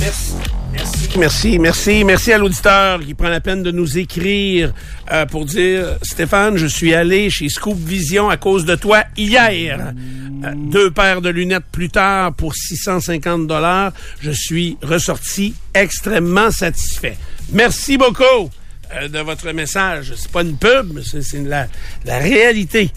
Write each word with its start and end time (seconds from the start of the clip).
Merci. 0.00 0.34
Merci, 1.16 1.58
merci, 1.58 2.04
merci 2.04 2.32
à 2.32 2.38
l'auditeur 2.38 3.00
qui 3.00 3.14
prend 3.14 3.28
la 3.28 3.40
peine 3.40 3.62
de 3.62 3.70
nous 3.70 3.98
écrire 3.98 4.72
euh, 5.10 5.26
pour 5.26 5.44
dire 5.44 5.96
Stéphane, 6.02 6.56
je 6.56 6.66
suis 6.66 6.94
allé 6.94 7.30
chez 7.30 7.48
Scoop 7.48 7.76
Vision 7.78 8.28
à 8.28 8.36
cause 8.36 8.64
de 8.64 8.76
toi 8.76 9.02
hier. 9.16 9.92
Euh, 10.44 10.52
deux 10.54 10.90
paires 10.90 11.20
de 11.20 11.30
lunettes 11.30 11.64
plus 11.72 11.88
tard 11.88 12.34
pour 12.34 12.54
650 12.54 13.46
dollars. 13.46 13.92
Je 14.20 14.30
suis 14.30 14.76
ressorti 14.82 15.54
extrêmement 15.74 16.50
satisfait. 16.50 17.16
Merci 17.52 17.96
beaucoup 17.98 18.50
euh, 18.94 19.08
de 19.08 19.18
votre 19.18 19.50
message. 19.52 20.12
C'est 20.16 20.30
pas 20.30 20.42
une 20.42 20.56
pub, 20.56 21.00
c'est 21.02 21.42
la, 21.44 21.66
la 22.04 22.18
réalité. 22.18 22.90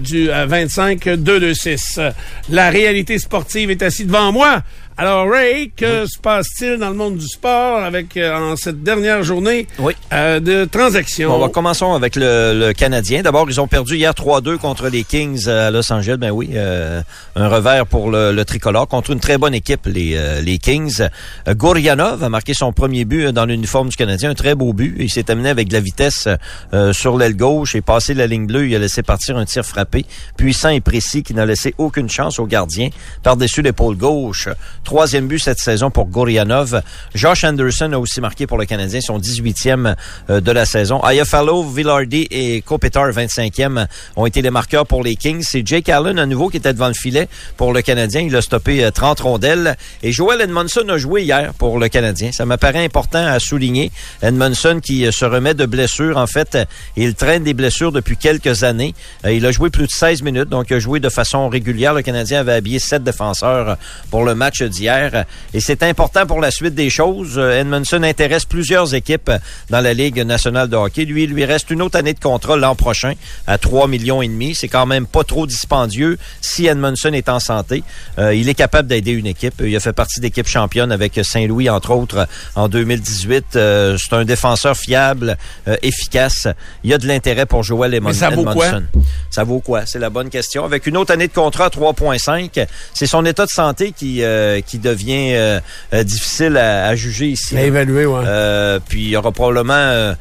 du 0.00 0.28
25-226. 0.28 2.12
La 2.48 2.70
réalité 2.70 3.18
sportive 3.18 3.70
est 3.70 3.82
assise 3.82 4.06
devant 4.06 4.32
moi. 4.32 4.62
Alors, 5.00 5.30
Ray, 5.30 5.70
que 5.76 6.06
se 6.06 6.18
passe-t-il 6.18 6.76
dans 6.78 6.88
le 6.90 6.96
monde 6.96 7.18
du 7.18 7.28
sport 7.28 7.84
avec 7.84 8.16
euh, 8.16 8.36
en 8.36 8.56
cette 8.56 8.82
dernière 8.82 9.22
journée 9.22 9.68
Oui. 9.78 9.92
euh, 10.12 10.40
de 10.40 10.64
transactions? 10.64 11.28
Bon, 11.30 11.36
on 11.36 11.38
va 11.38 11.48
commençons 11.50 11.94
avec 11.94 12.16
le, 12.16 12.52
le 12.58 12.72
Canadien. 12.72 13.22
D'abord, 13.22 13.46
ils 13.48 13.60
ont 13.60 13.68
perdu 13.68 13.94
hier 13.94 14.10
3-2 14.12 14.56
contre 14.56 14.88
les 14.88 15.04
Kings 15.04 15.46
à 15.48 15.70
Los 15.70 15.92
Angeles. 15.92 16.16
Ben 16.18 16.32
oui, 16.32 16.50
euh, 16.54 17.00
un 17.36 17.48
revers 17.48 17.86
pour 17.86 18.10
le, 18.10 18.32
le 18.32 18.44
tricolore 18.44 18.88
contre 18.88 19.12
une 19.12 19.20
très 19.20 19.38
bonne 19.38 19.54
équipe, 19.54 19.86
les, 19.86 20.16
euh, 20.16 20.40
les 20.40 20.58
Kings. 20.58 21.00
Euh, 21.46 21.54
Gourianov 21.54 22.24
a 22.24 22.28
marqué 22.28 22.52
son 22.52 22.72
premier 22.72 23.04
but 23.04 23.28
dans 23.28 23.44
l'uniforme 23.46 23.90
du 23.90 23.96
Canadien, 23.96 24.30
un 24.30 24.34
très 24.34 24.56
beau 24.56 24.72
but. 24.72 24.96
Il 24.98 25.10
s'est 25.10 25.30
amené 25.30 25.48
avec 25.48 25.68
de 25.68 25.74
la 25.74 25.80
vitesse 25.80 26.26
euh, 26.74 26.92
sur 26.92 27.16
l'aile 27.16 27.36
gauche 27.36 27.76
et 27.76 27.82
passé 27.82 28.14
la 28.14 28.26
ligne 28.26 28.48
bleue. 28.48 28.66
Il 28.66 28.74
a 28.74 28.80
laissé 28.80 29.04
partir 29.04 29.36
un 29.36 29.44
tir 29.44 29.64
frappé, 29.64 30.06
puissant 30.36 30.70
et 30.70 30.80
précis, 30.80 31.22
qui 31.22 31.34
n'a 31.34 31.46
laissé 31.46 31.72
aucune 31.78 32.08
chance 32.10 32.40
au 32.40 32.46
gardien 32.46 32.88
par-dessus 33.22 33.62
l'épaule 33.62 33.96
gauche. 33.96 34.48
Troisième 34.88 35.28
but 35.28 35.38
cette 35.38 35.58
saison 35.58 35.90
pour 35.90 36.06
Gourianov. 36.06 36.80
Josh 37.14 37.44
Anderson 37.44 37.92
a 37.92 37.98
aussi 37.98 38.22
marqué 38.22 38.46
pour 38.46 38.56
le 38.56 38.64
Canadien 38.64 39.02
son 39.02 39.18
18e 39.18 39.94
euh, 40.30 40.40
de 40.40 40.50
la 40.50 40.64
saison. 40.64 41.04
Ayafalo, 41.04 41.62
Villardi 41.62 42.26
et 42.30 42.62
Kopitar, 42.62 43.10
25e, 43.10 43.86
ont 44.16 44.24
été 44.24 44.40
les 44.40 44.48
marqueurs 44.48 44.86
pour 44.86 45.02
les 45.04 45.14
Kings. 45.14 45.44
C'est 45.46 45.62
Jake 45.66 45.90
Allen 45.90 46.18
à 46.18 46.24
nouveau 46.24 46.48
qui 46.48 46.56
était 46.56 46.72
devant 46.72 46.88
le 46.88 46.94
filet 46.94 47.28
pour 47.58 47.74
le 47.74 47.82
Canadien. 47.82 48.22
Il 48.22 48.34
a 48.34 48.40
stoppé 48.40 48.82
euh, 48.82 48.90
30 48.90 49.20
rondelles. 49.20 49.76
Et 50.02 50.10
Joel 50.10 50.40
Edmondson 50.40 50.88
a 50.88 50.96
joué 50.96 51.22
hier 51.22 51.52
pour 51.58 51.78
le 51.78 51.88
Canadien. 51.88 52.32
Ça 52.32 52.46
me 52.46 52.56
paraît 52.56 52.82
important 52.82 53.26
à 53.26 53.38
souligner. 53.40 53.92
Edmondson 54.22 54.80
qui 54.82 55.04
euh, 55.04 55.12
se 55.12 55.26
remet 55.26 55.52
de 55.52 55.66
blessures. 55.66 56.16
En 56.16 56.26
fait, 56.26 56.54
euh, 56.54 56.64
il 56.96 57.14
traîne 57.14 57.44
des 57.44 57.52
blessures 57.52 57.92
depuis 57.92 58.16
quelques 58.16 58.62
années. 58.62 58.94
Euh, 59.26 59.32
Il 59.34 59.44
a 59.44 59.52
joué 59.52 59.68
plus 59.68 59.86
de 59.86 59.92
16 59.92 60.22
minutes, 60.22 60.48
donc 60.48 60.68
il 60.70 60.76
a 60.76 60.78
joué 60.78 60.98
de 60.98 61.10
façon 61.10 61.50
régulière. 61.50 61.92
Le 61.92 62.00
Canadien 62.00 62.40
avait 62.40 62.54
habillé 62.54 62.78
sept 62.78 63.04
défenseurs 63.04 63.76
pour 64.10 64.24
le 64.24 64.34
match 64.34 64.62
d'hier. 64.78 65.24
Et 65.54 65.60
c'est 65.60 65.82
important 65.82 66.26
pour 66.26 66.40
la 66.40 66.50
suite 66.50 66.74
des 66.74 66.90
choses. 66.90 67.34
Euh, 67.38 67.60
Edmondson 67.60 68.02
intéresse 68.02 68.44
plusieurs 68.44 68.94
équipes 68.94 69.30
dans 69.70 69.80
la 69.80 69.92
Ligue 69.94 70.20
nationale 70.24 70.68
de 70.68 70.76
hockey. 70.76 71.04
Lui, 71.04 71.24
il 71.24 71.30
lui 71.30 71.44
reste 71.44 71.70
une 71.70 71.82
autre 71.82 71.98
année 71.98 72.14
de 72.14 72.20
contrat 72.20 72.56
l'an 72.56 72.74
prochain 72.74 73.12
à 73.46 73.58
3 73.58 73.88
millions 73.88 74.22
et 74.22 74.28
demi. 74.28 74.54
C'est 74.54 74.68
quand 74.68 74.86
même 74.86 75.06
pas 75.06 75.24
trop 75.24 75.46
dispendieux 75.46 76.18
si 76.40 76.66
Edmondson 76.66 77.12
est 77.12 77.28
en 77.28 77.40
santé. 77.40 77.82
Euh, 78.18 78.34
il 78.34 78.48
est 78.48 78.54
capable 78.54 78.88
d'aider 78.88 79.12
une 79.12 79.26
équipe. 79.26 79.54
Il 79.64 79.74
a 79.76 79.80
fait 79.80 79.92
partie 79.92 80.20
d'équipe 80.20 80.46
championne 80.46 80.92
avec 80.92 81.18
Saint-Louis, 81.22 81.68
entre 81.68 81.92
autres, 81.92 82.26
en 82.54 82.68
2018. 82.68 83.56
Euh, 83.56 83.96
c'est 83.98 84.14
un 84.14 84.24
défenseur 84.24 84.76
fiable, 84.76 85.36
euh, 85.66 85.76
efficace. 85.82 86.46
Il 86.84 86.90
y 86.90 86.94
a 86.94 86.98
de 86.98 87.06
l'intérêt 87.06 87.46
pour 87.46 87.62
Joel 87.62 87.94
Edmond- 87.94 88.08
Mais 88.10 88.14
ça 88.14 88.30
vaut 88.30 88.44
quoi? 88.44 88.66
Edmondson. 88.66 88.86
Ça 89.30 89.44
vaut 89.44 89.60
quoi? 89.60 89.86
C'est 89.86 89.98
la 89.98 90.10
bonne 90.10 90.30
question. 90.30 90.64
Avec 90.64 90.86
une 90.86 90.96
autre 90.96 91.12
année 91.12 91.28
de 91.28 91.32
contrat 91.32 91.66
à 91.66 91.70
3,5, 91.70 92.66
c'est 92.94 93.06
son 93.06 93.24
état 93.24 93.44
de 93.44 93.50
santé 93.50 93.92
qui, 93.92 94.22
euh, 94.22 94.60
qui 94.68 94.78
devient 94.78 95.32
euh, 95.34 95.60
euh, 95.92 96.04
difficile 96.04 96.56
à, 96.56 96.86
à 96.86 96.94
juger 96.94 97.26
ici. 97.26 97.56
À 97.56 97.62
évaluer, 97.62 98.06
ouais. 98.06 98.22
Euh, 98.24 98.78
puis 98.88 99.00
il 99.02 99.08
y 99.08 99.16
aura 99.16 99.32
probablement, 99.32 99.72
euh, 99.74 100.14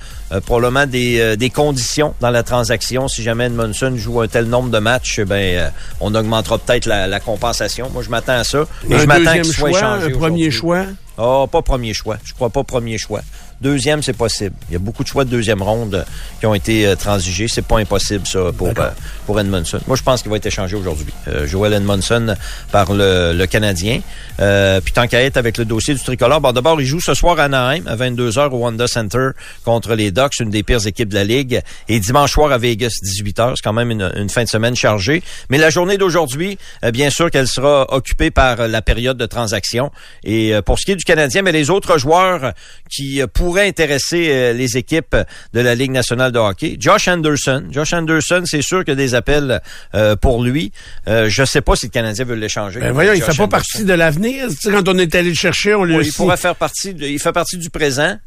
probablement 0.45 0.87
des, 0.87 1.37
des 1.37 1.49
conditions 1.51 2.15
dans 2.21 2.31
la 2.31 2.41
transaction. 2.41 3.07
Si 3.07 3.21
jamais 3.21 3.45
Edmondson 3.45 3.93
joue 3.95 4.21
un 4.21 4.27
tel 4.27 4.45
nombre 4.45 4.69
de 4.69 4.79
matchs, 4.79 5.19
ben 5.19 5.35
euh, 5.35 5.69
on 5.99 6.15
augmentera 6.15 6.57
peut-être 6.57 6.85
la, 6.85 7.05
la 7.05 7.19
compensation. 7.19 7.89
Moi, 7.93 8.01
je 8.03 8.09
m'attends 8.09 8.39
à 8.39 8.43
ça. 8.43 8.65
Et 8.89 8.95
un 8.95 8.99
je 8.99 9.05
m'attends 9.05 9.33
qu'il 9.33 9.45
soit 9.45 9.69
échangé 9.69 10.13
un 10.13 10.17
premier 10.17 10.49
choix? 10.49 10.85
Oh, 11.17 11.47
pas 11.51 11.61
premier 11.61 11.93
choix. 11.93 12.17
Je 12.23 12.33
crois 12.33 12.49
pas 12.49 12.63
premier 12.63 12.97
choix. 12.97 13.21
Deuxième, 13.59 14.03
c'est 14.03 14.13
possible. 14.13 14.55
Il 14.69 14.73
y 14.73 14.75
a 14.75 14.79
beaucoup 14.79 15.01
de 15.01 15.07
choix 15.07 15.25
de 15.25 15.31
deuxième 15.31 15.63
ronde 15.63 15.95
euh, 15.95 16.03
qui 16.39 16.45
ont 16.45 16.53
été 16.53 16.85
euh, 16.85 16.95
transigés. 16.95 17.47
C'est 17.47 17.63
pas 17.65 17.79
impossible, 17.79 18.27
ça, 18.27 18.51
pour, 18.55 18.67
euh, 18.67 18.89
pour 19.25 19.39
Edmondson. 19.39 19.79
Moi, 19.87 19.97
je 19.97 20.03
pense 20.03 20.21
qu'il 20.21 20.29
va 20.29 20.37
être 20.37 20.45
échangé 20.45 20.75
aujourd'hui. 20.75 21.11
Euh, 21.27 21.47
Joel 21.47 21.73
Edmondson 21.73 22.35
par 22.71 22.93
le, 22.93 23.33
le 23.33 23.47
Canadien. 23.47 24.01
Euh, 24.39 24.79
puis 24.79 24.93
tant 24.93 25.07
qu'à 25.07 25.23
être 25.23 25.37
avec 25.37 25.57
le 25.57 25.65
dossier 25.65 25.95
du 25.95 25.99
tricolore, 26.03 26.39
bon, 26.39 26.51
d'abord, 26.51 26.79
il 26.79 26.85
joue 26.85 27.01
ce 27.01 27.15
soir 27.15 27.39
à 27.39 27.45
Anaheim 27.45 27.81
à 27.87 27.95
22h 27.95 28.51
au 28.51 28.57
Wanda 28.57 28.87
Center 28.87 29.29
contre 29.65 29.95
les 29.95 30.11
Ducks, 30.11 30.39
une 30.39 30.51
des 30.51 30.61
pires 30.61 30.85
équipes 30.85 31.09
de 31.09 31.15
la 31.15 31.23
Ligue. 31.23 31.61
Et 31.89 31.99
dimanche 31.99 32.33
soir 32.33 32.51
à 32.51 32.59
Vegas, 32.59 32.93
18h. 33.03 33.53
C'est 33.55 33.63
quand 33.63 33.73
même 33.73 33.89
une, 33.89 34.11
une 34.17 34.29
fin 34.29 34.43
de 34.43 34.49
semaine 34.49 34.75
chargée. 34.75 35.23
Mais 35.49 35.57
la 35.57 35.71
journée 35.71 35.97
d'aujourd'hui, 35.97 36.59
bien 36.93 37.09
sûr 37.09 37.31
qu'elle 37.31 37.47
sera 37.47 37.91
occupée 37.91 38.29
par 38.29 38.67
la 38.67 38.83
période 38.83 39.17
de 39.17 39.25
transaction. 39.25 39.91
Et 40.23 40.53
euh, 40.53 40.61
pour 40.61 40.77
ce 40.77 40.85
qui 40.85 40.91
est 40.91 40.95
du 40.95 41.06
Canadien, 41.07 41.41
mais 41.41 41.51
les 41.51 41.69
autres 41.69 41.97
joueurs 41.97 42.53
qui 42.89 43.21
euh, 43.21 43.27
pourraient 43.27 43.67
intéresser 43.67 44.27
euh, 44.29 44.53
les 44.53 44.77
équipes 44.77 45.15
de 45.53 45.59
la 45.61 45.73
Ligue 45.73 45.91
nationale 45.91 46.31
de 46.31 46.39
hockey, 46.39 46.75
Josh 46.79 47.07
Anderson. 47.07 47.63
Josh 47.71 47.93
Anderson, 47.93 48.43
c'est 48.45 48.61
sûr 48.61 48.83
qu'il 48.83 48.91
y 48.91 48.91
a 48.91 48.95
des 48.95 49.15
appels 49.15 49.61
euh, 49.95 50.15
pour 50.15 50.43
lui. 50.43 50.71
Euh, 51.07 51.29
je 51.29 51.43
sais 51.45 51.61
pas 51.61 51.75
si 51.75 51.85
le 51.87 51.91
Canadien 51.91 52.25
veut 52.25 52.35
l'échanger. 52.35 52.79
Ben 52.79 52.91
voyons, 52.91 53.13
il 53.13 53.21
fait 53.21 53.25
pas 53.27 53.31
Anderson. 53.43 53.47
partie 53.47 53.83
de 53.85 53.93
l'avenir. 53.93 54.47
Quand 54.65 54.87
on 54.89 54.97
est 54.97 55.15
allé 55.15 55.29
le 55.29 55.35
chercher, 55.35 55.73
on 55.73 55.83
lui 55.85 55.95
a 55.95 55.97
Oui, 55.99 56.05
il 56.05 56.11
dit- 56.11 56.17
pourrait 56.17 56.37
faire 56.37 56.55
partie. 56.55 56.93
de- 56.93 57.05
il 57.07 57.19
fait 57.19 57.31
partie 57.31 57.57
du 57.57 57.69
présent. 57.69 58.17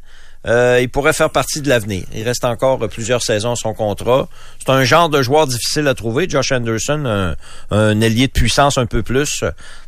Euh, 0.47 0.79
il 0.81 0.89
pourrait 0.89 1.13
faire 1.13 1.29
partie 1.29 1.61
de 1.61 1.69
l'avenir. 1.69 2.03
Il 2.15 2.23
reste 2.23 2.45
encore 2.45 2.83
euh, 2.83 2.87
plusieurs 2.87 3.21
saisons 3.21 3.51
à 3.51 3.55
son 3.55 3.73
contrat. 3.73 4.27
C'est 4.59 4.71
un 4.71 4.83
genre 4.83 5.07
de 5.09 5.21
joueur 5.21 5.45
difficile 5.45 5.87
à 5.87 5.93
trouver. 5.93 6.27
Josh 6.27 6.51
Anderson, 6.51 7.03
un, 7.05 7.35
un 7.69 8.01
ailier 8.01 8.27
de 8.27 8.31
puissance 8.31 8.77
un 8.79 8.87
peu 8.87 9.03
plus. 9.03 9.43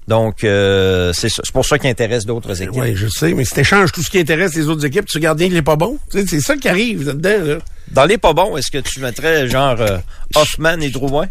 Donc, 0.08 0.44
euh, 0.44 1.12
c'est 1.14 1.30
pour 1.54 1.66
ça 1.66 1.80
qu'il 1.80 1.90
intéresse 1.90 2.26
d'autres 2.26 2.62
équipes. 2.62 2.82
Oui, 2.82 2.96
je 2.96 3.08
sais, 3.08 3.34
mais 3.34 3.46
si 3.46 3.54
t'échanges 3.54 3.92
tout 3.92 4.04
ce 4.04 4.10
qui 4.10 4.20
intéresse 4.20 4.54
les 4.54 4.68
autres 4.68 4.86
équipes, 4.86 5.06
tu 5.06 5.20
gardes 5.20 5.40
bien 5.40 5.48
qu'il 5.48 5.58
est 5.58 5.62
pas 5.64 5.76
bon. 5.76 5.98
Tu 6.12 6.28
c'est 6.28 6.42
ça 6.42 6.56
qui 6.56 6.70
arrive 6.70 7.06
là-dedans. 7.08 7.46
Là. 7.46 7.58
Dans 7.92 8.06
les 8.06 8.18
pas 8.18 8.34
bons, 8.34 8.58
est-ce 8.58 8.72
que 8.72 8.78
tu 8.80 9.00
mettrais 9.02 9.48
genre 9.48 9.80
euh, 9.80 9.98
Hoffman 10.36 10.80
et 10.82 10.90
Drouin? 10.90 11.28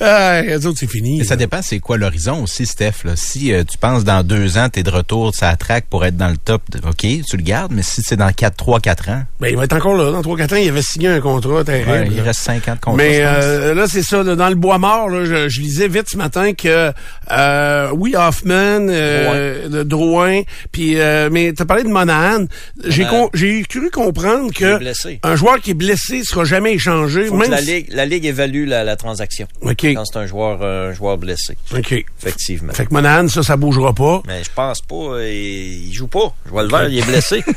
Ah, 0.00 0.40
les 0.40 0.64
autres, 0.66 0.78
c'est 0.80 0.90
fini. 0.90 1.18
Mais 1.18 1.24
ça 1.24 1.36
dépend, 1.36 1.60
c'est 1.60 1.78
quoi 1.78 1.98
l'horizon 1.98 2.42
aussi, 2.42 2.64
Steph. 2.64 3.04
Là? 3.04 3.12
Si 3.16 3.52
euh, 3.52 3.64
tu 3.70 3.76
penses 3.76 4.02
dans 4.04 4.22
deux 4.22 4.56
ans, 4.56 4.68
tu 4.72 4.80
es 4.80 4.82
de 4.82 4.90
retour, 4.90 5.34
ça 5.34 5.54
traque 5.56 5.84
pour 5.90 6.06
être 6.06 6.16
dans 6.16 6.28
le 6.30 6.38
top, 6.38 6.62
de- 6.70 6.78
OK, 6.88 6.96
tu 7.28 7.36
le 7.36 7.42
gardes, 7.42 7.72
mais 7.72 7.82
si 7.82 8.00
c'est 8.02 8.16
dans 8.16 8.32
4, 8.32 8.56
3, 8.56 8.80
4 8.80 9.10
ans, 9.10 9.22
Ben, 9.40 9.48
il 9.48 9.56
va 9.56 9.64
être 9.64 9.74
encore 9.74 9.94
là. 9.94 10.10
Dans 10.10 10.22
3-4 10.22 10.54
ans, 10.54 10.56
il 10.56 10.68
avait 10.68 10.80
signé 10.82 11.08
un 11.08 11.20
contrat 11.20 11.62
terrible. 11.64 11.90
ouais, 11.90 12.08
il 12.10 12.16
là. 12.16 12.22
reste 12.22 12.40
50 12.40 12.80
contrats. 12.80 12.96
Mais 12.96 13.18
euh, 13.22 13.74
là, 13.74 13.86
c'est 13.86 14.02
ça. 14.02 14.22
là, 14.22 14.34
dans 14.34 14.48
le 14.48 14.54
bois 14.54 14.78
mort, 14.78 15.10
là, 15.10 15.26
je, 15.26 15.50
je 15.50 15.60
lisais 15.60 15.88
vite 15.88 16.08
ce 16.10 16.16
matin 16.16 16.54
que 16.54 16.90
euh, 17.30 17.90
oui, 17.94 18.14
Hoffman, 18.16 18.88
euh, 18.88 19.68
de 19.68 19.82
Drouin, 19.82 20.40
puis 20.72 20.98
euh, 20.98 21.28
mais 21.30 21.52
t'as 21.52 21.66
parlé 21.66 21.82
de 21.82 21.88
Monahan. 21.88 22.46
J'ai 22.86 23.04
con- 23.04 23.28
j'ai 23.34 23.62
cru 23.68 23.90
comprendre 23.90 24.50
que 24.54 24.78
blessé. 24.78 25.20
un 25.22 25.36
joueur 25.36 25.60
qui 25.60 25.71
est 25.72 25.74
blessé 25.74 26.22
sera 26.24 26.44
jamais 26.44 26.72
échangé. 26.74 27.26
Faut 27.26 27.34
que 27.34 27.40
même 27.40 27.50
la, 27.50 27.60
Ligue, 27.60 27.86
la 27.90 28.06
Ligue 28.06 28.24
évalue 28.26 28.66
la, 28.66 28.84
la 28.84 28.96
transaction 28.96 29.46
OK. 29.60 29.84
quand 29.94 30.04
c'est 30.04 30.18
un 30.18 30.26
joueur, 30.26 30.60
euh, 30.62 30.90
un 30.90 30.94
joueur 30.94 31.18
blessé, 31.18 31.56
OK. 31.76 32.04
effectivement. 32.20 32.72
Fait 32.72 32.86
que 32.86 32.94
Monahan, 32.94 33.28
ça, 33.28 33.42
ça 33.42 33.56
bougera 33.56 33.92
pas. 33.92 34.22
Mais 34.26 34.42
je 34.44 34.50
pense 34.54 34.80
pas. 34.82 34.94
euh, 34.94 35.28
il 35.32 35.92
joue 35.92 36.06
pas. 36.06 36.34
Je 36.46 36.50
vois 36.50 36.62
le 36.62 36.68
vert, 36.68 36.88
il 36.88 36.98
est 36.98 37.06
blessé. 37.06 37.42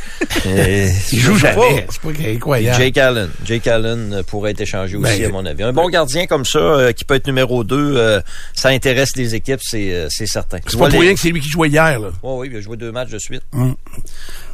Euh, 0.47 0.89
Il 1.11 1.19
joue 1.19 1.33
pas. 1.39 1.53
jamais. 1.53 1.87
C'est 1.89 2.01
pas 2.01 2.29
incroyable. 2.29 2.77
Jake 2.77 2.97
Allen. 2.97 3.29
Jake 3.45 3.65
Allen 3.67 4.13
euh, 4.13 4.23
pourrait 4.23 4.51
être 4.51 4.61
échangé 4.61 4.95
aussi, 4.95 5.19
Ben, 5.19 5.25
à 5.25 5.29
mon 5.29 5.45
avis. 5.45 5.63
Un 5.63 5.73
bon 5.73 5.89
gardien 5.89 6.27
comme 6.27 6.45
ça, 6.45 6.93
qui 6.95 7.03
peut 7.03 7.15
être 7.15 7.25
numéro 7.25 7.63
2, 7.63 8.21
ça 8.53 8.69
intéresse 8.69 9.15
les 9.15 9.33
équipes, 9.33 9.61
c'est 9.63 10.07
certain. 10.27 10.59
C'est 10.67 10.77
pas 10.77 10.89
pour 10.89 10.99
rien 11.01 11.13
que 11.15 11.19
c'est 11.19 11.29
lui 11.29 11.41
qui 11.41 11.49
jouait 11.49 11.69
hier. 11.69 11.99
Là. 11.99 12.09
Oui, 12.21 12.33
oui, 12.37 12.49
il 12.51 12.57
a 12.57 12.61
joué 12.61 12.77
deux 12.77 12.91
matchs 12.91 13.09
de 13.09 13.17
suite. 13.19 13.41
Mm. 13.53 13.71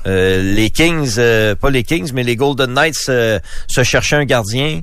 Euh, 0.07 0.42
les 0.56 0.69
Kings, 0.69 1.15
euh, 1.18 1.56
pas 1.56 1.69
les 1.69 1.83
Kings, 1.83 2.12
mais 2.13 2.24
les 2.24 2.36
Golden 2.36 2.74
Knights 2.74 3.06
euh, 3.09 3.39
se 3.68 3.83
cherchaient 3.83 4.15
un 4.15 4.25
gardien. 4.25 4.81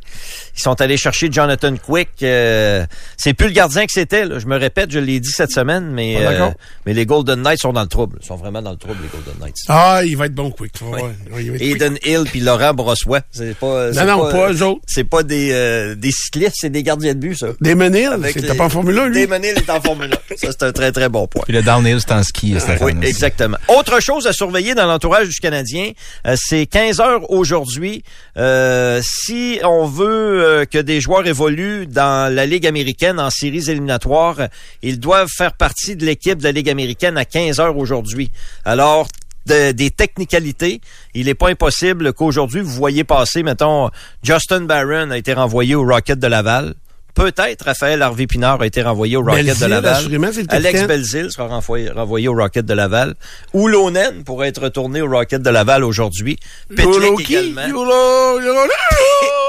Qui 0.58 0.62
sont 0.64 0.80
allés 0.80 0.96
chercher 0.96 1.28
Jonathan 1.30 1.74
Quick. 1.76 2.08
Euh, 2.22 2.84
c'est 3.16 3.32
plus 3.32 3.46
le 3.46 3.52
gardien 3.52 3.86
que 3.86 3.92
c'était. 3.92 4.24
là. 4.24 4.40
Je 4.40 4.46
me 4.46 4.56
répète, 4.58 4.90
je 4.90 4.98
l'ai 4.98 5.20
dit 5.20 5.30
cette 5.30 5.52
semaine, 5.52 5.90
mais 5.92 6.16
Ah, 6.16 6.30
euh, 6.30 6.50
mais 6.84 6.94
les 6.94 7.06
Golden 7.06 7.40
Knights 7.42 7.60
sont 7.60 7.72
dans 7.72 7.82
le 7.82 7.86
trouble. 7.88 8.18
Ils 8.20 8.26
sont 8.26 8.34
vraiment 8.34 8.60
dans 8.60 8.72
le 8.72 8.76
trouble, 8.76 8.96
les 9.02 9.08
Golden 9.08 9.40
Knights. 9.40 9.56
Ah, 9.68 10.00
il 10.04 10.16
va 10.16 10.26
être 10.26 10.34
bon, 10.34 10.50
Quick. 10.50 10.72
Ouais, 10.82 11.00
ouais, 11.00 11.10
il 11.44 11.50
va 11.50 11.56
être 11.56 11.62
quick. 11.62 11.76
Eden 11.76 11.98
Hill 12.04 12.24
puis 12.28 12.40
Laurent 12.40 12.74
Brossois. 12.74 13.20
C'est 13.30 13.56
pas. 13.56 13.92
c'est 13.92 14.04
Non, 14.04 14.18
non, 14.24 14.30
pas 14.32 14.52
eux 14.52 14.62
autres. 14.64 14.80
C'est 14.86 15.04
pas 15.04 15.22
des 15.22 15.50
euh, 15.52 15.94
des 15.94 16.10
cyclistes, 16.10 16.56
c'est 16.56 16.70
des 16.70 16.82
gardiens 16.82 17.14
de 17.14 17.20
but, 17.20 17.36
ça. 17.38 17.46
Damon 17.60 17.92
Hill, 17.94 18.10
Avec 18.14 18.34
c'était 18.34 18.54
pas 18.54 18.64
en 18.64 18.68
Formule 18.68 18.98
1, 18.98 19.08
lui? 19.10 19.26
Damon 19.26 19.42
Hill 19.44 19.54
est 19.56 19.70
en 19.70 19.80
Formule 19.80 20.10
1. 20.12 20.36
Ça, 20.36 20.48
c'est 20.50 20.62
un 20.64 20.72
très, 20.72 20.90
très 20.90 21.08
bon 21.08 21.28
point. 21.28 21.42
Puis 21.44 21.52
le 21.52 21.62
downhill, 21.62 21.98
c'est 22.00 22.12
en 22.12 22.22
ski, 22.24 22.56
Stéphane. 22.58 22.78
Oui, 22.84 22.92
aussi. 22.98 23.06
exactement. 23.08 23.58
Autre 23.68 24.00
chose 24.00 24.26
à 24.26 24.32
surveiller 24.32 24.74
dans 24.74 24.86
l'entourage 24.86 25.28
du 25.28 25.36
Canadien, 25.38 25.92
euh, 26.26 26.34
c'est 26.36 26.66
15 26.66 26.98
heures 27.00 27.30
aujourd'hui. 27.30 28.02
Euh, 28.36 29.00
si 29.04 29.60
on 29.62 29.86
veut 29.86 30.06
euh, 30.48 30.64
que 30.64 30.78
des 30.78 31.00
joueurs 31.00 31.26
évoluent 31.26 31.86
dans 31.86 32.32
la 32.34 32.46
Ligue 32.46 32.66
américaine 32.66 33.20
en 33.20 33.30
séries 33.30 33.70
éliminatoires, 33.70 34.48
ils 34.82 34.98
doivent 34.98 35.28
faire 35.36 35.52
partie 35.52 35.94
de 35.96 36.04
l'équipe 36.06 36.38
de 36.38 36.44
la 36.44 36.52
Ligue 36.52 36.70
américaine 36.70 37.16
à 37.16 37.24
15 37.24 37.60
heures 37.60 37.76
aujourd'hui. 37.76 38.30
Alors, 38.64 39.08
de- 39.46 39.72
des 39.72 39.90
technicalités, 39.90 40.80
il 41.14 41.26
n'est 41.26 41.34
pas 41.34 41.48
impossible 41.50 42.12
qu'aujourd'hui, 42.12 42.60
vous 42.60 42.70
voyez 42.72 43.04
passer, 43.04 43.42
mettons, 43.42 43.90
Justin 44.22 44.62
Barron 44.62 45.10
a 45.10 45.18
été 45.18 45.32
renvoyé 45.32 45.74
au 45.74 45.84
Rocket 45.84 46.18
de 46.18 46.26
Laval. 46.26 46.74
Peut-être 47.14 47.64
Raphaël 47.64 48.00
Harvey 48.02 48.28
Pinard 48.28 48.60
a 48.62 48.66
été 48.66 48.80
renvoyé 48.80 49.16
au 49.16 49.22
Rocket 49.22 49.46
Belzile, 49.46 49.64
de 49.64 49.70
Laval. 49.70 49.94
Alex. 50.54 50.86
Belzile 50.86 51.30
sera 51.32 51.48
renvoyé, 51.48 51.90
renvoyé 51.90 52.28
au 52.28 52.34
Rocket 52.34 52.64
de 52.64 52.74
Laval. 52.74 53.14
Oulonen 53.54 54.22
pourrait 54.22 54.48
être 54.48 54.62
retourné 54.62 55.02
au 55.02 55.08
Rocket 55.10 55.42
de 55.42 55.50
Laval 55.50 55.82
aujourd'hui. 55.82 56.38
Qui? 57.16 57.34
également. 57.34 57.66
Yolo, 57.66 58.40
yolo, 58.40 58.52
yolo. 58.54 59.47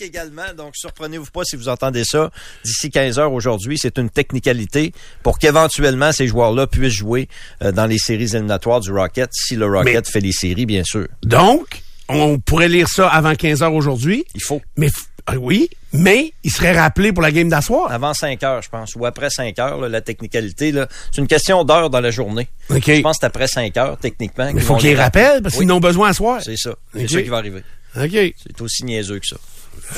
Également. 0.00 0.42
Donc, 0.56 0.76
surprenez-vous 0.76 1.30
pas 1.32 1.42
si 1.44 1.56
vous 1.56 1.68
entendez 1.68 2.04
ça 2.04 2.30
d'ici 2.64 2.90
15 2.90 3.18
heures 3.18 3.32
aujourd'hui. 3.32 3.78
C'est 3.78 3.98
une 3.98 4.10
technicalité 4.10 4.92
pour 5.22 5.38
qu'éventuellement 5.38 6.12
ces 6.12 6.26
joueurs-là 6.26 6.66
puissent 6.66 6.92
jouer 6.92 7.28
euh, 7.62 7.72
dans 7.72 7.86
les 7.86 7.98
séries 7.98 8.24
éliminatoires 8.34 8.80
du 8.80 8.92
Rocket, 8.92 9.30
si 9.32 9.56
le 9.56 9.66
Rocket 9.66 10.08
fait 10.08 10.20
les 10.20 10.32
séries, 10.32 10.66
bien 10.66 10.84
sûr. 10.84 11.06
Donc, 11.22 11.82
on 12.08 12.38
pourrait 12.38 12.68
lire 12.68 12.88
ça 12.88 13.08
avant 13.08 13.34
15 13.34 13.62
heures 13.62 13.74
aujourd'hui. 13.74 14.24
Il 14.34 14.42
faut. 14.42 14.60
Mais, 14.76 14.88
ah 15.26 15.34
oui, 15.38 15.68
mais 15.92 16.32
il 16.44 16.52
serait 16.52 16.78
rappelé 16.78 17.12
pour 17.12 17.22
la 17.22 17.32
game 17.32 17.48
d'asseoir. 17.48 17.90
Avant 17.90 18.14
5 18.14 18.40
heures, 18.44 18.62
je 18.62 18.68
pense, 18.68 18.94
ou 18.94 19.06
après 19.06 19.28
5 19.28 19.58
heures, 19.58 19.80
là, 19.80 19.88
la 19.88 20.00
technicalité, 20.00 20.72
c'est 21.10 21.20
une 21.20 21.26
question 21.26 21.64
d'heure 21.64 21.90
dans 21.90 22.00
la 22.00 22.12
journée. 22.12 22.48
Je 22.70 23.00
pense 23.02 23.16
que 23.16 23.20
c'est 23.22 23.26
après 23.26 23.48
5 23.48 23.76
heures, 23.76 23.98
techniquement. 23.98 24.48
Il 24.54 24.60
faut 24.60 24.76
qu'il 24.76 24.90
les 24.90 24.94
rappelle 24.94 25.42
parce 25.42 25.56
qu'ils 25.56 25.66
n'ont 25.66 25.80
besoin 25.80 26.10
à 26.10 26.12
soir. 26.12 26.40
C'est 26.44 26.56
ça. 26.56 26.74
C'est 26.94 27.02
Ok. 27.04 27.10
ça 27.10 27.22
qui 27.22 27.28
va 27.28 27.38
arriver. 27.38 27.62
OK. 27.96 28.10
C'est 28.12 28.60
aussi 28.60 28.84
niaiseux 28.84 29.18
que 29.18 29.26
ça. 29.26 29.36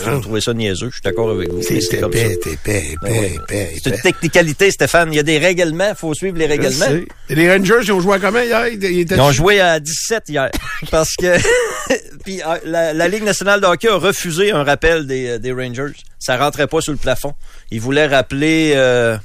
Vous 0.04 0.20
trouvez 0.20 0.40
ça 0.40 0.52
niaiseux, 0.52 0.88
je 0.88 0.94
suis 0.94 1.02
d'accord 1.02 1.30
avec 1.30 1.50
vous. 1.50 1.62
C'est 1.62 2.00
comme 2.00 2.12
ça. 2.12 2.18
épais, 2.18 2.38
c'est 2.42 2.52
épais, 2.52 2.94
Ben 3.00 3.12
épais, 3.14 3.34
épais, 3.36 3.70
C'est 3.76 3.86
une 3.86 3.94
épais. 3.94 4.02
technicalité, 4.02 4.70
Stéphane. 4.70 5.12
Il 5.12 5.16
y 5.16 5.18
a 5.18 5.22
des 5.22 5.38
règlements, 5.38 5.90
il 5.90 5.94
faut 5.96 6.12
suivre 6.14 6.36
les 6.36 6.46
règlements. 6.46 7.00
Et 7.30 7.34
les 7.34 7.50
Rangers, 7.50 7.80
ils 7.84 7.92
ont 7.92 8.00
joué 8.00 8.16
à 8.16 8.18
combien 8.18 8.42
hier? 8.44 8.68
Ils, 8.68 8.82
ils 8.84 9.00
étaient 9.00 9.14
Ils 9.14 9.20
ont 9.20 9.32
joué 9.32 9.60
à 9.60 9.80
17 9.80 10.24
hier. 10.28 10.50
Parce 10.90 11.14
que 11.16 11.36
puis 12.24 12.42
euh, 12.42 12.56
la, 12.64 12.92
la 12.92 13.08
Ligue 13.08 13.22
nationale 13.22 13.60
de 13.60 13.66
hockey 13.66 13.88
a 13.88 13.94
refusé 13.96 14.50
un 14.50 14.62
rappel 14.64 15.06
des, 15.06 15.28
euh, 15.28 15.38
des 15.38 15.52
Rangers. 15.52 15.92
Ça 16.18 16.36
rentrait 16.36 16.66
pas 16.66 16.80
sous 16.82 16.90
le 16.92 16.98
plafond. 16.98 17.32
Ils 17.70 17.80
voulaient 17.80 18.08
rappeler 18.08 18.72
euh, 18.74 19.16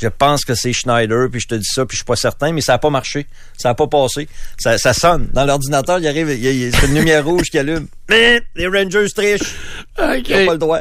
je 0.00 0.08
pense 0.08 0.44
que 0.44 0.54
c'est 0.54 0.72
Schneider, 0.72 1.28
puis 1.30 1.40
je 1.40 1.48
te 1.48 1.54
dis 1.54 1.68
ça, 1.70 1.84
puis 1.84 1.94
je 1.94 1.98
suis 1.98 2.04
pas 2.04 2.16
certain, 2.16 2.52
mais 2.52 2.60
ça 2.60 2.74
a 2.74 2.78
pas 2.78 2.90
marché. 2.90 3.26
Ça 3.56 3.70
a 3.70 3.74
pas 3.74 3.86
passé. 3.86 4.28
Ça, 4.58 4.94
sonne. 4.94 5.28
Dans 5.32 5.44
l'ordinateur, 5.44 5.98
il 5.98 6.08
arrive, 6.08 6.30
il 6.30 6.74
c'est 6.74 6.86
une 6.86 6.94
lumière 6.94 7.24
rouge 7.30 7.50
qui 7.50 7.58
allume. 7.58 7.86
Mais 8.10 8.42
les 8.56 8.66
Rangers 8.66 9.06
trichent. 9.14 9.54
OK. 9.98 10.28
Ils 10.28 10.36
n'ont 10.40 10.46
pas 10.46 10.52
le 10.52 10.58
droit. 10.58 10.80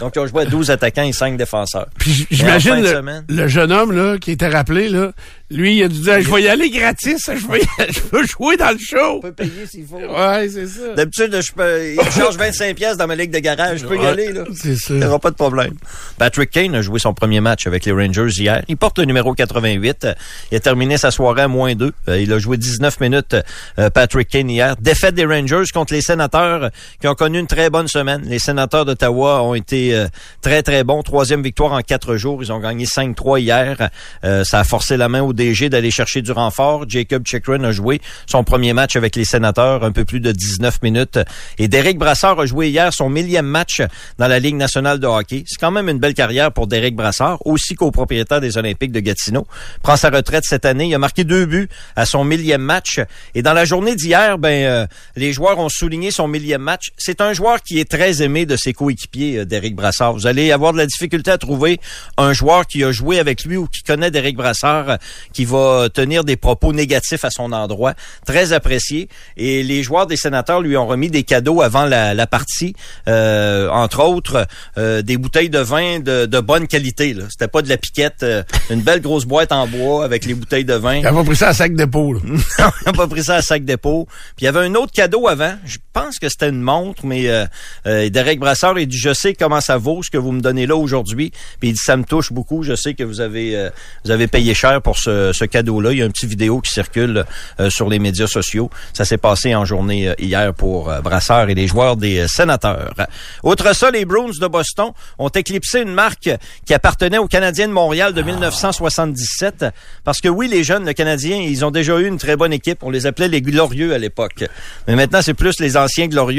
Donc, 0.00 0.12
ils 0.16 0.18
ont 0.20 0.26
joué 0.26 0.42
à 0.42 0.46
12 0.46 0.70
attaquants 0.70 1.02
et 1.04 1.12
5 1.12 1.36
défenseurs. 1.36 1.86
Puis 1.98 2.26
j'imagine 2.30 2.80
le, 2.82 2.86
semaine- 2.88 3.24
le 3.28 3.46
jeune 3.48 3.70
homme 3.72 3.92
là 3.92 4.16
qui 4.18 4.32
était 4.32 4.48
rappelé 4.48 4.88
là, 4.88 5.12
lui 5.50 5.78
il 5.78 5.82
a 5.82 5.88
dû 5.88 6.00
dire 6.00 6.20
je 6.20 6.30
vais 6.30 6.42
y 6.42 6.48
aller 6.48 6.70
gratis, 6.70 7.24
je 7.26 7.46
vais, 7.48 7.60
y- 7.60 7.92
je 7.92 8.00
veux 8.16 8.24
jouer 8.26 8.56
dans 8.56 8.70
le 8.70 8.78
show. 8.78 9.16
On 9.16 9.20
peut 9.20 9.32
payer 9.32 9.66
s'il 9.68 9.84
faut. 9.86 9.96
Ouais, 9.98 10.48
c'est 10.48 10.66
ça. 10.66 10.94
D'habitude, 10.94 11.40
je 11.40 11.52
peux, 11.52 11.92
il 11.94 12.10
charge 12.12 12.36
25 12.36 12.76
pièces 12.76 12.96
dans 12.96 13.06
ma 13.06 13.14
ligue 13.16 13.32
de 13.32 13.38
garage. 13.40 13.80
Je 13.80 13.86
peux 13.86 13.96
y 13.96 14.06
aller, 14.06 14.32
là. 14.32 14.44
C'est 14.54 14.76
ça. 14.76 14.94
Il 14.94 15.00
n'y 15.00 15.04
aura 15.04 15.18
pas 15.18 15.30
de 15.30 15.36
problème. 15.36 15.74
Patrick 16.18 16.50
Kane 16.50 16.74
a 16.76 16.82
joué 16.82 16.98
son 16.98 17.12
premier 17.14 17.40
match 17.40 17.66
avec 17.66 17.84
les 17.84 17.92
Rangers 17.92 18.28
hier. 18.36 18.62
Il 18.68 18.76
porte 18.76 18.98
le 18.98 19.04
numéro 19.04 19.34
88. 19.34 20.04
Euh, 20.04 20.14
Il 20.52 20.56
a 20.56 20.60
terminé 20.60 20.96
sa 20.96 21.10
soirée 21.10 21.42
à 21.42 21.48
moins 21.48 21.74
2. 21.74 21.92
Il 22.18 22.32
a 22.32 22.38
joué 22.38 22.56
19 22.56 23.00
minutes, 23.00 23.36
euh, 23.78 23.90
Patrick 23.90 24.28
Kane, 24.28 24.48
hier. 24.50 24.76
Défaite 24.76 25.14
des 25.14 25.24
Rangers 25.26 25.64
contre 25.74 25.92
les 25.92 26.02
sénateurs 26.02 26.64
euh, 26.64 26.68
qui 27.00 27.08
ont 27.08 27.14
connu 27.14 27.38
une 27.38 27.46
très 27.46 27.70
bonne 27.70 27.88
semaine. 27.88 28.22
Les 28.24 28.38
sénateurs 28.38 28.84
d'Ottawa 28.84 29.42
ont 29.42 29.54
été 29.54 29.94
euh, 29.94 30.08
très, 30.42 30.62
très 30.62 30.84
bons. 30.84 31.02
Troisième 31.02 31.42
victoire 31.42 31.72
en 31.72 31.80
quatre 31.80 32.16
jours. 32.16 32.42
Ils 32.42 32.52
ont 32.52 32.60
gagné 32.60 32.84
5-3 32.84 33.40
hier. 33.40 33.90
Euh, 34.24 34.44
ça 34.44 34.60
a 34.60 34.64
forcé 34.64 34.96
la 34.96 35.08
main 35.08 35.22
au 35.22 35.32
DG 35.32 35.68
d'aller 35.68 35.90
chercher 35.90 36.22
du 36.22 36.32
renfort. 36.32 36.84
Jacob 36.88 37.26
Chikrin 37.26 37.64
a 37.64 37.72
joué 37.72 38.00
son 38.26 38.44
premier 38.44 38.72
match 38.72 38.96
avec 38.96 39.16
les 39.16 39.24
sénateurs, 39.24 39.84
un 39.84 39.92
peu 39.92 40.04
plus 40.04 40.20
de 40.20 40.32
19 40.32 40.82
minutes. 40.82 41.18
Et 41.58 41.68
Derek 41.68 41.98
Brassard 41.98 42.40
a 42.40 42.46
joué 42.46 42.68
hier 42.68 42.92
son 42.92 43.08
millième 43.08 43.46
match 43.46 43.82
dans 44.18 44.28
la 44.28 44.38
Ligue 44.38 44.56
nationale 44.56 44.98
de 44.98 45.06
hockey. 45.06 45.44
C'est 45.46 45.58
quand 45.58 45.70
même 45.70 45.88
une 45.88 45.98
belle 45.98 46.14
carrière 46.14 46.52
pour 46.52 46.66
Derek 46.66 46.94
Brassard, 46.94 47.38
aussi 47.46 47.74
copropriétaire 47.74 48.40
des 48.40 48.58
Olympiques 48.58 48.92
de 48.92 49.00
Gatineau. 49.00 49.46
Prend 49.82 49.96
sa 49.96 50.10
retraite 50.10 50.44
cette 50.46 50.64
année. 50.64 50.86
Il 50.86 50.94
a 50.94 50.98
marqué 50.98 51.24
deux 51.24 51.46
buts 51.46 51.68
à 51.96 52.06
son 52.06 52.24
millième 52.24 52.62
match. 52.62 53.00
Et 53.34 53.42
dans 53.42 53.52
la 53.52 53.64
journée 53.64 53.96
d'hier, 53.96 54.38
ben 54.38 54.64
euh, 54.64 54.86
les 55.16 55.32
joueurs 55.32 55.58
ont 55.58 55.68
souligné 55.68 56.10
son 56.10 56.28
millième 56.28 56.59
match. 56.60 56.90
C'est 56.96 57.20
un 57.20 57.32
joueur 57.32 57.62
qui 57.62 57.80
est 57.80 57.90
très 57.90 58.22
aimé 58.22 58.46
de 58.46 58.56
ses 58.56 58.72
coéquipiers, 58.72 59.38
euh, 59.38 59.44
Derek 59.44 59.74
Brassard. 59.74 60.12
Vous 60.12 60.26
allez 60.26 60.52
avoir 60.52 60.72
de 60.72 60.78
la 60.78 60.86
difficulté 60.86 61.30
à 61.30 61.38
trouver 61.38 61.80
un 62.16 62.32
joueur 62.32 62.66
qui 62.66 62.84
a 62.84 62.92
joué 62.92 63.18
avec 63.18 63.44
lui 63.44 63.56
ou 63.56 63.66
qui 63.66 63.82
connaît 63.82 64.10
Derek 64.10 64.36
Brassard, 64.36 64.90
euh, 64.90 64.96
qui 65.32 65.44
va 65.44 65.88
tenir 65.92 66.24
des 66.24 66.36
propos 66.36 66.72
négatifs 66.72 67.24
à 67.24 67.30
son 67.30 67.52
endroit. 67.52 67.94
Très 68.26 68.52
apprécié. 68.52 69.08
Et 69.36 69.62
les 69.62 69.82
joueurs 69.82 70.06
des 70.06 70.16
sénateurs 70.16 70.60
lui 70.60 70.76
ont 70.76 70.86
remis 70.86 71.10
des 71.10 71.22
cadeaux 71.22 71.62
avant 71.62 71.86
la, 71.86 72.14
la 72.14 72.26
partie, 72.26 72.74
euh, 73.08 73.68
entre 73.70 74.02
autres 74.02 74.46
euh, 74.78 75.02
des 75.02 75.16
bouteilles 75.16 75.50
de 75.50 75.58
vin 75.58 75.98
de, 76.00 76.26
de 76.26 76.40
bonne 76.40 76.66
qualité. 76.66 77.14
là. 77.14 77.24
C'était 77.30 77.48
pas 77.48 77.62
de 77.62 77.68
la 77.68 77.76
piquette, 77.76 78.22
euh, 78.22 78.42
une 78.70 78.82
belle 78.82 79.00
grosse 79.00 79.24
boîte 79.24 79.52
en 79.52 79.66
bois 79.66 80.04
avec 80.04 80.24
les 80.24 80.34
bouteilles 80.34 80.64
de 80.64 80.74
vin. 80.74 80.96
Il 80.96 81.06
a 81.06 81.12
pas 81.12 81.24
pris 81.24 81.36
ça 81.36 81.48
à 81.48 81.54
sac 81.54 81.74
d'épaule. 81.74 82.20
Non, 82.58 82.66
il 82.82 82.86
n'a 82.86 82.92
pas 82.92 83.06
pris 83.06 83.24
ça 83.24 83.36
à 83.36 83.42
sac 83.42 83.64
dépôt. 83.64 84.06
Puis 84.36 84.42
il 84.42 84.44
y 84.44 84.48
avait 84.48 84.60
un 84.60 84.74
autre 84.74 84.92
cadeau 84.92 85.28
avant. 85.28 85.54
Je 85.64 85.78
pense 85.92 86.18
que 86.18 86.28
c'était 86.28 86.49
une 86.50 86.60
montre, 86.60 87.04
mais 87.04 87.28
euh, 87.28 87.46
euh, 87.86 88.08
Derek 88.10 88.38
Brassard, 88.38 88.78
il 88.78 88.86
dit 88.86 88.98
Je 88.98 89.12
sais 89.14 89.34
comment 89.34 89.60
ça 89.60 89.78
vaut 89.78 90.02
ce 90.02 90.10
que 90.10 90.18
vous 90.18 90.32
me 90.32 90.40
donnez 90.40 90.66
là 90.66 90.76
aujourd'hui. 90.76 91.32
Puis 91.58 91.70
il 91.70 91.72
dit 91.72 91.80
Ça 91.82 91.96
me 91.96 92.04
touche 92.04 92.32
beaucoup. 92.32 92.62
Je 92.62 92.74
sais 92.74 92.94
que 92.94 93.02
vous 93.02 93.20
avez 93.20 93.56
euh, 93.56 93.70
vous 94.04 94.10
avez 94.10 94.26
payé 94.26 94.54
cher 94.54 94.82
pour 94.82 94.98
ce, 94.98 95.44
cadeau-là. 95.44 95.92
Il 95.92 95.98
y 95.98 96.02
a 96.02 96.04
un 96.04 96.10
petit 96.10 96.26
vidéo 96.26 96.60
qui 96.60 96.70
circule 96.70 97.24
sur 97.68 97.88
les 97.88 97.98
médias 97.98 98.26
sociaux. 98.26 98.70
Ça 98.92 99.04
s'est 99.04 99.18
passé 99.18 99.54
en 99.54 99.64
journée 99.64 100.12
hier 100.18 100.52
pour 100.54 100.92
Brassard 101.02 101.48
et 101.48 101.54
les 101.54 101.66
joueurs 101.66 101.96
des 101.96 102.28
sénateurs. 102.28 102.94
Autre 103.42 103.74
ça, 103.74 103.90
les 103.90 104.04
Bruins 104.04 104.30
de 104.38 104.46
Boston 104.46 104.90
ont 105.18 105.28
éclipsé 105.28 105.80
une 105.80 105.92
marque 105.92 106.30
qui 106.66 106.74
appartenait 106.74 107.18
aux 107.18 107.26
Canadiens 107.26 107.68
de 107.68 107.72
Montréal 107.72 108.12
de 108.12 108.22
1977. 108.22 109.64
Parce 110.04 110.20
que 110.20 110.28
oui, 110.28 110.48
les 110.48 110.64
jeunes, 110.64 110.84
le 110.84 110.92
Canadien, 110.92 111.36
ils 111.36 111.64
ont 111.64 111.70
déjà 111.70 111.98
eu 111.98 112.06
une 112.06 112.18
très 112.18 112.36
bonne 112.36 112.52
équipe. 112.52 112.82
On 112.82 112.90
les 112.90 113.06
appelait 113.06 113.28
les 113.28 113.42
glorieux 113.42 113.94
à 113.94 113.98
l'époque. 113.98 114.44
Mais 114.86 114.96
maintenant, 114.96 115.20
c'est 115.22 115.34
plus 115.34 115.60
les 115.60 115.76
anciens 115.76 116.06
glorieux. 116.06 116.29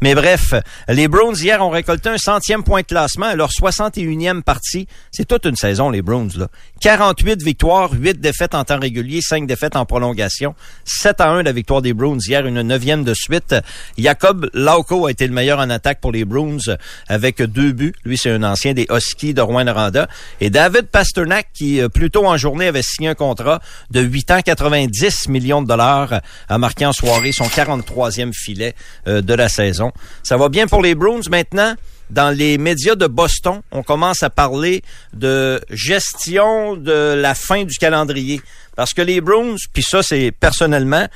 Mais 0.00 0.14
bref, 0.14 0.54
les 0.88 1.08
Browns 1.08 1.36
hier 1.36 1.64
ont 1.64 1.70
récolté 1.70 2.08
un 2.08 2.18
centième 2.18 2.62
point 2.62 2.80
de 2.82 2.86
classement 2.86 3.26
à 3.26 3.34
leur 3.34 3.50
61e 3.50 4.42
partie. 4.42 4.86
C'est 5.10 5.26
toute 5.26 5.44
une 5.44 5.56
saison, 5.56 5.90
les 5.90 6.02
Browns, 6.02 6.32
là. 6.36 6.48
48 6.80 7.42
victoires, 7.42 7.90
8 7.92 8.20
défaites 8.20 8.54
en 8.54 8.64
temps 8.64 8.78
régulier, 8.78 9.20
5 9.20 9.46
défaites 9.46 9.76
en 9.76 9.84
prolongation. 9.84 10.54
7 10.84 11.20
à 11.20 11.28
1 11.28 11.42
la 11.42 11.52
victoire 11.52 11.82
des 11.82 11.92
Browns 11.92 12.20
hier, 12.26 12.46
une 12.46 12.62
neuvième 12.62 13.04
de 13.04 13.14
suite. 13.14 13.54
Jacob 13.98 14.48
Lauco 14.54 15.06
a 15.06 15.10
été 15.10 15.26
le 15.26 15.34
meilleur 15.34 15.58
en 15.58 15.68
attaque 15.68 16.00
pour 16.00 16.12
les 16.12 16.24
Browns 16.24 16.76
avec 17.08 17.42
deux 17.42 17.72
buts. 17.72 17.94
Lui, 18.04 18.16
c'est 18.16 18.30
un 18.30 18.42
ancien 18.42 18.72
des 18.72 18.86
Huskies 18.90 19.34
de 19.34 19.42
Rouen-Noranda. 19.42 20.08
Et 20.40 20.50
David 20.50 20.86
Pasternak, 20.86 21.48
qui 21.52 21.80
euh, 21.80 21.88
plus 21.88 22.10
tôt 22.10 22.26
en 22.26 22.36
journée 22.36 22.68
avait 22.68 22.82
signé 22.82 23.08
un 23.08 23.14
contrat 23.14 23.60
de 23.90 24.00
8 24.00 24.30
ans, 24.30 24.40
90 24.42 25.28
millions 25.28 25.62
de 25.62 25.68
dollars, 25.68 26.20
a 26.48 26.58
marqué 26.58 26.86
en 26.86 26.92
soirée 26.92 27.32
son 27.32 27.46
43e 27.46 28.32
filet 28.32 28.74
euh, 29.06 29.20
de 29.20 29.34
la 29.34 29.39
saison. 29.48 29.92
Ça 30.22 30.36
va 30.36 30.48
bien 30.48 30.66
pour 30.66 30.82
les 30.82 30.94
Browns 30.94 31.22
maintenant. 31.30 31.74
Dans 32.10 32.30
les 32.30 32.58
médias 32.58 32.96
de 32.96 33.06
Boston, 33.06 33.60
on 33.70 33.84
commence 33.84 34.24
à 34.24 34.30
parler 34.30 34.82
de 35.12 35.60
gestion 35.70 36.74
de 36.74 37.14
la 37.14 37.36
fin 37.36 37.62
du 37.62 37.76
calendrier. 37.78 38.40
Parce 38.74 38.92
que 38.92 39.02
les 39.02 39.20
Browns, 39.20 39.58
puis 39.72 39.84
ça 39.84 40.02
c'est 40.02 40.32
personnellement, 40.32 41.06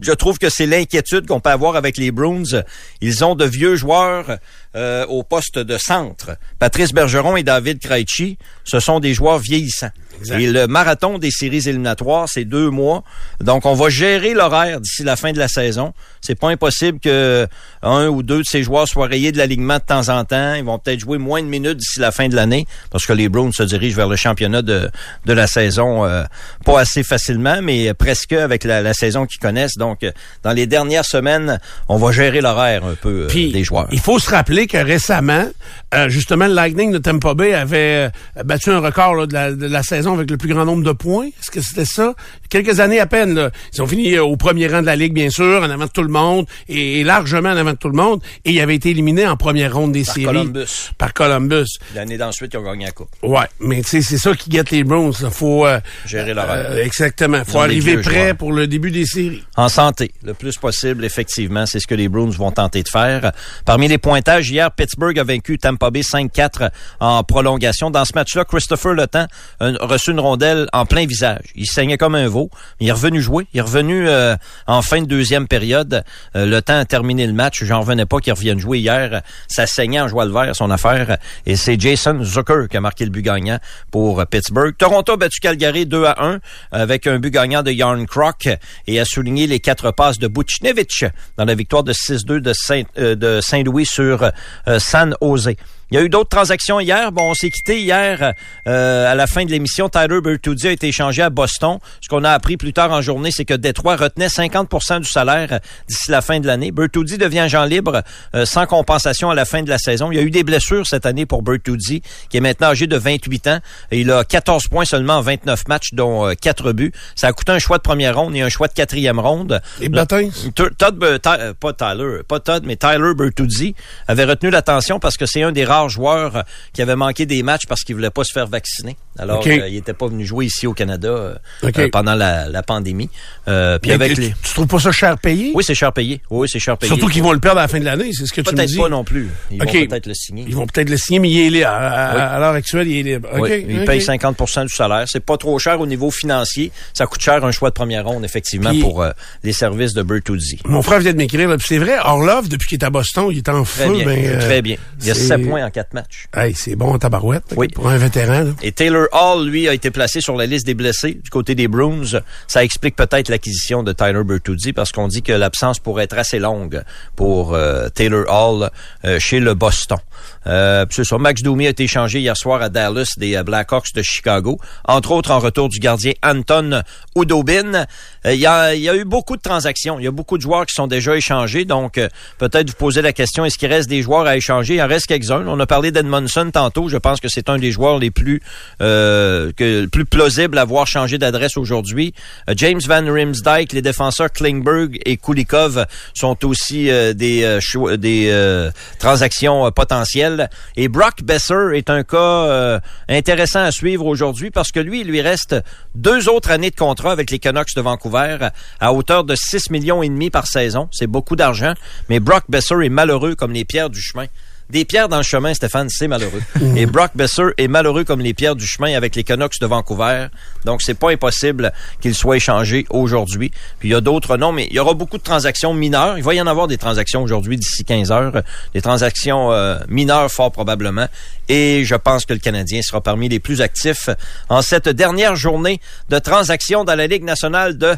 je 0.00 0.12
trouve 0.12 0.38
que 0.38 0.50
c'est 0.50 0.66
l'inquiétude 0.66 1.26
qu'on 1.26 1.40
peut 1.40 1.50
avoir 1.50 1.76
avec 1.76 1.96
les 1.96 2.10
Bruins. 2.10 2.62
Ils 3.00 3.24
ont 3.24 3.34
de 3.34 3.44
vieux 3.44 3.76
joueurs 3.76 4.38
euh, 4.76 5.06
au 5.06 5.22
poste 5.22 5.58
de 5.58 5.78
centre. 5.78 6.36
Patrice 6.58 6.92
Bergeron 6.92 7.36
et 7.36 7.42
David 7.42 7.80
Krejci, 7.80 8.38
ce 8.64 8.80
sont 8.80 9.00
des 9.00 9.14
joueurs 9.14 9.38
vieillissants. 9.38 9.90
Et 10.32 10.46
le 10.46 10.66
marathon 10.66 11.18
des 11.18 11.30
séries 11.30 11.68
éliminatoires, 11.68 12.28
c'est 12.28 12.44
deux 12.44 12.70
mois. 12.70 13.02
Donc, 13.40 13.66
on 13.66 13.74
va 13.74 13.88
gérer 13.88 14.32
l'horaire 14.32 14.80
d'ici 14.80 15.02
la 15.02 15.16
fin 15.16 15.32
de 15.32 15.38
la 15.38 15.48
saison. 15.48 15.92
C'est 16.20 16.38
pas 16.38 16.48
impossible 16.48 17.00
que 17.00 17.46
un 17.82 18.06
ou 18.08 18.22
deux 18.22 18.38
de 18.38 18.46
ces 18.46 18.62
joueurs 18.62 18.88
soient 18.88 19.06
rayés 19.06 19.32
de 19.32 19.38
l'alignement 19.38 19.78
de 19.78 19.82
temps 19.82 20.08
en 20.08 20.24
temps. 20.24 20.54
Ils 20.54 20.64
vont 20.64 20.78
peut-être 20.78 21.00
jouer 21.00 21.18
moins 21.18 21.42
de 21.42 21.48
minutes 21.48 21.78
d'ici 21.78 22.00
la 22.00 22.12
fin 22.12 22.28
de 22.28 22.36
l'année 22.36 22.66
parce 22.90 23.04
que 23.06 23.12
les 23.12 23.28
Browns 23.28 23.52
se 23.52 23.62
dirigent 23.64 23.96
vers 23.96 24.08
le 24.08 24.16
championnat 24.16 24.62
de, 24.62 24.90
de 25.26 25.32
la 25.32 25.46
saison 25.46 26.04
euh, 26.04 26.22
pas 26.64 26.80
assez 26.80 27.02
facilement, 27.02 27.60
mais 27.62 27.92
presque 27.94 28.32
avec 28.32 28.64
la, 28.64 28.82
la 28.82 28.94
saison 28.94 29.26
qu'ils 29.26 29.40
connaissent. 29.40 29.76
Donc, 29.76 30.02
euh, 30.02 30.12
dans 30.42 30.52
les 30.52 30.66
dernières 30.66 31.04
semaines, 31.04 31.60
on 31.88 31.96
va 31.96 32.12
gérer 32.12 32.40
l'horaire 32.40 32.84
un 32.84 32.94
peu 32.94 33.24
euh, 33.24 33.26
Puis, 33.26 33.52
des 33.52 33.64
joueurs. 33.64 33.88
Il 33.92 34.00
faut 34.00 34.18
se 34.18 34.30
rappeler 34.30 34.63
que 34.66 34.76
récemment, 34.78 35.46
euh, 35.94 36.08
justement, 36.08 36.46
le 36.46 36.54
Lightning 36.54 36.92
de 36.92 36.98
Tampa 36.98 37.34
Bay 37.34 37.54
avait 37.54 38.10
euh, 38.38 38.42
battu 38.44 38.70
un 38.70 38.80
record 38.80 39.14
là, 39.14 39.26
de, 39.26 39.32
la, 39.32 39.52
de 39.52 39.66
la 39.66 39.82
saison 39.82 40.14
avec 40.14 40.30
le 40.30 40.36
plus 40.36 40.48
grand 40.52 40.64
nombre 40.64 40.82
de 40.84 40.92
points. 40.92 41.26
Est-ce 41.26 41.50
que 41.50 41.60
c'était 41.60 41.84
ça? 41.84 42.14
Quelques 42.48 42.80
années 42.80 43.00
à 43.00 43.06
peine. 43.06 43.34
Là. 43.34 43.50
Ils 43.72 43.82
ont 43.82 43.86
fini 43.86 44.14
euh, 44.14 44.24
au 44.24 44.36
premier 44.36 44.66
rang 44.66 44.80
de 44.80 44.86
la 44.86 44.96
Ligue, 44.96 45.14
bien 45.14 45.30
sûr, 45.30 45.62
en 45.62 45.70
avant 45.70 45.86
de 45.86 45.90
tout 45.90 46.02
le 46.02 46.08
monde, 46.08 46.46
et, 46.68 47.00
et 47.00 47.04
largement 47.04 47.50
en 47.50 47.56
avant 47.56 47.72
de 47.72 47.76
tout 47.78 47.88
le 47.88 47.96
monde. 47.96 48.22
Et 48.44 48.52
ils 48.52 48.60
avaient 48.60 48.74
été 48.76 48.90
éliminés 48.90 49.26
en 49.26 49.36
première 49.36 49.74
ronde 49.74 49.92
des 49.92 50.04
Par 50.04 50.14
séries. 50.14 50.26
Columbus. 50.26 50.90
Par 50.98 51.12
Columbus. 51.14 51.66
L'année 51.94 52.16
d'ensuite, 52.18 52.52
ils 52.54 52.56
ont 52.58 52.62
gagné 52.64 52.86
la 52.86 52.92
coupe. 52.92 53.08
Ouais, 53.22 53.46
mais 53.60 53.82
tu 53.82 53.88
sais, 53.90 54.02
c'est 54.02 54.18
ça 54.18 54.34
qui 54.34 54.50
guette 54.50 54.70
les 54.70 54.84
Browns. 54.84 55.14
Il 55.20 55.30
faut... 55.30 55.66
euh, 55.66 55.80
Gérer 56.06 56.34
l'horaire. 56.34 56.66
euh, 56.70 56.84
exactement. 56.84 57.42
Faut 57.44 57.60
arriver 57.60 57.98
prêt 57.98 58.22
joueurs. 58.24 58.36
pour 58.36 58.52
le 58.52 58.66
début 58.66 58.90
des 58.90 59.06
séries. 59.06 59.42
En 59.56 59.68
santé, 59.68 60.12
le 60.24 60.34
plus 60.34 60.56
possible, 60.56 61.04
effectivement, 61.04 61.66
c'est 61.66 61.80
ce 61.80 61.86
que 61.86 61.94
les 61.94 62.08
Bruins 62.08 62.30
vont 62.30 62.50
tenter 62.50 62.82
de 62.82 62.88
faire. 62.88 63.32
Parmi 63.64 63.88
les 63.88 63.98
pointages, 63.98 64.50
hier, 64.54 64.70
Pittsburgh 64.70 65.18
a 65.18 65.24
vaincu 65.24 65.58
Tampa 65.58 65.90
Bay 65.90 66.00
5-4 66.00 66.70
en 67.00 67.24
prolongation. 67.24 67.90
Dans 67.90 68.04
ce 68.04 68.12
match-là, 68.14 68.44
Christopher 68.44 68.92
Le 68.92 69.06
Temps 69.06 69.26
a 69.60 69.72
reçu 69.80 70.12
une 70.12 70.20
rondelle 70.20 70.68
en 70.72 70.86
plein 70.86 71.06
visage. 71.06 71.46
Il 71.56 71.66
saignait 71.66 71.98
comme 71.98 72.14
un 72.14 72.28
veau. 72.28 72.50
Il 72.80 72.88
est 72.88 72.92
revenu 72.92 73.20
jouer. 73.20 73.46
Il 73.52 73.58
est 73.58 73.62
revenu 73.62 74.08
euh, 74.08 74.36
en 74.66 74.80
fin 74.82 75.02
de 75.02 75.06
deuxième 75.06 75.48
période. 75.48 76.04
Euh, 76.36 76.46
le 76.46 76.62
Temps 76.62 76.78
a 76.78 76.84
terminé 76.84 77.26
le 77.26 77.32
match. 77.32 77.64
J'en 77.64 77.80
revenais 77.80 78.06
pas 78.06 78.18
qu'il 78.20 78.32
revienne 78.32 78.60
jouer 78.60 78.78
hier. 78.78 79.22
Ça 79.48 79.66
saignait 79.66 80.00
en 80.00 80.08
joie 80.08 80.24
le 80.24 80.32
vert, 80.32 80.54
son 80.54 80.70
affaire. 80.70 81.18
Et 81.46 81.56
c'est 81.56 81.78
Jason 81.80 82.22
Zucker 82.22 82.68
qui 82.70 82.76
a 82.76 82.80
marqué 82.80 83.04
le 83.04 83.10
but 83.10 83.22
gagnant 83.22 83.58
pour 83.90 84.24
Pittsburgh. 84.26 84.74
Toronto 84.76 85.14
a 85.14 85.16
battu 85.16 85.40
Calgary 85.40 85.86
2 85.86 86.04
à 86.04 86.24
1 86.24 86.38
avec 86.70 87.08
un 87.08 87.18
but 87.18 87.30
gagnant 87.30 87.62
de 87.62 87.72
Yarn 87.72 88.06
Croc 88.06 88.48
et 88.86 89.00
a 89.00 89.04
souligné 89.04 89.48
les 89.48 89.58
quatre 89.58 89.90
passes 89.90 90.18
de 90.18 90.28
Buchnevich 90.28 91.04
dans 91.36 91.44
la 91.44 91.54
victoire 91.54 91.82
de 91.82 91.92
6-2 91.92 92.38
de 92.38 92.52
Saint, 92.52 92.82
euh, 92.98 93.16
de 93.16 93.40
Saint-Louis 93.40 93.86
sur 93.86 94.30
San 94.78 95.14
Jose. 95.20 95.56
Il 95.90 95.96
y 95.96 96.00
a 96.00 96.02
eu 96.02 96.08
d'autres 96.08 96.30
transactions 96.30 96.80
hier. 96.80 97.12
Bon, 97.12 97.30
on 97.30 97.34
s'est 97.34 97.50
quitté 97.50 97.80
hier 97.80 98.32
euh, 98.66 99.10
à 99.10 99.14
la 99.14 99.26
fin 99.26 99.44
de 99.44 99.50
l'émission. 99.50 99.88
Tyler 99.88 100.20
Bertuzzi 100.22 100.68
a 100.68 100.72
été 100.72 100.88
échangé 100.88 101.22
à 101.22 101.30
Boston. 101.30 101.78
Ce 102.00 102.08
qu'on 102.08 102.24
a 102.24 102.30
appris 102.30 102.56
plus 102.56 102.72
tard 102.72 102.90
en 102.92 103.00
journée, 103.02 103.30
c'est 103.30 103.44
que 103.44 103.54
Détroit 103.54 103.96
retenait 103.96 104.26
50% 104.28 105.00
du 105.00 105.08
salaire 105.08 105.60
d'ici 105.88 106.10
la 106.10 106.20
fin 106.22 106.40
de 106.40 106.46
l'année. 106.46 106.72
Bertuzzi 106.72 107.18
devient 107.18 107.40
agent 107.40 107.64
libre 107.64 108.02
euh, 108.34 108.44
sans 108.46 108.66
compensation 108.66 109.30
à 109.30 109.34
la 109.34 109.44
fin 109.44 109.62
de 109.62 109.68
la 109.68 109.78
saison. 109.78 110.10
Il 110.10 110.16
y 110.16 110.18
a 110.18 110.22
eu 110.22 110.30
des 110.30 110.42
blessures 110.44 110.86
cette 110.86 111.06
année 111.06 111.26
pour 111.26 111.42
Bertuzzi, 111.42 112.02
qui 112.28 112.36
est 112.36 112.40
maintenant 112.40 112.68
âgé 112.68 112.86
de 112.86 112.96
28 112.96 113.46
ans. 113.48 113.58
Et 113.90 114.00
il 114.00 114.10
a 114.10 114.24
14 114.24 114.68
points 114.68 114.84
seulement 114.84 115.14
en 115.18 115.20
29 115.20 115.68
matchs, 115.68 115.88
dont 115.92 116.26
euh, 116.26 116.32
4 116.40 116.72
buts. 116.72 116.92
Ça 117.14 117.28
a 117.28 117.32
coûté 117.32 117.52
un 117.52 117.58
choix 117.58 117.76
de 117.78 117.82
première 117.82 118.16
ronde 118.16 118.34
et 118.34 118.42
un 118.42 118.48
choix 118.48 118.68
de 118.68 118.72
quatrième 118.74 119.18
ronde. 119.20 119.60
Les 119.80 119.88
bâtins. 119.88 120.28
T- 120.54 120.62
Todd, 120.78 121.02
euh, 121.02 121.18
pas 121.58 121.72
Tyler, 121.72 122.20
pas 122.26 122.40
Todd, 122.40 122.64
mais 122.66 122.76
Tyler 122.76 123.12
Bertuzzi 123.16 123.74
avait 124.08 124.24
retenu 124.24 124.50
l'attention 124.50 124.98
parce 124.98 125.16
que 125.16 125.26
c'est 125.26 125.42
un 125.42 125.52
des 125.52 125.64
rares 125.74 125.88
joueurs 125.88 126.36
euh, 126.36 126.42
qui 126.72 126.82
avait 126.82 126.96
manqué 126.96 127.26
des 127.26 127.42
matchs 127.42 127.66
parce 127.68 127.82
qu'il 127.82 127.94
voulait 127.94 128.10
pas 128.10 128.24
se 128.24 128.32
faire 128.32 128.46
vacciner. 128.46 128.96
Alors, 129.18 129.40
OK. 129.40 129.46
euh, 129.46 129.68
il 129.68 129.76
était 129.76 129.92
pas 129.92 130.08
venu 130.08 130.24
jouer 130.26 130.46
ici 130.46 130.66
au 130.66 130.72
Canada 130.74 131.08
euh, 131.08 131.34
euh, 131.64 131.88
pendant 131.90 132.14
la, 132.14 132.48
la 132.48 132.62
pandémie. 132.62 133.10
Euh, 133.48 133.78
puis 133.78 133.92
avec 133.92 134.14
tu, 134.14 134.20
les... 134.22 134.28
tu 134.42 134.54
trouves 134.54 134.66
pas 134.66 134.78
ça 134.80 134.92
cher 134.92 135.18
payé? 135.18 135.52
Oui, 135.54 135.62
c'est 135.64 135.74
cher 135.74 135.92
payé. 135.92 136.20
Oui, 136.30 136.48
c'est 136.50 136.58
cher 136.58 136.76
payé. 136.78 136.88
Surtout 136.92 137.08
qu'ils 137.08 137.22
vont 137.22 137.32
le 137.32 137.38
perdre 137.40 137.58
à 137.58 137.62
la 137.62 137.68
fin 137.68 137.78
de 137.78 137.84
l'année, 137.84 138.10
c'est 138.12 138.26
ce 138.26 138.32
que 138.32 138.40
tu 138.40 138.50
me 138.50 138.56
Peut-être 138.56 138.68
dis. 138.70 138.76
pas 138.78 138.88
non 138.88 139.04
plus. 139.04 139.28
Ils 139.50 139.58
vont 139.58 139.66
peut-être 139.66 140.06
le 140.06 140.14
signer. 140.14 140.44
Ils 140.48 140.54
vont 140.56 140.66
peut-être 140.66 140.90
le 140.90 140.96
signer, 140.96 141.18
mais 141.20 141.30
il 141.30 141.40
est 141.46 141.50
libre. 141.50 141.68
À, 141.68 141.76
à- 141.76 142.14
Oui. 142.14 142.20
à 142.20 142.38
l'heure 142.38 142.54
actuelle, 142.54 142.88
il 142.88 142.98
est 142.98 143.02
libre. 143.14 143.28
Oui, 143.38 143.64
il 143.68 143.84
paye 143.84 144.00
50% 144.00 144.62
du 144.66 144.74
salaire. 144.74 145.04
C'est 145.06 145.24
pas 145.24 145.36
trop 145.36 145.58
cher 145.58 145.80
au 145.80 145.86
niveau 145.86 146.10
financier. 146.10 146.70
Ça 146.92 147.06
coûte 147.06 147.20
cher 147.20 147.44
un 147.44 147.50
choix 147.52 147.68
de 147.70 147.74
première 147.74 148.04
ronde, 148.06 148.24
effectivement, 148.24 148.70
Puis- 148.70 148.80
pour 148.80 149.04
les 149.42 149.52
services 149.52 149.92
de 149.94 150.02
Bertuzzi. 150.02 150.58
Mon 150.64 150.82
frère 150.82 151.00
vient 151.00 151.12
de 151.12 151.18
m'écrire, 151.18 151.54
c'est 151.64 151.78
vrai, 151.78 151.96
Orlov, 152.04 152.48
depuis 152.48 152.68
qu'il 152.68 152.78
est 152.78 152.84
à 152.84 152.90
Boston, 152.90 153.28
il 153.30 153.38
est 153.38 153.48
en 153.48 153.62
Très 153.64 153.86
feu. 153.86 153.92
bien. 153.94 154.04
ben, 154.04 154.38
Très 154.40 154.62
bien. 154.62 154.76
Il 155.00 155.06
y 155.06 155.10
a 155.10 155.14
c'est- 155.14 155.26
7 155.28 155.48
points 155.48 155.63
en 155.64 155.70
4 155.70 155.94
matchs. 155.94 156.26
Hey, 156.34 156.54
c'est 156.54 156.76
bon 156.76 156.92
en 156.94 156.98
tabarouette, 156.98 157.44
Oui. 157.56 157.68
pour 157.68 157.88
un 157.88 157.96
vétéran. 157.96 158.40
Là. 158.44 158.50
Et 158.62 158.72
Taylor 158.72 159.06
Hall, 159.12 159.46
lui, 159.48 159.68
a 159.68 159.74
été 159.74 159.90
placé 159.90 160.20
sur 160.20 160.36
la 160.36 160.46
liste 160.46 160.66
des 160.66 160.74
blessés 160.74 161.14
du 161.22 161.30
côté 161.30 161.54
des 161.54 161.68
Bruins. 161.68 162.20
Ça 162.46 162.62
explique 162.64 162.96
peut-être 162.96 163.28
l'acquisition 163.28 163.82
de 163.82 163.92
Tyler 163.92 164.22
Bertuzzi 164.24 164.72
parce 164.72 164.92
qu'on 164.92 165.08
dit 165.08 165.22
que 165.22 165.32
l'absence 165.32 165.78
pourrait 165.78 166.04
être 166.04 166.18
assez 166.18 166.38
longue 166.38 166.82
pour 167.16 167.54
euh, 167.54 167.88
Taylor 167.88 168.24
Hall 168.28 168.70
euh, 169.04 169.18
chez 169.18 169.40
le 169.40 169.54
Boston. 169.54 169.98
Euh, 170.46 170.84
ça. 170.90 171.18
Max 171.18 171.42
Domi 171.42 171.66
a 171.66 171.70
été 171.70 171.84
échangé 171.84 172.20
hier 172.20 172.36
soir 172.36 172.60
à 172.62 172.68
Dallas 172.68 173.12
des 173.16 173.36
euh, 173.36 173.42
Blackhawks 173.42 173.92
de 173.94 174.02
Chicago, 174.02 174.58
entre 174.86 175.12
autres 175.12 175.30
en 175.30 175.38
retour 175.38 175.68
du 175.68 175.78
gardien 175.78 176.12
Anton 176.22 176.82
Udobin. 177.16 177.86
Il 178.24 178.34
y, 178.34 178.46
a, 178.46 178.74
y 178.74 178.88
a 178.88 178.94
eu 178.96 179.04
beaucoup 179.04 179.36
de 179.36 179.42
transactions. 179.42 179.98
Il 179.98 180.04
y 180.04 180.08
a 180.08 180.10
beaucoup 180.10 180.36
de 180.36 180.42
joueurs 180.42 180.66
qui 180.66 180.74
sont 180.74 180.86
déjà 180.86 181.14
échangés. 181.16 181.64
Donc, 181.64 182.00
peut-être 182.38 182.70
vous 182.70 182.76
poser 182.76 183.02
la 183.02 183.12
question, 183.12 183.44
est-ce 183.44 183.58
qu'il 183.58 183.68
reste 183.68 183.88
des 183.88 184.02
joueurs 184.02 184.26
à 184.26 184.36
échanger? 184.36 184.74
Il 184.76 184.82
en 184.82 184.86
reste 184.88 185.06
quelques-uns. 185.06 185.42
On 185.54 185.60
a 185.60 185.66
parlé 185.66 185.92
d'Edmondson 185.92 186.50
tantôt. 186.52 186.88
Je 186.88 186.96
pense 186.96 187.20
que 187.20 187.28
c'est 187.28 187.48
un 187.48 187.58
des 187.58 187.70
joueurs 187.70 188.00
les 188.00 188.10
plus 188.10 188.42
euh, 188.82 189.52
que, 189.56 189.86
plus 189.86 190.04
plausible 190.04 190.58
à 190.58 190.64
voir 190.64 190.88
changer 190.88 191.16
d'adresse 191.16 191.56
aujourd'hui. 191.56 192.12
Euh, 192.50 192.54
James 192.56 192.80
Van 192.84 193.04
Rimsdijk, 193.06 193.72
les 193.72 193.80
défenseurs 193.80 194.32
Klingberg 194.32 194.98
et 195.06 195.16
Kulikov 195.16 195.86
sont 196.12 196.44
aussi 196.44 196.90
euh, 196.90 197.12
des, 197.12 197.44
euh, 197.44 198.70
transactions 198.98 199.70
potentielles. 199.70 200.50
Et 200.76 200.88
Brock 200.88 201.22
Besser 201.22 201.70
est 201.74 201.88
un 201.88 202.02
cas 202.02 202.80
intéressant 203.08 203.60
à 203.60 203.70
suivre 203.70 204.06
aujourd'hui 204.06 204.50
parce 204.50 204.72
que 204.72 204.80
lui, 204.80 205.02
il 205.02 205.06
lui 205.06 205.20
reste 205.20 205.54
deux 205.94 206.28
autres 206.28 206.50
années 206.50 206.70
de 206.70 206.76
contrat 206.76 207.12
avec 207.12 207.30
les 207.30 207.38
Canucks 207.38 207.76
de 207.76 207.80
Vancouver 207.80 208.48
à 208.80 208.92
hauteur 208.92 209.22
de 209.22 209.36
6 209.36 209.70
millions 209.70 210.02
et 210.02 210.08
demi 210.08 210.30
par 210.30 210.48
saison. 210.48 210.88
C'est 210.90 211.06
beaucoup 211.06 211.36
d'argent, 211.36 211.74
mais 212.08 212.18
Brock 212.18 212.42
Besser 212.48 212.74
est 212.82 212.88
malheureux 212.88 213.36
comme 213.36 213.52
les 213.52 213.64
pierres 213.64 213.90
du 213.90 214.00
chemin. 214.00 214.26
Des 214.70 214.84
pierres 214.84 215.08
dans 215.08 215.18
le 215.18 215.22
chemin, 215.22 215.52
Stéphane, 215.52 215.88
c'est 215.90 216.08
malheureux. 216.08 216.42
Et 216.76 216.86
Brock 216.86 217.10
Besser 217.14 217.48
est 217.58 217.68
malheureux 217.68 218.04
comme 218.04 218.20
les 218.20 218.32
pierres 218.32 218.56
du 218.56 218.66
chemin 218.66 218.94
avec 218.96 219.14
les 219.14 219.22
Canucks 219.22 219.60
de 219.60 219.66
Vancouver. 219.66 220.28
Donc, 220.64 220.80
c'est 220.80 220.94
pas 220.94 221.10
impossible 221.10 221.72
qu'il 222.00 222.14
soit 222.14 222.36
échangé 222.36 222.86
aujourd'hui. 222.88 223.52
Puis, 223.78 223.90
il 223.90 223.92
y 223.92 223.94
a 223.94 224.00
d'autres 224.00 224.38
noms, 224.38 224.52
mais 224.52 224.66
il 224.70 224.74
y 224.74 224.78
aura 224.78 224.94
beaucoup 224.94 225.18
de 225.18 225.22
transactions 225.22 225.74
mineures. 225.74 226.16
Il 226.16 226.24
va 226.24 226.34
y 226.34 226.40
en 226.40 226.46
avoir 226.46 226.66
des 226.66 226.78
transactions 226.78 227.22
aujourd'hui 227.22 227.58
d'ici 227.58 227.84
15 227.84 228.10
heures. 228.10 228.42
Des 228.72 228.80
transactions 228.80 229.52
euh, 229.52 229.78
mineures, 229.88 230.30
fort 230.30 230.50
probablement. 230.50 231.08
Et 231.48 231.84
je 231.84 231.94
pense 231.94 232.24
que 232.24 232.32
le 232.32 232.38
Canadien 232.38 232.80
sera 232.80 233.02
parmi 233.02 233.28
les 233.28 233.40
plus 233.40 233.60
actifs 233.60 234.08
en 234.48 234.62
cette 234.62 234.88
dernière 234.88 235.36
journée 235.36 235.80
de 236.08 236.18
transactions 236.18 236.84
dans 236.84 236.94
la 236.94 237.06
Ligue 237.06 237.24
nationale 237.24 237.76
de 237.76 237.94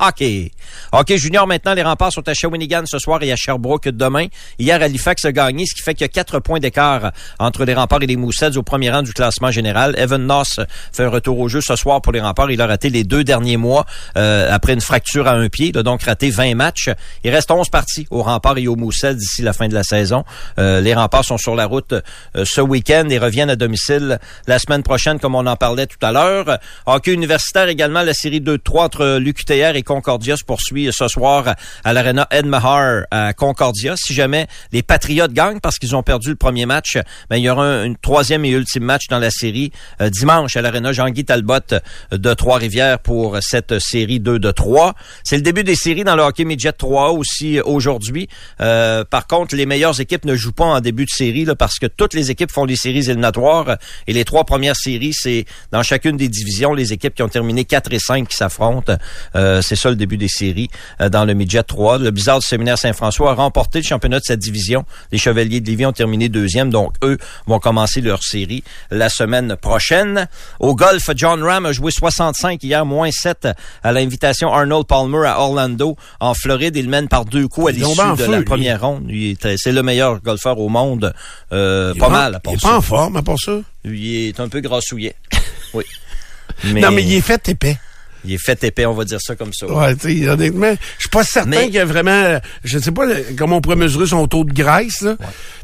hockey. 0.00 0.50
Hockey 0.92 1.18
junior, 1.18 1.46
maintenant, 1.46 1.74
les 1.74 1.82
remparts 1.82 2.12
sont 2.12 2.26
à 2.28 2.34
Shawinigan 2.34 2.82
ce 2.86 2.98
soir 2.98 3.22
et 3.22 3.30
à 3.30 3.36
Sherbrooke 3.36 3.88
demain. 3.88 4.26
Hier, 4.58 4.82
Halifax 4.82 5.24
a 5.24 5.32
gagné, 5.32 5.64
ce 5.66 5.74
qui 5.74 5.82
fait 5.82 5.94
qu'il 5.94 6.04
y 6.04 6.04
a 6.06 6.08
quatre 6.08 6.40
points 6.40 6.58
d'écart 6.58 7.12
entre 7.38 7.64
les 7.64 7.74
remparts 7.74 8.02
et 8.02 8.06
les 8.06 8.16
Moussets 8.16 8.56
au 8.56 8.62
premier 8.62 8.90
rang 8.90 9.02
du 9.02 9.12
classement 9.12 9.50
général. 9.50 9.94
Evan 9.98 10.26
Noss 10.26 10.60
fait 10.92 11.04
un 11.04 11.08
retour 11.08 11.38
au 11.38 11.48
jeu 11.48 11.60
ce 11.60 11.76
soir 11.76 12.00
pour 12.00 12.12
les 12.12 12.20
remparts. 12.20 12.50
Il 12.50 12.60
a 12.60 12.66
raté 12.66 12.90
les 12.90 13.04
deux 13.04 13.24
derniers 13.24 13.56
mois 13.56 13.86
euh, 14.16 14.48
après 14.50 14.72
une 14.72 14.80
fracture 14.80 15.26
à 15.28 15.32
un 15.32 15.48
pied. 15.48 15.68
Il 15.68 15.78
a 15.78 15.82
donc 15.82 16.02
raté 16.02 16.30
20 16.30 16.54
matchs. 16.54 16.90
Il 17.24 17.30
reste 17.30 17.50
11 17.50 17.68
parties 17.68 18.06
aux 18.10 18.22
remparts 18.22 18.58
et 18.58 18.66
aux 18.66 18.76
Moussets 18.76 19.14
d'ici 19.14 19.42
la 19.42 19.52
fin 19.52 19.68
de 19.68 19.74
la 19.74 19.82
saison. 19.82 20.24
Euh, 20.58 20.80
les 20.80 20.94
remparts 20.94 21.24
sont 21.24 21.38
sur 21.38 21.54
la 21.54 21.66
route 21.66 21.92
euh, 21.92 22.44
ce 22.44 22.60
week-end 22.60 23.06
et 23.10 23.18
reviennent 23.18 23.50
à 23.50 23.56
domicile 23.56 24.18
la 24.46 24.58
semaine 24.58 24.82
prochaine, 24.82 25.18
comme 25.18 25.34
on 25.34 25.46
en 25.46 25.56
parlait 25.56 25.86
tout 25.86 25.98
à 26.02 26.12
l'heure. 26.12 26.58
Hockey 26.86 27.12
universitaire 27.12 27.68
également, 27.68 28.02
la 28.02 28.14
série 28.14 28.40
2-3 28.40 28.80
entre 28.80 29.18
l'UQTR 29.18 29.76
et 29.76 29.82
Concordia 29.90 30.36
se 30.36 30.44
poursuit 30.44 30.88
ce 30.92 31.08
soir 31.08 31.56
à 31.82 31.92
l'Arena 31.92 32.28
Ed 32.30 32.46
Mahar 32.46 33.06
à 33.10 33.32
Concordia. 33.32 33.94
Si 33.96 34.14
jamais 34.14 34.46
les 34.70 34.84
Patriotes 34.84 35.32
gagnent 35.32 35.58
parce 35.58 35.80
qu'ils 35.80 35.96
ont 35.96 36.04
perdu 36.04 36.28
le 36.28 36.36
premier 36.36 36.64
match, 36.64 36.96
ben, 37.28 37.38
il 37.38 37.42
y 37.42 37.50
aura 37.50 37.66
un, 37.66 37.94
troisième 37.94 38.44
et 38.44 38.50
ultime 38.50 38.84
match 38.84 39.08
dans 39.08 39.18
la 39.18 39.32
série 39.32 39.72
euh, 40.00 40.08
dimanche 40.08 40.56
à 40.56 40.62
l'Arena 40.62 40.92
Jean-Guy 40.92 41.24
Talbot 41.24 41.58
de 42.12 42.34
Trois-Rivières 42.34 43.00
pour 43.00 43.38
cette 43.40 43.80
série 43.80 44.20
2 44.20 44.38
de 44.38 44.52
3. 44.52 44.94
C'est 45.24 45.34
le 45.34 45.42
début 45.42 45.64
des 45.64 45.74
séries 45.74 46.04
dans 46.04 46.14
le 46.14 46.22
hockey 46.22 46.44
midget 46.44 46.70
3 46.70 47.10
aussi 47.10 47.58
aujourd'hui. 47.58 48.28
Euh, 48.60 49.02
par 49.02 49.26
contre, 49.26 49.56
les 49.56 49.66
meilleures 49.66 50.00
équipes 50.00 50.24
ne 50.24 50.36
jouent 50.36 50.52
pas 50.52 50.66
en 50.66 50.80
début 50.80 51.04
de 51.04 51.10
série 51.10 51.44
là, 51.44 51.56
parce 51.56 51.80
que 51.80 51.86
toutes 51.86 52.14
les 52.14 52.30
équipes 52.30 52.52
font 52.52 52.64
les 52.64 52.76
séries 52.76 53.10
éliminatoires 53.10 53.76
et 54.06 54.12
les 54.12 54.24
trois 54.24 54.44
premières 54.44 54.76
séries, 54.76 55.14
c'est 55.14 55.46
dans 55.72 55.82
chacune 55.82 56.16
des 56.16 56.28
divisions 56.28 56.74
les 56.74 56.92
équipes 56.92 57.16
qui 57.16 57.24
ont 57.24 57.28
terminé 57.28 57.64
4 57.64 57.92
et 57.92 57.98
5 57.98 58.28
qui 58.28 58.36
s'affrontent. 58.36 58.96
Euh, 59.34 59.60
ça 59.80 59.90
le 59.90 59.96
début 59.96 60.16
des 60.16 60.28
séries 60.28 60.70
euh, 61.00 61.08
dans 61.08 61.24
le 61.24 61.34
Midget 61.34 61.62
3. 61.62 61.98
Le 61.98 62.10
Bizarre 62.10 62.40
du 62.40 62.46
Séminaire 62.46 62.78
Saint-François 62.78 63.32
a 63.32 63.34
remporté 63.34 63.80
le 63.80 63.84
championnat 63.84 64.20
de 64.20 64.24
cette 64.24 64.40
division. 64.40 64.84
Les 65.12 65.18
Chevaliers 65.18 65.60
de 65.60 65.66
Lévis 65.66 65.86
ont 65.86 65.92
terminé 65.92 66.28
deuxième, 66.28 66.70
donc 66.70 66.94
eux 67.02 67.18
vont 67.46 67.58
commencer 67.58 68.00
leur 68.00 68.22
série 68.22 68.62
la 68.90 69.08
semaine 69.08 69.56
prochaine. 69.56 70.28
Au 70.58 70.74
golf, 70.74 71.10
John 71.16 71.42
Ram 71.42 71.66
a 71.66 71.72
joué 71.72 71.90
65 71.90 72.62
hier, 72.62 72.84
moins 72.84 73.10
7 73.10 73.48
à 73.82 73.92
l'invitation 73.92 74.52
Arnold 74.52 74.86
Palmer 74.86 75.26
à 75.26 75.40
Orlando, 75.40 75.96
en 76.20 76.34
Floride. 76.34 76.76
Il 76.76 76.88
mène 76.88 77.08
par 77.08 77.24
deux 77.24 77.48
coups 77.48 77.68
à 77.68 77.72
l'issue 77.72 78.10
de 78.12 78.16
feu, 78.16 78.30
la 78.30 78.42
première 78.42 78.80
ronde. 78.80 79.08
Lui, 79.08 79.36
C'est 79.56 79.72
le 79.72 79.82
meilleur 79.82 80.20
golfeur 80.20 80.58
au 80.58 80.68
monde. 80.68 81.12
Euh, 81.52 81.94
pas 81.94 82.08
mal, 82.08 82.34
à 82.34 82.40
Il 82.44 82.52
est 82.52 82.60
part 82.60 82.70
pas 82.70 82.76
en 82.76 82.80
forme, 82.82 83.16
à 83.16 83.22
part 83.22 83.38
ça? 83.38 83.58
Il 83.84 84.28
est 84.28 84.40
un 84.40 84.48
peu 84.48 84.60
grassouillet. 84.60 85.14
oui. 85.74 85.84
Non, 86.64 86.90
mais 86.90 87.02
il 87.02 87.14
est 87.14 87.20
fait 87.20 87.48
épais. 87.48 87.78
Il 88.24 88.34
est 88.34 88.38
fait 88.38 88.62
épais, 88.64 88.86
on 88.86 88.94
va 88.94 89.04
dire 89.04 89.20
ça 89.20 89.34
comme 89.36 89.52
ça. 89.52 89.66
Ouais, 89.66 89.94
tu 89.96 90.20
sais, 90.22 90.28
honnêtement, 90.28 90.72
je 90.96 91.00
suis 91.02 91.08
pas 91.08 91.24
certain 91.24 91.50
Mais- 91.50 91.64
qu'il 91.66 91.74
y 91.74 91.78
a 91.78 91.84
vraiment, 91.84 92.38
je 92.64 92.78
sais 92.78 92.90
pas 92.92 93.06
comment 93.36 93.56
on 93.56 93.60
pourrait 93.60 93.76
mesurer 93.76 94.06
son 94.06 94.26
taux 94.26 94.44
de 94.44 94.52
graisse, 94.52 95.00
là. 95.02 95.16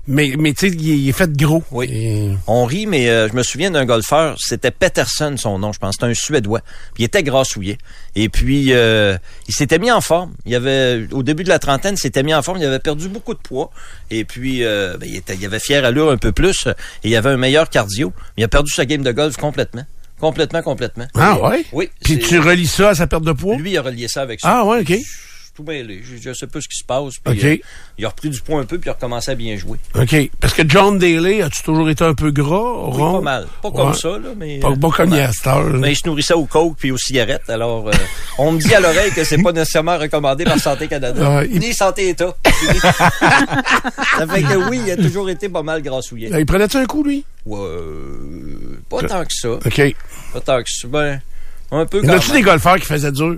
Mais, 0.08 0.34
mais 0.38 0.52
tu 0.52 0.70
sais, 0.70 0.76
il, 0.76 0.90
est- 0.90 0.98
il 0.98 1.08
est 1.08 1.12
fait 1.12 1.32
gros. 1.36 1.64
Oui. 1.72 1.86
Et- 1.90 2.30
On 2.46 2.64
rit, 2.64 2.86
mais 2.86 3.08
euh, 3.10 3.28
je 3.28 3.34
me 3.34 3.42
souviens 3.42 3.70
d'un 3.72 3.84
golfeur, 3.84 4.36
c'était 4.38 4.70
Peterson 4.70 5.34
son 5.36 5.58
nom, 5.58 5.72
je 5.72 5.78
pense, 5.80 5.94
c'était 5.94 6.06
un 6.06 6.14
Suédois. 6.14 6.60
Puis 6.94 7.02
il 7.02 7.06
était 7.06 7.22
grassouillet. 7.25 7.78
Et 8.14 8.28
puis 8.28 8.72
euh, 8.72 9.18
il 9.48 9.54
s'était 9.54 9.78
mis 9.80 9.90
en 9.90 10.00
forme. 10.00 10.32
Il 10.46 10.54
avait 10.54 11.06
au 11.12 11.22
début 11.25 11.42
de 11.42 11.48
la 11.48 11.58
trentaine, 11.58 11.94
il 11.96 11.98
s'était 12.00 12.22
mis 12.22 12.32
en 12.34 12.42
forme. 12.42 12.58
Il 12.58 12.64
avait 12.64 12.78
perdu 12.78 13.08
beaucoup 13.08 13.34
de 13.34 13.38
poids. 13.40 13.70
Et 14.10 14.25
puis 14.25 14.62
euh, 14.64 14.96
ben, 14.96 15.08
il, 15.08 15.16
était, 15.16 15.34
il 15.34 15.44
avait 15.44 15.58
fière 15.58 15.84
allure 15.84 16.10
un 16.10 16.16
peu 16.18 16.30
plus. 16.32 16.68
Et 17.02 17.08
il 17.10 17.16
avait 17.16 17.30
un 17.30 17.36
meilleur 17.36 17.68
cardio. 17.68 18.12
Il 18.36 18.44
a 18.44 18.48
perdu 18.48 18.70
sa 18.72 18.84
game 18.86 19.02
de 19.02 19.10
golf 19.12 19.36
complètement, 19.36 19.84
complètement, 20.20 20.62
complètement. 20.62 21.06
Ah 21.14 21.38
ouais? 21.40 21.64
Oui. 21.73 21.90
Puis 22.02 22.18
tu 22.18 22.38
relis 22.38 22.66
ça 22.66 22.90
à 22.90 22.94
sa 22.94 23.06
perte 23.06 23.25
de 23.25 23.32
poids? 23.32 23.56
Lui, 23.56 23.73
il 23.73 23.78
a 23.78 23.82
relié 23.82 24.08
ça 24.08 24.23
avec 24.23 24.40
ça. 24.40 24.49
Ah 24.50 24.64
ouais, 24.64 24.80
OK. 24.80 24.92
Tout 25.56 25.62
mêlé. 25.62 26.02
Je, 26.04 26.16
je 26.20 26.34
sais 26.34 26.46
pas 26.46 26.60
ce 26.60 26.68
qui 26.68 26.76
se 26.78 26.84
passe. 26.84 27.14
Puis, 27.25 27.46
euh, 27.46 27.56
il 27.96 28.04
a 28.04 28.08
repris 28.10 28.28
du 28.28 28.40
poids 28.42 28.60
un 28.60 28.66
peu, 28.66 28.76
puis 28.78 28.88
il 28.88 28.90
a 28.90 28.92
recommencé 28.92 29.30
à 29.30 29.34
bien 29.34 29.56
jouer. 29.56 29.78
OK. 29.94 30.14
Parce 30.38 30.52
que 30.52 30.62
John 30.68 30.98
Daly, 30.98 31.40
as-tu 31.40 31.62
toujours 31.62 31.88
été 31.88 32.04
un 32.04 32.12
peu 32.12 32.30
gras, 32.30 32.84
Oui, 32.88 33.00
rond? 33.00 33.12
pas 33.14 33.20
mal. 33.22 33.46
Pas 33.62 33.70
comme 33.70 33.94
ça, 33.94 34.10
là, 34.10 34.28
mais. 34.36 34.58
Pas, 34.58 34.68
euh, 34.72 34.76
pas 34.76 34.90
comme 34.90 35.14
il 35.14 35.16
y. 35.16 35.78
Mais 35.80 35.92
il 35.92 35.96
se 35.96 36.06
nourrissait 36.06 36.34
au 36.34 36.44
coke 36.44 36.76
puis 36.78 36.90
aux 36.90 36.98
cigarettes. 36.98 37.48
Alors, 37.48 37.88
euh, 37.88 37.92
on 38.36 38.52
me 38.52 38.58
dit 38.60 38.75
à 38.75 38.80
l'oreille 38.80 39.12
que 39.12 39.25
c'est 39.25 39.42
pas 39.42 39.52
nécessairement 39.52 39.96
recommandé 39.96 40.44
par 40.44 40.58
Santé 40.60 40.88
Canada. 40.88 41.36
Ouais, 41.38 41.48
il- 41.50 41.58
Ni 41.58 41.72
Santé 41.72 42.10
État. 42.10 42.36
ça 42.44 44.26
fait 44.26 44.42
que 44.42 44.68
oui, 44.68 44.80
il 44.86 44.90
a 44.90 44.96
toujours 44.96 45.30
été 45.30 45.48
pas 45.48 45.62
mal 45.62 45.80
grassouillet. 45.82 46.30
Il 46.38 46.46
prenait-tu 46.46 46.76
un 46.76 46.86
coup, 46.86 47.02
lui? 47.02 47.25
Ouais, 47.46 47.58
euh, 47.58 48.78
pas 48.88 49.00
tant 49.02 49.22
que 49.25 49.32
ça. 49.32 49.52
OK. 49.52 49.94
Pas 50.32 50.40
tant 50.40 50.62
que 50.62 50.70
ça. 50.70 50.88
Ben, 50.88 51.20
un 51.70 51.86
peu 51.86 52.02
Y 52.02 52.06
quand 52.06 52.12
en 52.12 52.16
a-tu 52.16 52.32
des 52.32 52.42
golfeurs 52.42 52.76
qui 52.76 52.86
faisaient 52.86 53.12
dur? 53.12 53.36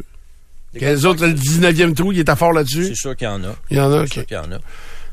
Les 0.75 1.05
autres, 1.07 1.27
le 1.27 1.33
19e 1.33 1.95
trou, 1.95 2.13
il 2.13 2.19
était 2.21 2.37
fort 2.37 2.51
C'est 2.53 2.59
là-dessus? 2.59 2.95
sûr 2.97 3.17
qu'il 3.17 3.27
y 3.27 3.31
en 3.31 3.43
a. 3.45 3.57
Il 3.71 3.77
y 3.77 3.81
en 3.81 3.91
a, 3.93 3.99
C'est 3.99 4.03
OK. 4.03 4.13
sûr 4.13 4.27
qu'il 4.27 4.37
y 4.37 4.41
en 4.41 4.53
a. 4.53 4.59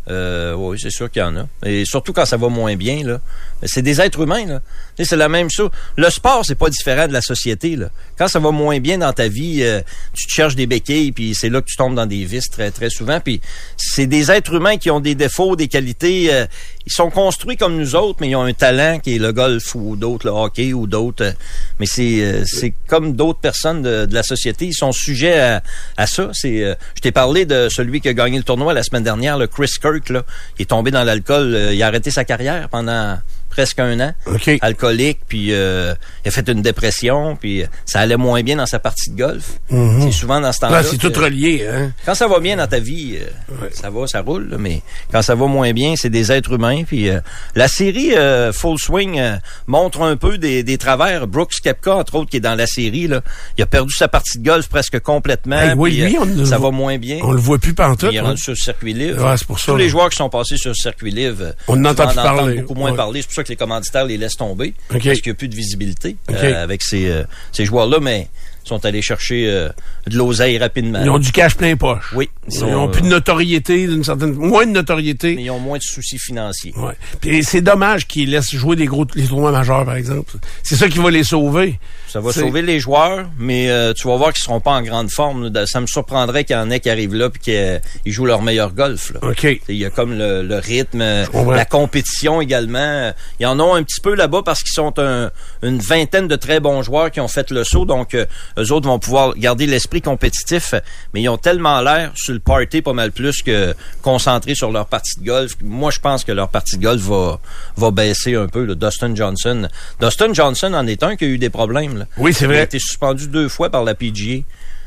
Euh, 0.08 0.54
oui, 0.54 0.78
c'est 0.80 0.92
sûr 0.92 1.10
qu'il 1.10 1.22
y 1.22 1.26
en 1.26 1.36
a. 1.38 1.48
Et 1.66 1.84
surtout 1.86 2.14
quand 2.14 2.26
ça 2.26 2.38
va 2.38 2.48
moins 2.50 2.76
bien, 2.76 3.04
là. 3.04 3.20
Mais 3.62 3.68
C'est 3.68 3.82
des 3.82 4.00
êtres 4.02 4.22
humains, 4.22 4.46
là. 4.46 4.62
C'est 5.04 5.16
la 5.18 5.28
même 5.30 5.50
chose. 5.50 5.70
Le 5.98 6.10
sport, 6.10 6.44
c'est 6.46 6.56
pas 6.56 6.70
différent 6.70 7.08
de 7.08 7.14
la 7.14 7.22
société, 7.22 7.76
là. 7.76 7.90
Quand 8.18 8.28
ça 8.30 8.40
va 8.40 8.52
moins 8.52 8.80
bien 8.80 8.98
dans 8.98 9.12
ta 9.12 9.28
vie, 9.28 9.60
euh, 9.62 9.82
tu 10.14 10.26
te 10.26 10.32
cherches 10.32 10.56
des 10.56 10.68
béquilles, 10.68 11.12
puis 11.12 11.36
c'est 11.36 11.50
là 11.50 11.60
que 11.62 11.66
tu 11.68 11.76
tombes 11.76 11.96
dans 11.96 12.06
des 12.06 12.24
vices 12.24 12.50
très, 12.50 12.72
très 12.72 12.90
souvent. 12.90 13.20
Puis 13.20 13.42
c'est 13.76 14.08
des 14.08 14.32
êtres 14.32 14.54
humains 14.54 14.78
qui 14.78 14.90
ont 14.90 15.02
des 15.02 15.16
défauts, 15.16 15.56
des 15.58 15.68
qualités. 15.68 16.34
euh, 16.34 16.46
ils 16.88 16.92
sont 16.94 17.10
construits 17.10 17.58
comme 17.58 17.76
nous 17.78 17.96
autres, 17.96 18.20
mais 18.22 18.30
ils 18.30 18.36
ont 18.36 18.44
un 18.44 18.54
talent 18.54 19.00
qui 19.00 19.16
est 19.16 19.20
le 19.20 19.34
golf 19.34 19.76
ou 19.76 19.96
d'autres, 19.96 20.28
le 20.28 20.32
hockey 20.32 20.72
ou 20.72 20.88
d'autres. 20.88 21.24
euh, 21.26 21.32
mais 21.80 21.88
c'est 21.88 22.22
euh, 22.22 22.44
c'est 22.46 22.74
comme 22.88 23.14
d'autres 23.14 23.40
personnes 23.40 23.82
de, 23.82 24.06
de 24.06 24.14
la 24.14 24.24
société. 24.24 24.68
Ils 24.68 24.74
sont 24.74 24.92
sujets 24.94 25.40
à, 25.40 25.64
à 25.98 26.08
ça. 26.08 26.30
C'est, 26.34 26.64
euh, 26.64 26.76
je 26.96 27.02
t'ai 27.02 27.12
parlé 27.12 27.46
de 27.46 27.68
celui 27.70 28.00
qui 28.02 28.08
a 28.08 28.14
gagné 28.14 28.38
le 28.38 28.44
tournoi 28.44 28.74
la 28.74 28.84
semaine 28.84 29.04
dernière, 29.04 29.38
le 29.38 29.48
Chris 29.48 29.72
Kirk. 29.82 30.10
Là. 30.10 30.24
Il 30.58 30.62
est 30.62 30.66
tombé 30.68 30.92
dans 30.92 31.04
l'alcool. 31.04 31.70
il 31.74 31.84
a 31.84 31.88
arrêté 31.88 32.12
sa 32.12 32.24
carrière 32.24 32.70
pendant 32.70 33.18
presque 33.56 33.80
un 33.80 34.00
an. 34.02 34.14
Alcoolique, 34.62 35.20
puis 35.28 35.54
euh, 35.54 35.94
il 36.24 36.28
a 36.28 36.32
fait 36.32 36.48
une 36.50 36.62
dépression, 36.62 37.36
puis 37.36 37.64
euh, 37.64 37.68
ça 37.86 38.00
allait 38.02 38.18
moins 38.18 38.44
bien 38.44 38.58
dans 38.58 38.66
sa 38.66 38.80
partie 38.80 39.10
de 39.12 39.18
golf. 39.18 39.44
C'est 39.70 40.12
souvent 40.12 40.42
dans 40.42 40.52
ce 40.52 40.60
temps-là. 40.60 40.82
Là, 40.82 40.84
c'est 40.84 40.98
tout 40.98 41.12
relié, 41.20 41.66
hein? 41.72 41.92
quand 42.06 42.16
ça 42.16 42.28
va 42.28 42.40
bien 42.40 42.58
dans 42.58 42.68
ta 42.68 42.80
vie, 42.80 43.18
euh, 43.20 43.68
ça 43.72 43.90
va, 43.90 44.08
ça 44.08 44.22
roule, 44.22 44.50
là, 44.50 44.58
mais 44.60 44.82
quand 45.12 45.22
ça 45.22 45.36
va 45.36 45.48
moins 45.48 45.72
bien, 45.72 45.96
c'est 45.96 46.10
des 46.10 46.32
êtres 46.32 46.54
humains. 46.54 46.84
Puis 46.84 47.10
euh, 47.10 47.20
la 47.56 47.68
série 47.68 48.14
euh, 48.16 48.52
Full 48.52 48.78
Swing 48.80 49.22
montre 49.68 50.02
un 50.02 50.18
peu 50.18 50.38
des, 50.38 50.64
des 50.64 50.78
travers. 50.78 51.28
Brooks 51.28 51.54
Kepka, 51.64 51.96
entre 51.96 52.16
autres, 52.16 52.30
qui 52.30 52.38
est 52.38 52.42
dans 52.42 52.56
la 52.56 52.68
série, 52.68 53.08
là, 53.08 53.22
il 53.58 53.62
a 53.62 53.66
perdu 53.66 53.94
sa 53.94 54.08
partie 54.08 54.38
de 54.40 54.44
golf 54.46 54.68
presque 54.68 55.00
complètement. 55.00 55.60
Hey, 55.60 55.74
oui, 55.78 56.02
puis, 56.06 56.16
euh, 56.18 56.20
on 56.22 56.26
le 56.26 56.46
ça 56.46 56.58
voit- 56.58 56.70
va 56.72 56.76
moins 56.76 56.98
bien. 56.98 57.20
On 57.24 57.32
le 57.32 57.40
voit 57.40 57.58
plus 57.58 57.74
pantoute. 57.74 58.10
Il 58.12 58.16
est 58.18 58.20
hein? 58.20 58.24
rendu 58.24 58.42
sur 58.42 58.52
le 58.52 58.58
circuit 58.58 58.94
livre. 58.94 59.24
Ouais, 59.26 59.38
c'est 59.38 59.48
pour 59.48 59.60
ça, 59.60 59.72
Tous 59.72 59.78
les 59.78 59.90
joueurs 59.90 60.10
qui 60.10 60.18
sont 60.18 60.30
passés 60.30 60.58
sur 60.58 60.70
le 60.72 60.76
circuit 60.76 61.12
livre, 61.12 61.38
euh, 61.42 61.52
On 61.68 61.84
en 61.84 61.90
entend 61.92 62.04
tu 62.08 62.10
plus 62.10 62.16
vas 62.16 62.22
en 62.22 62.26
entendre 62.26 62.38
parler. 62.42 62.62
beaucoup 62.62 62.74
moins 62.76 62.92
Ouais. 62.92 62.98
parler. 62.98 63.22
C'est 63.22 63.28
pour 63.28 63.36
ça 63.36 63.44
que 63.46 63.50
les 63.50 63.56
commanditaires 63.56 64.06
les 64.06 64.18
laissent 64.18 64.38
tomber. 64.38 64.74
Parce 64.90 65.02
qu'il 65.02 65.14
n'y 65.26 65.32
a 65.32 65.34
plus 65.34 65.48
de 65.48 65.56
visibilité 65.56 66.18
euh, 66.32 66.64
avec 66.64 66.84
ces, 66.84 67.08
euh, 67.10 67.24
ces 67.52 67.66
joueurs-là, 67.66 68.00
mais 68.02 68.28
sont 68.70 68.84
allés 68.86 69.02
chercher 69.02 69.48
euh, 69.48 69.70
de 70.08 70.18
l'oseille 70.18 70.58
rapidement. 70.58 71.02
Ils 71.04 71.10
ont 71.10 71.20
du 71.20 71.32
cash 71.32 71.56
plein 71.56 71.76
poche. 71.76 72.12
Oui. 72.16 72.30
Ils 72.50 72.64
ont 72.64 72.88
euh, 72.88 72.92
plus 72.92 73.02
de 73.02 73.08
notoriété, 73.08 73.88
d'une 73.88 74.04
certaine, 74.04 74.34
moins 74.34 74.66
de 74.66 74.72
notoriété. 74.72 75.36
mais 75.36 75.44
ils 75.44 75.50
ont 75.52 75.60
moins 75.60 75.78
de 75.78 75.84
soucis 75.84 76.18
financiers. 76.20 76.74
Ouais. 76.78 76.94
Puis 77.22 77.44
c'est 77.44 77.62
dommage 77.62 78.08
qu'ils 78.08 78.30
laissent 78.32 78.54
jouer 78.56 78.76
des 78.76 78.86
gros 78.86 79.06
les 79.16 79.28
tournois 79.28 79.52
majeurs, 79.52 79.86
par 79.86 79.96
exemple. 79.96 80.34
C'est 80.64 80.76
ça 80.76 80.88
qui 80.88 80.98
va 81.00 81.12
les 81.12 81.24
sauver. 81.24 81.80
Ça 82.08 82.20
va 82.22 82.32
sauver 82.32 82.62
les 82.62 82.80
joueurs, 82.80 83.28
mais 83.38 83.70
euh, 83.70 83.92
tu 83.94 84.08
vas 84.08 84.16
voir 84.16 84.32
qu'ils 84.32 84.44
seront 84.44 84.62
pas 84.62 84.72
en 84.72 84.82
grande 84.82 85.10
forme. 85.10 85.50
là. 85.52 85.66
Ça 85.68 85.82
me 85.82 85.88
surprendrait 85.88 86.44
qu'il 86.46 86.56
y 86.56 86.60
en 86.60 86.70
ait 86.72 86.80
qui 86.80 86.90
arrivent 86.90 87.14
là 87.16 87.30
puis 87.30 87.42
qu'ils 87.42 87.82
jouent 88.14 88.26
leur 88.26 88.42
meilleur 88.42 88.74
golf. 88.74 89.12
là. 89.14 89.30
OK. 89.30 89.46
Il 89.68 89.76
y 89.76 89.84
a 89.86 89.90
comme 89.90 90.18
le, 90.18 90.42
le 90.42 90.56
rythme, 90.58 91.02
euh, 91.02 91.26
la 91.54 91.66
compétition 91.66 92.40
également. 92.42 93.12
Il 93.40 93.44
y 93.44 93.46
en 93.46 93.60
a 93.60 93.78
un 93.78 93.84
petit 93.84 94.00
peu 94.02 94.16
là-bas 94.16 94.42
parce 94.46 94.64
qu'ils 94.64 94.72
sont 94.74 94.94
un- 94.98 95.30
une 95.62 95.80
vingtaine 95.80 96.28
de 96.28 96.36
très 96.36 96.60
bons 96.60 96.82
joueurs 96.84 97.12
qui 97.12 97.20
ont 97.20 97.28
fait 97.28 97.52
le 97.52 97.64
saut. 97.64 97.86
Donc, 97.86 98.14
euh, 98.14 98.26
eux 98.58 98.72
autres 98.72 98.88
vont 98.88 99.00
pouvoir 99.00 99.36
garder 99.36 99.66
l'esprit 99.66 100.02
compétitif, 100.02 100.74
mais 101.14 101.22
ils 101.22 101.30
ont 101.30 101.38
tellement 101.38 101.82
l'air 101.82 102.12
sur 102.16 102.34
le 102.34 102.40
party 102.40 102.82
pas 102.82 102.94
mal 102.94 103.12
plus 103.12 103.42
que 103.42 103.74
concentrés 104.02 104.56
sur 104.56 104.72
leur 104.72 104.86
partie 104.88 105.20
de 105.20 105.26
golf. 105.26 105.54
Moi, 105.62 105.92
je 105.92 106.00
pense 106.00 106.24
que 106.24 106.32
leur 106.32 106.50
partie 106.50 106.78
de 106.78 106.84
golf 106.84 107.02
va, 107.02 107.40
va 107.78 107.92
baisser 107.92 108.36
un 108.36 108.48
peu. 108.48 108.64
là. 108.66 108.76
Dustin 108.76 109.14
Johnson. 109.16 109.68
Dustin 110.02 110.34
Johnson 110.34 110.74
en 110.74 110.88
est 110.88 111.04
un 111.04 111.16
qui 111.16 111.26
a 111.26 111.28
eu 111.28 111.38
des 111.38 111.50
problèmes. 111.50 111.98
là. 111.98 112.06
Oui, 112.18 112.34
c'est 112.34 112.46
Il 112.46 112.52
a 112.52 112.54
vrai. 112.54 112.64
été 112.64 112.80
suspendu 112.80 113.28
deux 113.28 113.50
fois 113.50 113.70
par 113.70 113.84
la 113.84 113.96
PGA. 113.96 114.44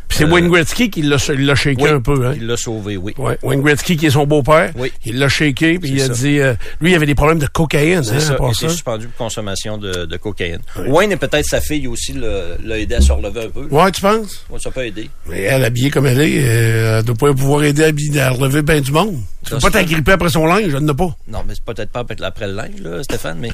Puis 0.09 0.19
c'est 0.19 0.25
Euh, 0.25 0.29
Wayne 0.29 0.49
Gretzky 0.49 0.91
qui 0.91 1.03
l'a 1.03 1.17
l'a 1.37 1.55
shaké 1.55 1.83
Oui, 1.83 1.91
un 1.91 2.01
peu, 2.01 2.27
hein? 2.27 2.33
Il 2.37 2.47
l'a 2.47 2.57
sauvé, 2.57 2.97
oui. 2.97 3.15
Ouais, 3.19 3.39
Wayne 3.43 3.61
Gretzky 3.63 3.97
qui 3.97 4.07
est 4.07 4.11
son 4.11 4.27
beau-père. 4.27 4.73
Oui. 4.77 4.91
Il 5.05 5.19
l'a 5.19 5.29
shaké 5.29 5.79
puis 5.79 5.91
il 5.91 6.01
a 6.01 6.07
ça. 6.07 6.13
dit 6.15 6.39
euh, 6.41 6.55
lui 6.81 6.93
il 6.93 6.95
avait 6.95 7.07
des 7.07 7.15
problèmes 7.15 7.39
de 7.39 7.47
cocaïne, 7.47 8.03
C'est 8.03 8.15
hein, 8.15 8.21
ça, 8.21 8.37
il 8.41 8.47
était 8.49 8.69
suspendu 8.73 9.07
pour 9.09 9.17
consommation 9.27 9.77
de, 9.79 10.07
de 10.07 10.17
cocaïne. 10.17 10.61
Wayne 10.87 11.13
et 11.13 11.17
peut-être 11.17 11.45
sa 11.47 11.61
fille 11.61 11.87
aussi 11.87 12.15
l'a 12.15 12.79
aidé 12.79 12.95
à 12.97 13.01
se 13.01 13.13
relever 13.13 13.45
un 13.45 13.51
peu. 13.51 13.67
Ouais, 13.71 13.91
tu 13.93 14.01
penses? 14.01 14.45
Ouais, 14.51 14.59
ça 14.59 14.71
peut 14.71 14.85
aider. 14.87 15.11
Mais 15.29 15.43
elle 15.43 15.65
habillée 15.65 15.91
comme 15.91 16.07
elle 16.07 16.21
est, 16.21 16.43
euh, 16.43 16.99
elle 16.99 17.05
doit 17.05 17.15
pas 17.15 17.35
pouvoir 17.35 17.65
aider 17.65 17.85
à, 18.19 18.27
à 18.27 18.31
relever 18.31 18.63
bien 18.63 18.81
du 18.81 18.93
monde. 18.93 19.19
Tu 19.45 19.51
peux 19.55 19.59
pas 19.61 19.71
t'agripper 19.71 20.13
après 20.13 20.31
son 20.31 20.47
linge, 20.47 20.69
je 20.71 20.77
ne 20.77 20.93
pas. 20.93 21.17
Non, 21.29 21.43
mais 21.47 21.55
c'est 21.55 21.65
peut-être 21.65 21.91
pas 21.91 22.05
après 22.27 22.47
le 22.47 22.55
linge, 22.55 22.81
là, 22.83 23.03
Stéphane, 23.03 23.39
mais 23.41 23.51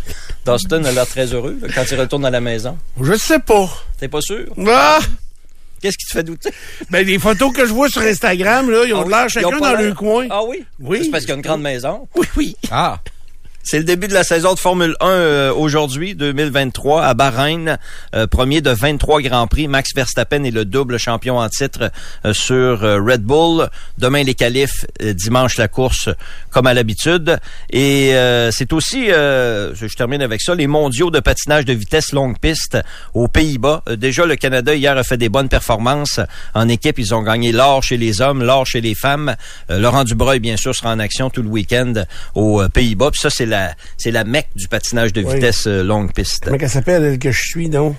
Dustin 0.47 0.85
a 0.85 0.93
l'air 0.93 1.07
très 1.07 1.27
heureux 1.27 1.57
là, 1.61 1.69
quand 1.75 1.85
il 1.91 2.01
retourne 2.01 2.25
à 2.25 2.31
la 2.31 2.41
maison. 2.41 2.77
Je 3.01 3.15
sais 3.15 3.39
pas. 3.39 3.69
T'es 3.99 4.09
pas 4.09 4.21
sûr? 4.21 4.47
Ah! 4.67 4.99
Qu'est-ce 5.85 5.99
qui 5.99 6.07
te 6.07 6.13
fait 6.13 6.23
douter? 6.23 6.49
Ben, 6.89 7.07
les 7.07 7.19
photos 7.19 7.53
que 7.53 7.67
je 7.67 7.71
vois 7.75 7.91
sur 7.91 8.01
Instagram, 8.01 8.71
là, 8.71 8.85
ils 8.87 8.95
ont 8.95 9.01
Ah 9.01 9.05
oui, 9.05 9.11
l'air 9.11 9.25
ils 9.27 9.29
chacun 9.29 9.59
dans 9.59 9.75
leur 9.75 9.95
coin. 9.95 10.27
Ah 10.31 10.43
oui? 10.43 10.65
Oui. 10.81 11.01
C'est 11.05 11.11
parce 11.11 11.25
qu'il 11.25 11.29
y 11.29 11.33
a 11.33 11.37
une 11.37 11.43
grande 11.43 11.61
maison. 11.61 12.09
Oui, 12.17 12.27
oui. 12.39 12.57
Ah, 12.71 13.01
C'est 13.67 13.79
le 13.79 13.85
début 13.85 14.09
de 14.09 14.13
la 14.13 14.25
saison 14.25 14.53
de 14.53 14.59
Formule 14.59 14.95
1 15.01 15.09
euh, 15.09 15.55
aujourd'hui, 15.55 16.15
2023, 16.15 17.03
à 17.03 17.15
Bahreïn. 17.15 17.79
Euh, 18.15 18.27
premier 18.27 18.61
de 18.61 18.69
23 18.69 19.23
Grands 19.23 19.47
Prix. 19.47 19.69
Max 19.69 19.95
Verstappen 19.97 20.45
est 20.45 20.51
le 20.51 20.67
double 20.67 20.99
champion 20.99 21.39
en 21.39 21.49
titre 21.49 21.91
euh, 22.27 22.35
sur 22.35 22.85
euh, 22.85 23.01
Red 23.01 23.23
Bull. 23.23 23.71
Demain, 23.97 24.23
les 24.23 24.35
qualifs. 24.35 24.85
euh, 25.01 25.15
dimanche, 25.15 25.57
la 25.57 25.69
course, 25.69 26.11
comme 26.51 26.67
à 26.67 26.75
l'habitude. 26.75 27.39
Et 27.71 28.13
c'est 28.53 28.75
aussi, 28.75 29.07
je 29.07 29.97
termine 29.97 30.21
avec 30.21 30.43
ça, 30.43 30.55
les 30.55 30.67
mondiaux 30.67 31.11
de 31.11 31.21
patinage 31.21 31.65
de 31.65 31.73
vitesse 31.73 32.13
longue 32.13 32.39
piste 32.39 32.79
aux 33.15 33.29
Pays-Bas. 33.29 33.83
Déjà, 33.97 34.27
le 34.27 34.37
Canada, 34.37 34.75
hier, 34.75 34.97
a 34.97 35.03
fait 35.03 35.17
des 35.17 35.31
bonnes 35.31 35.49
performances. 35.49 36.21
En 36.53 36.69
équipe, 36.69 36.99
ils 36.99 37.15
ont 37.15 37.23
gagné 37.23 37.51
l'or 37.51 37.83
chez 37.83 37.97
les 37.97 38.21
hommes, 38.21 38.45
l'or 38.45 38.67
chez 38.67 38.83
les 38.83 38.95
femmes. 38.95 39.37
Laurent 39.71 40.05
Dubreuil, 40.05 40.39
bien 40.39 40.59
sûr, 40.59 40.75
sera 40.75 40.93
en 40.93 40.99
action 40.99 41.31
tout 41.31 41.43
le 41.43 41.49
week-end 41.49 41.95
aux 42.35 42.63
Pays-Bas. 42.69 43.11
Ça, 43.15 43.31
c'est 43.31 43.47
la, 43.55 43.75
c'est 43.97 44.11
la 44.11 44.25
mecque 44.25 44.49
du 44.55 44.69
patinage 44.69 45.13
de 45.13 45.23
Oui. 45.23 45.35
vitesse 45.35 45.67
euh, 45.67 45.83
longue 45.83 46.13
piste. 46.13 46.45
Comment 46.45 46.59
elle 46.61 46.69
s'appelle, 46.69 47.05
elle 47.05 47.19
que 47.19 47.31
je 47.31 47.43
suis, 47.43 47.69
donc? 47.69 47.97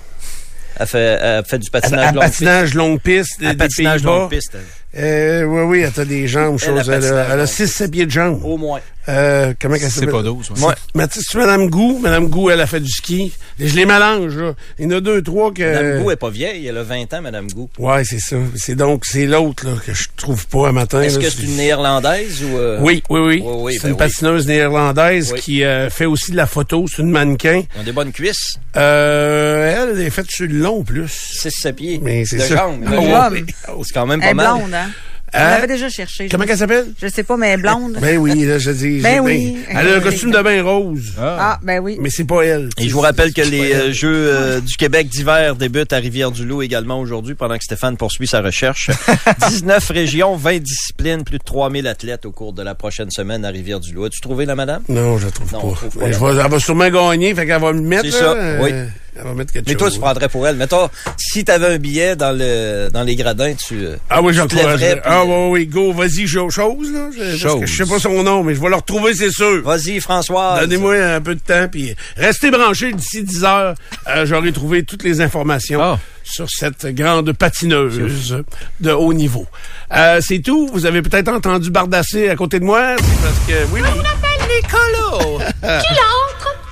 Elle 0.77 0.87
fait, 0.87 1.19
elle 1.21 1.45
fait 1.45 1.57
du 1.59 1.69
À, 1.69 1.79
patinage 1.81 2.13
longue 2.13 2.19
patinage 2.23 2.73
longue 2.73 2.99
piste. 3.01 3.43
À 3.43 3.51
des 3.51 3.57
patinage 3.57 4.03
longue 4.03 4.29
piste. 4.29 4.57
Euh, 4.97 5.43
oui, 5.43 5.61
oui, 5.63 5.79
elle 5.81 6.01
a 6.01 6.05
des 6.05 6.27
jambes, 6.27 6.57
Elle, 6.61 6.67
chose. 6.67 6.89
elle 6.89 7.03
Elle, 7.03 7.13
a, 7.13 7.23
patinage 7.23 7.25
elle 7.25 7.31
a 7.31 7.35
longue 7.37 7.45
6-7 7.45 7.89
pieds 7.91 8.05
de 8.05 8.11
jambes. 8.11 8.41
Au 8.43 8.57
moins. 8.57 8.79
Euh, 9.07 9.53
comment 9.61 9.75
elle 9.75 9.81
C'est 9.81 9.89
s'appelle? 9.89 10.09
pas 10.11 10.23
dose. 10.23 10.49
ouais. 10.51 10.59
Moi, 10.59 10.75
Mathis, 10.95 11.23
c'est 11.29 11.37
Madame 11.37 11.69
Gou. 11.69 11.99
Madame 12.01 12.27
Gou, 12.27 12.49
elle 12.49 12.61
a 12.61 12.67
fait 12.67 12.79
du 12.79 12.89
ski. 12.89 13.31
Et 13.59 13.67
je 13.67 13.75
les 13.75 13.85
mélange, 13.85 14.35
là. 14.35 14.53
Il 14.79 14.85
y 14.85 14.87
en 14.87 14.97
a 14.97 14.99
deux, 15.01 15.21
trois 15.21 15.53
que... 15.53 15.61
Madame 15.63 16.03
Gou 16.03 16.11
est 16.11 16.15
pas 16.15 16.29
vieille, 16.29 16.65
elle 16.67 16.77
a 16.77 16.83
20 16.83 17.13
ans, 17.13 17.21
Madame 17.21 17.47
Gou. 17.51 17.69
Ouais, 17.77 18.03
c'est 18.03 18.19
ça. 18.19 18.35
C'est 18.55 18.75
donc, 18.75 19.05
c'est 19.05 19.25
l'autre, 19.27 19.65
là, 19.67 19.73
que 19.85 19.93
je 19.93 20.05
trouve 20.17 20.47
pas 20.47 20.69
à 20.69 20.71
matin. 20.71 21.01
Est-ce 21.01 21.19
que 21.19 21.29
c'est 21.29 21.43
une 21.43 21.55
néerlandaise 21.55 22.43
ou... 22.43 22.57
euh, 22.57 22.79
Oui, 22.81 23.03
oui, 23.09 23.19
oui. 23.19 23.43
Oui, 23.45 23.53
oui, 23.59 23.73
c'est 23.75 23.83
ben 23.83 23.87
une 23.89 23.93
oui. 23.93 23.99
patineuse 23.99 24.47
néerlandaise 24.47 25.31
Oui. 25.33 25.39
qui 25.39 25.63
euh, 25.63 25.89
fait 25.89 26.05
aussi 26.05 26.31
de 26.31 26.37
la 26.37 26.47
photo. 26.47 26.85
C'est 26.87 27.01
une 27.03 27.11
mannequin. 27.11 27.61
Ils 27.75 27.81
ont 27.81 27.83
des 27.83 27.91
bonnes 27.91 28.11
cuisses. 28.11 28.57
Euh, 28.75 29.73
elle, 29.91 29.97
elle 29.99 30.05
est 30.05 30.09
faite 30.09 30.29
sur 30.29 30.47
le 30.47 30.53
long, 30.57 30.83
plus. 30.83 31.05
6-7 31.43 31.73
pieds. 31.73 31.99
Mais 32.01 32.25
c'est 32.25 32.39
ça. 32.39 32.55
jambes. 32.57 32.83
Ah, 32.87 32.95
jambes. 32.95 33.33
ouais. 33.33 33.45
C'est 33.83 33.93
quand 33.93 34.05
même 34.05 34.19
Elle 34.21 34.35
pas 34.35 34.43
est 34.43 34.47
mal. 34.47 34.57
blonde, 34.57 34.73
hein? 34.73 34.89
Hein? 35.33 35.39
On 35.47 35.49
l'avait 35.55 35.67
déjà 35.67 35.89
cherché. 35.89 36.29
Comment 36.29 36.45
qu'elle 36.45 36.57
s'appelle? 36.57 36.87
je 37.01 37.07
sais 37.07 37.23
pas, 37.23 37.35
mais 37.35 37.47
elle 37.49 37.59
est 37.59 37.63
blonde. 37.63 37.97
Ben 37.99 38.17
oui, 38.17 38.45
là, 38.45 38.57
je 38.57 38.71
dis. 38.71 38.99
Ben 39.01 39.19
oui. 39.19 39.57
Elle 39.69 39.87
a 39.89 39.95
un 39.95 39.99
costume 39.99 40.31
de 40.31 40.41
bain 40.41 40.63
rose. 40.63 41.13
Ah, 41.19 41.59
ben 41.61 41.79
oui. 41.79 41.97
Mais 41.99 42.09
c'est 42.09 42.23
pas 42.23 42.43
elle. 42.43 42.69
Et 42.79 42.87
je 42.87 42.93
vous 42.93 43.01
rappelle 43.01 43.33
que 43.33 43.41
les 43.41 43.73
euh, 43.73 43.91
Jeux 43.91 44.13
euh, 44.13 44.59
du 44.61 44.75
Québec 44.75 45.07
d'hiver 45.09 45.55
débutent 45.55 45.91
à 45.93 45.97
Rivière-du-Loup 45.97 46.61
également 46.61 46.99
aujourd'hui, 46.99 47.35
pendant 47.35 47.57
que 47.57 47.63
Stéphane 47.63 47.97
poursuit 47.97 48.27
sa 48.27 48.41
recherche. 48.41 48.89
19 49.49 49.89
régions, 49.89 50.35
20 50.35 50.59
disciplines, 50.59 51.23
plus 51.23 51.37
de 51.39 51.43
3000 51.43 51.87
athlètes 51.87 52.25
au 52.25 52.31
cours 52.31 52.53
de 52.53 52.61
la 52.63 52.75
prochaine 52.75 53.11
semaine 53.11 53.43
à 53.45 53.49
Rivière-du-Loup. 53.49 54.05
As-tu 54.05 54.21
trouvé 54.21 54.45
la 54.45 54.55
madame? 54.55 54.83
Non, 54.89 55.17
je 55.17 55.25
la 55.25 55.31
trouve 55.31 55.51
pas. 55.51 55.59
je 56.11 56.17
vais- 56.17 56.41
elle 56.41 56.49
va 56.51 56.59
sûrement 56.59 56.89
gagner, 56.89 57.33
fait 57.35 57.45
qu'elle 57.45 57.61
va 57.61 57.73
me 57.73 57.81
mettre. 57.81 58.03
C'est 58.05 58.11
ça, 58.11 58.33
euh, 58.33 58.59
oui. 58.61 58.71
Elle 59.17 59.23
va 59.23 59.33
mettre 59.33 59.53
quelque 59.53 59.67
Mais 59.69 59.75
toi, 59.75 59.89
tu 59.89 59.99
prendrais 59.99 60.27
pour 60.29 60.45
elle. 60.47 60.55
Mais 60.57 60.67
toi, 60.67 60.91
si 61.17 61.43
t'avais 61.45 61.67
un 61.75 61.77
billet 61.77 62.15
dans 62.15 62.37
le 62.37 62.89
dans 62.91 63.03
les 63.03 63.15
gradins, 63.15 63.53
tu... 63.53 63.85
euh, 63.85 63.95
Ah 64.09 64.21
oui, 64.21 64.33
tu 64.49 64.55
lèverais, 64.55 64.93
puis, 64.97 65.01
Ah 65.05 65.23
oui, 65.25 65.47
oui, 65.51 65.65
go, 65.67 65.93
vas-y, 65.93 66.27
cho- 66.27 66.49
chose, 66.49 66.91
là. 66.91 67.09
Je, 67.15 67.19
parce 67.23 67.37
Chose. 67.37 67.59
que 67.61 67.65
je 67.65 67.83
sais 67.83 67.89
pas 67.89 67.99
son 67.99 68.23
nom, 68.23 68.43
mais 68.43 68.55
je 68.55 68.61
vais 68.61 68.69
le 68.69 68.75
retrouver, 68.75 69.13
c'est 69.13 69.31
sûr. 69.31 69.61
Vas-y, 69.63 69.99
François. 70.01 70.59
Donnez-moi 70.61 70.95
un 70.95 71.21
peu 71.21 71.35
de 71.35 71.39
temps, 71.39 71.67
puis 71.71 71.95
restez 72.17 72.51
branchés 72.51 72.91
d'ici 72.93 73.23
10 73.23 73.43
heures. 73.45 73.75
Euh, 74.09 74.25
J'aurai 74.25 74.51
trouvé 74.51 74.83
toutes 74.83 75.03
les 75.03 75.21
informations 75.21 75.81
Ah. 75.81 75.99
sur 76.23 76.49
cette 76.49 76.85
grande 76.87 77.31
patineuse 77.33 78.43
de 78.81 78.91
haut 78.91 79.13
niveau. 79.13 79.45
Euh, 79.95 80.19
c'est 80.21 80.39
tout. 80.39 80.69
Vous 80.73 80.85
avez 80.85 81.01
peut-être 81.01 81.29
entendu 81.29 81.69
bardasser 81.71 82.27
à 82.29 82.35
côté 82.35 82.59
de 82.59 82.65
moi. 82.65 82.95
C'est 82.97 83.21
parce 83.21 83.39
que... 83.47 83.73
Oui, 83.73 83.81
oui. 83.81 83.99
Nicolas! 84.61 85.45
Qui 85.81 85.93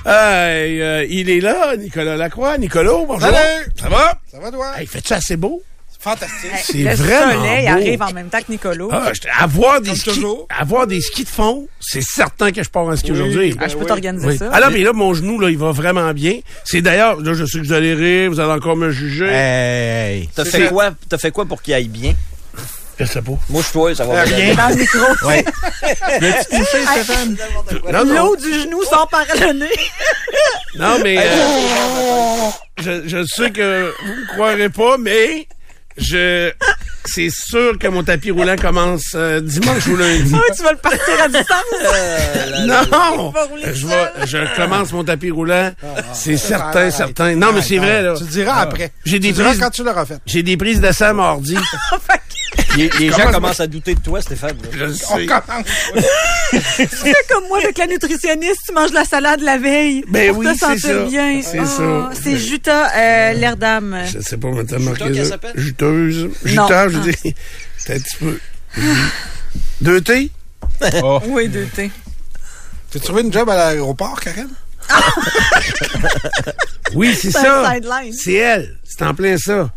l'entre? 0.04 1.06
il 1.10 1.30
est 1.30 1.40
là, 1.40 1.76
Nicolas 1.76 2.16
Lacroix. 2.16 2.58
Nicolas, 2.58 2.92
bonjour. 3.06 3.20
Salut! 3.20 3.66
Ça 3.80 3.88
va? 3.88 4.18
Ça 4.30 4.38
va, 4.40 4.50
toi? 4.50 4.72
Hey, 4.78 4.86
fais-tu 4.86 5.12
assez 5.12 5.36
beau? 5.36 5.62
Fantastique. 6.00 6.50
C'est 6.62 6.78
le 6.78 6.94
vraiment 6.96 7.32
soleil 7.32 7.64
beau. 7.64 7.72
arrive 7.72 8.02
en 8.02 8.12
même 8.12 8.28
temps 8.28 8.40
que 8.42 8.52
Nicolas. 8.52 8.84
Ah, 8.92 9.12
je- 9.14 9.42
avoir 9.42 9.80
des 9.80 9.94
skis, 9.94 10.22
avoir 10.50 10.86
des 10.86 11.00
skis 11.00 11.24
de 11.24 11.28
fond, 11.30 11.66
c'est 11.80 12.02
certain 12.02 12.50
que 12.52 12.62
je 12.62 12.68
pars 12.68 12.82
en 12.84 12.94
ski 12.94 13.12
aujourd'hui. 13.12 13.56
Ah, 13.58 13.68
je 13.68 13.74
peux 13.74 13.80
oui. 13.80 13.86
t'organiser 13.86 14.26
Oui. 14.26 14.36
ça. 14.36 14.50
Alors, 14.52 14.70
mais 14.70 14.82
là, 14.82 14.92
mon 14.92 15.14
genou, 15.14 15.40
là, 15.40 15.48
il 15.48 15.56
va 15.56 15.70
vraiment 15.72 16.12
bien. 16.12 16.40
C'est 16.64 16.82
d'ailleurs, 16.82 17.18
là, 17.22 17.32
je 17.32 17.46
sais 17.46 17.58
que 17.58 17.64
vous 17.64 17.72
allez 17.72 17.94
rire, 17.94 18.30
vous 18.30 18.38
allez 18.38 18.52
encore 18.52 18.76
me 18.76 18.90
juger. 18.90 19.28
Hey. 19.30 20.28
T'as 20.34 20.44
fait 20.44 20.68
quoi? 20.68 20.90
T'as 21.08 21.16
fait 21.16 21.30
quoi 21.30 21.46
pour 21.46 21.62
qu'il 21.62 21.72
aille 21.72 21.88
bien? 21.88 22.12
Je 22.98 23.04
sais 23.04 23.22
pas. 23.22 23.32
Mouche-toi, 23.50 23.94
ça 23.94 24.04
va 24.04 24.22
Rien. 24.22 24.36
bien. 24.36 24.54
Dans 24.54 24.68
le 24.68 24.74
micro. 24.76 24.98
Ouais. 25.26 25.44
Veux-tu 26.20 26.44
toucher, 26.58 26.84
Stéphane? 26.92 27.36
Non, 27.92 28.04
non, 28.04 28.14
L'eau 28.14 28.36
du 28.36 28.52
genou 28.60 28.82
sort 28.84 29.08
par 29.08 29.24
le 29.40 29.52
nez. 29.52 29.66
non, 30.78 30.98
mais 31.02 31.18
euh, 31.18 32.50
je, 32.82 33.08
je 33.08 33.24
sais 33.26 33.50
que 33.50 33.92
vous 34.04 34.12
me 34.14 34.26
croirez 34.34 34.68
pas, 34.68 34.96
mais 34.98 35.46
je, 35.96 36.52
c'est 37.04 37.30
sûr 37.30 37.78
que 37.78 37.86
mon 37.88 38.02
tapis 38.02 38.30
roulant 38.32 38.56
commence 38.56 39.12
euh, 39.14 39.40
dimanche 39.40 39.86
ou 39.86 39.96
lundi. 39.96 40.34
Ah, 40.34 40.52
tu 40.54 40.62
vas 40.62 40.72
le 40.72 40.78
partir 40.78 41.14
à 41.22 41.28
distance. 41.28 41.62
Euh, 41.84 42.66
Non! 42.66 43.32
Je, 43.72 43.86
vais, 43.86 44.26
je 44.26 44.56
commence 44.56 44.92
mon 44.92 45.04
tappi 45.04 45.30
roulant. 45.30 45.70
C'est 46.12 46.36
certain, 46.36 46.90
certain. 46.90 47.34
Non, 47.36 47.52
mais 47.52 47.62
c'est 47.62 47.78
vrai, 47.78 48.02
là. 48.02 48.14
Tu 48.16 48.24
le 48.24 48.30
diras 48.30 48.56
après. 48.60 48.92
J'ai 49.04 49.18
des 49.20 49.28
Tu 49.28 49.34
diras 49.34 49.48
prises, 49.50 49.60
quand 49.60 49.70
tu 49.70 49.84
l'auras 49.84 50.04
fait. 50.04 50.18
j'ai 50.26 50.42
des 50.42 50.56
prises 50.56 50.80
de 50.80 50.92
sang 50.92 51.14
mardi. 51.14 51.56
Les, 52.76 52.88
les 52.98 53.10
gens 53.10 53.30
commencent 53.30 53.60
à 53.60 53.66
douter 53.66 53.94
de 53.94 54.00
toi, 54.00 54.20
Stéphane. 54.20 54.56
là. 54.62 54.68
Je 54.72 54.78
le 54.84 54.90
On 55.10 55.16
sais. 55.16 55.26
commence. 55.26 55.66
Fais 56.90 57.14
comme 57.28 57.46
moi 57.48 57.58
avec 57.62 57.78
la 57.78 57.86
nutritionniste, 57.86 58.60
tu 58.66 58.74
manges 58.74 58.92
la 58.92 59.04
salade 59.04 59.40
la 59.40 59.58
veille. 59.58 60.04
Ben 60.08 60.30
pour 60.30 60.38
oui, 60.38 60.46
te 60.46 60.52
c'est 60.52 60.58
sentir 60.58 60.80
ça. 60.96 61.04
bien. 61.04 61.40
C'est 61.42 61.58
Ah, 61.60 61.66
ça. 61.66 62.10
C'est 62.22 62.36
Juta, 62.38 62.90
euh, 62.96 63.32
l'air 63.34 63.56
d'âme. 63.56 63.96
Je 64.12 64.20
sais 64.20 64.36
pas, 64.36 64.48
mais 64.50 64.64
t'as 64.64 64.78
Juta, 64.78 64.90
marqué 64.90 65.04
qu'elle 65.04 65.24
ça. 65.24 65.30
s'appelle? 65.30 65.52
Juteuse. 65.56 66.30
Juteur, 66.44 66.88
je 66.90 66.98
Ah. 66.98 67.02
dis. 67.24 67.34
C'est 67.78 67.94
un 67.94 67.98
petit 68.00 68.16
peu. 68.18 68.38
Deux 69.80 70.00
T? 70.00 70.30
Oh. 71.02 71.20
Oui, 71.26 71.48
deux 71.48 71.66
thés. 71.66 71.90
T'as 72.90 72.98
trouvé 72.98 73.22
une 73.22 73.32
job 73.32 73.48
à 73.50 73.56
l'aéroport, 73.56 74.18
Karen? 74.20 74.48
Oui, 76.94 77.14
c'est 77.20 77.30
ça. 77.30 77.72
C'est 78.12 78.32
elle. 78.34 78.76
C'est 78.84 79.02
en 79.04 79.14
plein 79.14 79.36
ça. 79.38 79.70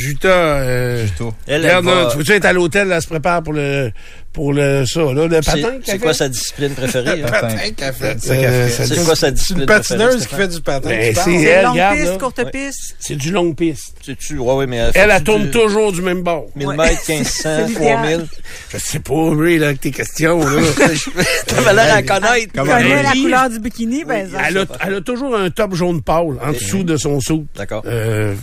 Juta, 0.00 0.28
euh, 0.28 1.06
Elle, 1.46 1.64
elle 1.64 1.76
regarde, 1.76 1.84
là, 1.86 2.04
va- 2.04 2.10
tu 2.10 2.18
veux-tu 2.18 2.32
être 2.32 2.44
à 2.44 2.52
l'hôtel, 2.52 2.88
là, 2.88 2.96
elle 2.96 3.02
se 3.02 3.06
prépare 3.08 3.42
pour 3.42 3.52
le, 3.52 3.90
pour 4.32 4.52
le, 4.52 4.84
ça, 4.86 5.00
là, 5.00 5.26
le 5.26 5.40
C'est- 5.42 5.60
patin? 5.60 5.74
C'est 5.84 5.98
quoi 5.98 6.14
sa 6.14 6.28
discipline 6.28 6.72
préférée? 6.74 7.22
hein? 7.22 7.26
Patin. 7.28 7.56
Euh, 7.80 8.68
C'est 8.70 9.04
quoi 9.04 9.16
sa 9.16 9.26
C'est 9.26 9.32
discipline 9.32 9.60
une 9.62 9.66
préférée, 9.66 9.98
patineuse 9.98 10.26
qui 10.26 10.34
fait 10.34 10.48
du 10.48 10.60
patin. 10.60 10.88
Ben, 10.88 11.14
c'est 11.14 11.32
elle. 11.34 11.40
C'est 11.40 11.62
longue 11.62 11.72
regarde, 11.72 11.96
piste, 11.96 12.10
là. 12.10 12.16
courte 12.18 12.38
Ouais. 12.38 12.50
piste. 12.50 12.96
C'est 13.00 13.16
du 13.16 13.30
longue 13.32 13.56
piste. 13.56 13.92
Ouais, 14.38 14.66
mais 14.66 14.76
elle, 14.94 15.10
Elle, 15.10 15.22
tourne 15.24 15.44
du 15.44 15.50
toujours 15.50 15.92
du 15.92 16.00
même 16.02 16.22
bord. 16.22 16.46
1000 16.54 16.66
Ouais. 16.68 16.76
mètres, 16.76 17.02
1500, 17.08 17.42
C'est 17.42 17.66
l'idéal. 17.66 17.96
3000. 17.98 18.26
Je 18.72 18.78
sais 18.78 18.98
pas, 19.00 19.14
oui, 19.14 19.58
là, 19.58 19.66
avec 19.66 19.80
tes 19.80 19.90
questions, 19.90 20.38
là. 20.38 20.62
T'avais 21.46 21.74
l'air 21.74 21.94
à 21.96 22.02
connaître. 22.02 22.52
Comment 22.54 22.76
la 22.76 23.12
couleur 23.12 23.50
du 23.50 23.58
bikini, 23.58 24.04
ben, 24.04 24.28
ça. 24.30 24.38
elle, 24.48 24.94
a, 24.94 25.00
toujours 25.00 25.36
un 25.36 25.50
top 25.50 25.74
jaune 25.74 26.02
pâle 26.02 26.36
en 26.42 26.52
dessous 26.52 26.84
de 26.84 26.96
son 26.96 27.20
sou. 27.20 27.46
D'accord. 27.56 27.82
Euh, 27.86 28.34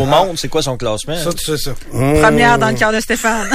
Au 0.00 0.04
monde, 0.06 0.36
c'est 0.36 0.48
quoi 0.48 0.62
son 0.62 0.76
classement? 0.76 1.16
Ça, 1.16 1.32
tu 1.32 1.44
sais 1.44 1.56
ça. 1.56 1.74
Hum, 1.92 2.20
Première 2.20 2.58
dans 2.58 2.70
le 2.70 2.74
cœur 2.74 2.92
de 2.92 3.00
Stéphane. 3.00 3.48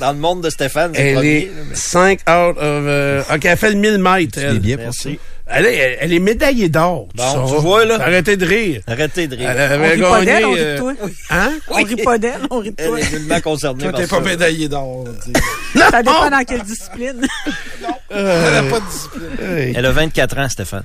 Dans 0.00 0.12
le 0.12 0.18
monde 0.18 0.31
de 0.40 0.48
Stéphane, 0.50 0.92
Elle 0.94 1.14
premier. 1.14 1.36
est 1.38 1.46
là, 1.46 1.52
mais- 1.68 1.74
5 1.74 2.20
out 2.20 2.56
of... 2.56 2.58
euh, 2.60 3.22
OK, 3.34 3.44
elle 3.44 3.56
fait 3.58 3.70
le 3.70 3.76
1000 3.76 3.98
mètres, 3.98 4.38
elle. 4.38 4.54
ça. 4.62 4.76
Merci. 4.78 5.18
Elle 5.54 5.66
est, 5.66 5.76
elle, 5.76 5.96
elle 6.00 6.12
est 6.14 6.18
médaillée 6.18 6.68
d'or. 6.70 7.08
Bon, 7.14 7.22
sauras. 7.32 7.54
tu 7.56 7.60
vois, 7.62 7.84
là. 7.84 8.00
Arrêtez 8.00 8.36
de 8.36 8.46
rire. 8.46 8.80
Arrêtez 8.86 9.26
de 9.26 9.36
rire. 9.36 9.50
Elle 9.50 9.80
On 9.80 9.84
rit 9.92 10.00
pas 10.00 10.24
d'elle, 10.24 10.26
gagné... 10.26 10.44
on 10.46 10.50
rit 10.52 10.56
de 10.60 10.64
euh, 10.64 10.78
toi. 10.78 10.92
Hein? 11.30 11.52
On 11.68 11.74
rit 11.82 11.96
pas 11.96 12.18
d'elle, 12.18 12.40
on 12.50 12.58
rit 12.60 12.70
de 12.70 12.74
Elle 12.78 12.86
toi. 12.88 13.00
est 13.00 13.12
nullement 13.12 13.40
concernée 13.40 13.82
Toi, 13.82 13.90
par 13.92 14.00
t'es 14.00 14.06
ça. 14.06 14.16
pas 14.16 14.22
médaillé 14.22 14.68
d'or. 14.68 15.04
Ça 15.76 16.02
dépend 16.02 16.30
dans 16.30 16.44
quelle 16.46 16.62
discipline. 16.62 17.26
Elle 18.10 18.26
a 18.26 18.62
pas 18.70 18.80
de 18.80 18.86
discipline. 18.90 19.72
Elle 19.76 19.86
a 19.86 19.90
24 19.92 20.38
ans, 20.38 20.48
Stéphane. 20.48 20.84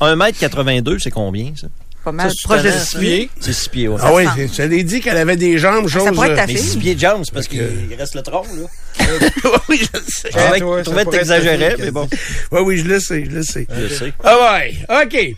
1m82, 0.00 0.98
c'est 0.98 1.10
combien, 1.10 1.52
ça? 1.60 1.66
Pas 2.04 2.12
mal. 2.12 2.30
Proche 2.44 2.62
de 2.62 2.70
six 2.70 2.96
pieds. 2.96 3.30
C'est 3.40 3.52
6 3.52 3.68
pieds, 3.68 3.88
ouais. 3.88 4.00
Ah 4.00 4.14
oui, 4.14 4.24
je 4.52 4.62
l'ai 4.62 4.82
dit 4.84 5.00
qu'elle 5.00 5.18
avait 5.18 5.36
des 5.36 5.58
jambes, 5.58 5.86
chose... 5.88 6.04
ça 6.04 6.12
pourrait 6.12 6.30
être 6.30 6.36
ta 6.36 6.42
euh, 6.42 6.46
Mais 6.48 6.54
fille. 6.54 6.70
6 6.70 6.76
pieds 6.78 6.94
de 6.94 7.00
jambes, 7.00 7.24
parce 7.32 7.46
qu'il 7.46 7.94
reste 7.98 8.14
le 8.14 8.22
tronc, 8.22 8.44
là. 8.54 9.06
oui, 9.68 9.80
je 9.80 9.98
le 9.98 10.04
sais. 10.08 10.30
Je 10.32 10.82
trouvais, 10.82 11.04
que 11.04 11.10
t'exagérais, 11.10 11.76
mais 11.78 11.90
bon, 11.90 12.08
Oui, 12.52 12.60
oui, 12.64 12.78
je 12.78 12.84
le 12.84 13.00
sais, 13.00 13.24
je 13.24 13.30
le 13.30 13.42
sais. 13.42 13.66
je 13.70 13.94
sais. 13.94 14.12
Ah 14.24 14.58
ouais, 14.58 14.78
OK. 15.04 15.36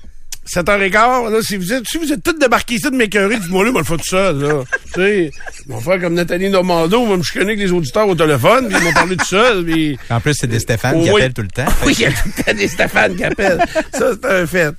7h15, 0.48 1.30
là, 1.30 1.38
si 1.40 1.56
vous 1.56 1.72
êtes, 1.72 1.84
si 1.86 1.98
vous 1.98 2.12
êtes 2.12 2.22
tous 2.22 2.32
débarqués 2.38 2.74
ici 2.74 2.90
de 2.90 2.96
m'écœurer, 2.96 3.38
dites-moi 3.38 3.64
là, 3.64 3.70
moi 3.70 3.80
le 3.82 3.86
faire 3.86 3.96
tout 3.96 4.08
seul, 4.08 4.38
là. 4.40 4.64
tu 4.92 5.00
sais, 5.00 5.30
vont 5.68 5.80
faire 5.80 6.00
comme 6.00 6.14
Nathalie 6.14 6.50
Normando, 6.50 6.98
on 6.98 7.08
va 7.08 7.16
me 7.16 7.22
chicaner 7.22 7.52
avec 7.52 7.60
les 7.60 7.70
auditeurs 7.70 8.08
au 8.08 8.14
téléphone, 8.14 8.68
puis 8.68 8.76
ils 8.78 8.84
vont 8.84 8.92
parler 8.92 9.16
tout 9.16 9.24
seul, 9.24 9.64
puis... 9.64 9.98
En 10.10 10.20
plus, 10.20 10.34
c'est 10.34 10.48
des 10.48 10.58
Stéphane 10.58 10.96
Au 10.96 11.02
qui 11.02 11.10
appellent 11.10 11.32
tout 11.32 11.42
le 11.42 11.48
temps. 11.48 11.64
Oui, 11.86 11.94
il 11.96 12.02
y 12.02 12.06
a 12.06 12.10
tout 12.10 12.28
le 12.36 12.42
temps 12.44 12.54
des 12.54 12.68
Stéphane 12.68 13.16
qui 13.16 13.24
appellent. 13.24 13.64
Ça, 13.92 14.10
c'est 14.20 14.30
un 14.30 14.46
fait. 14.46 14.74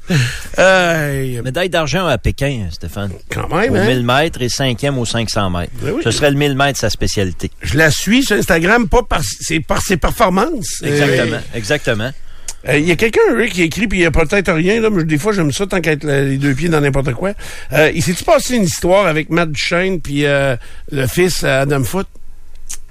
Euh, 0.59 1.41
Médaille 1.43 1.69
d'argent 1.69 2.05
à 2.07 2.17
Pékin, 2.17 2.67
Stéphane. 2.71 3.11
quand 3.29 3.49
Au 3.49 3.55
même, 3.55 3.75
hein? 3.75 3.85
1000 3.87 4.05
mètres 4.05 4.41
et 4.41 4.49
cinquième 4.49 4.97
au 4.97 5.05
500 5.05 5.49
mètres. 5.49 5.71
Ben 5.81 5.93
oui. 5.95 6.01
Ce 6.03 6.11
serait 6.11 6.31
le 6.31 6.37
1000 6.37 6.55
mètres 6.55 6.79
sa 6.79 6.89
spécialité. 6.89 7.49
Je 7.61 7.77
la 7.77 7.89
suis 7.89 8.23
sur 8.23 8.35
Instagram, 8.35 8.87
pas 8.89 9.03
par, 9.03 9.21
c'est 9.23 9.59
par 9.61 9.81
ses 9.81 9.97
performances. 9.97 10.81
Exactement, 10.83 11.39
exactement. 11.55 12.11
Euh, 12.67 12.77
Il 12.77 12.87
y 12.87 12.91
a 12.91 12.95
quelqu'un, 12.95 13.21
Rick, 13.35 13.53
qui 13.53 13.63
écrit, 13.63 13.87
puis 13.87 13.99
il 13.99 14.01
y 14.03 14.05
a 14.05 14.11
peut-être 14.11 14.51
rien, 14.53 14.79
là, 14.81 14.89
mais 14.89 15.03
des 15.03 15.17
fois, 15.17 15.33
j'aime 15.33 15.51
ça 15.51 15.67
tant 15.67 15.81
qu'être 15.81 16.05
les 16.05 16.37
deux 16.37 16.53
pieds 16.53 16.69
dans 16.69 16.79
n'importe 16.81 17.13
quoi. 17.13 17.33
Euh, 17.73 17.91
il 17.93 18.01
s'est-tu 18.01 18.23
passé 18.23 18.55
une 18.55 18.63
histoire 18.63 19.05
avec 19.07 19.29
Matt 19.29 19.51
Duchesne, 19.51 19.99
puis 19.99 20.25
euh, 20.25 20.55
le 20.91 21.07
fils 21.07 21.43
Adam 21.43 21.83
Foot? 21.83 22.07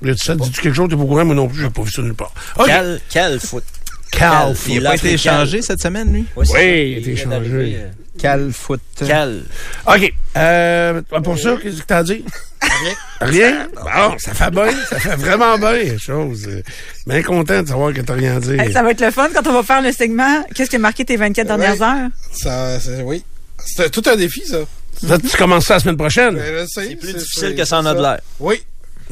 Là, 0.02 0.14
tu 0.14 0.24
sais, 0.24 0.36
dis-tu 0.36 0.60
quelque 0.60 0.74
chose? 0.74 0.88
T'es 0.90 0.96
pas 0.96 1.02
au 1.02 1.06
courant? 1.06 1.24
Moi 1.24 1.34
non 1.34 1.48
plus, 1.48 1.62
j'ai 1.62 1.70
pas 1.70 1.82
vu 1.82 1.90
ça 1.90 2.02
nulle 2.02 2.14
part. 2.14 2.32
OK. 2.58 2.66
Cal, 2.66 3.00
Cal 3.08 3.40
foot. 3.40 3.64
Cal. 4.10 4.54
Il 4.68 4.74
Il 4.74 4.86
a 4.86 4.90
a 4.90 4.92
pas 4.92 4.96
été 4.96 5.06
Cal. 5.08 5.14
échangé 5.14 5.62
cette 5.62 5.80
semaine, 5.80 6.12
lui? 6.12 6.24
Oui, 6.36 6.46
c'est 6.46 6.52
Oui, 6.52 6.58
ça. 6.58 6.64
il 6.64 6.94
a 6.94 6.98
été 6.98 7.10
échangé. 7.12 7.76
euh, 7.78 7.88
Cal 8.18 8.52
Foot. 8.52 8.80
Cal. 9.06 9.42
OK. 9.86 10.12
Euh, 10.36 11.02
pour 11.24 11.38
ça, 11.38 11.56
qu'est-ce 11.62 11.80
que 11.82 11.86
t'as 11.86 11.98
à 11.98 12.04
Rien? 13.20 13.68
Bon, 13.74 14.18
ça 14.18 14.34
fait 14.34 14.50
bien. 14.50 14.70
Ça 14.88 14.98
fait 15.00 15.16
vraiment 15.16 15.56
bien, 15.58 15.96
chose. 15.98 16.46
Euh, 16.48 16.62
Bien 17.06 17.22
content 17.22 17.62
de 17.62 17.68
savoir 17.68 17.92
que 17.92 18.00
t'as 18.00 18.14
rien 18.14 18.36
à 18.36 18.40
dire. 18.40 18.60
Hey, 18.60 18.72
ça 18.72 18.82
va 18.82 18.90
être 18.92 19.00
le 19.00 19.10
fun 19.10 19.28
quand 19.34 19.46
on 19.46 19.52
va 19.52 19.62
faire 19.62 19.82
le 19.82 19.92
segment. 19.92 20.44
Qu'est-ce 20.54 20.70
qui 20.70 20.76
a 20.76 20.78
marqué 20.78 21.04
tes 21.04 21.16
24 21.16 21.46
dernières 21.46 21.82
heures? 21.82 22.08
Ça, 22.32 22.78
c'est- 22.80 23.02
oui. 23.02 23.24
C'est 23.64 23.90
tout 23.90 24.02
un 24.06 24.16
défi, 24.16 24.42
ça. 24.46 24.58
Ça, 25.06 25.18
tu 25.18 25.36
commences 25.36 25.66
ça 25.66 25.74
la 25.74 25.80
semaine 25.80 25.96
prochaine? 25.96 26.34
Ben, 26.36 26.66
C'est 26.68 26.96
plus 26.96 27.08
c'est- 27.12 27.18
difficile 27.18 27.48
c'est- 27.50 27.54
que 27.54 27.64
ça 27.64 27.78
en 27.78 27.86
a 27.86 27.94
de 27.94 28.00
l'air. 28.02 28.20
Oui. 28.40 28.62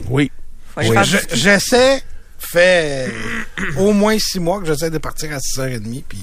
Oui. 0.08 0.30
Oui. 0.76 0.96
J'essaie 1.32 2.02
fait 2.38 3.12
au 3.76 3.92
moins 3.92 4.16
six 4.18 4.38
mois 4.40 4.60
que 4.60 4.66
j'essaie 4.66 4.90
de 4.90 4.98
partir 4.98 5.30
à 5.32 5.38
6h30, 5.40 6.04
puis 6.08 6.18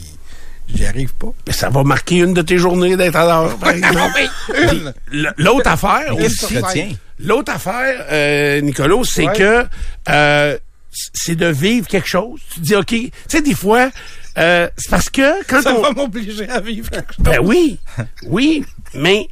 j'y 0.74 0.86
arrive 0.86 1.14
pas. 1.16 1.28
Mais 1.48 1.54
ça 1.54 1.70
va 1.70 1.84
marquer 1.84 2.18
une 2.18 2.34
de 2.34 2.42
tes 2.42 2.58
journées 2.58 2.96
d'être 2.98 3.16
à 3.16 3.26
l'heure! 3.26 3.58
L- 4.54 4.94
L'autre 5.38 5.70
affaire 5.70 6.16
aussi, 6.18 6.56
Ça 6.56 6.62
l'autre 7.20 7.52
affaire, 7.52 8.06
euh, 8.12 8.62
Nicolas, 8.62 9.02
c'est 9.04 9.28
Ouais. 9.28 9.34
que 9.36 9.66
euh, 10.10 10.58
c'est 11.14 11.36
de 11.36 11.48
vivre 11.48 11.88
quelque 11.88 12.08
chose. 12.08 12.40
Tu 12.54 12.60
dis, 12.60 12.76
OK, 12.76 12.88
tu 12.88 13.12
sais, 13.28 13.42
des 13.42 13.54
fois, 13.56 13.90
euh, 14.38 14.68
c'est 14.78 14.90
parce 14.90 15.10
que 15.10 15.44
quand 15.48 15.62
Ça 15.62 15.74
on... 15.76 15.82
va 15.82 15.92
m'obliger 15.92 16.48
à 16.50 16.60
vivre 16.60 16.90
quelque 16.90 17.14
chose. 17.16 17.24
Ben 17.26 17.40
oui, 17.42 17.80
oui, 18.28 18.64
mais 18.94 19.28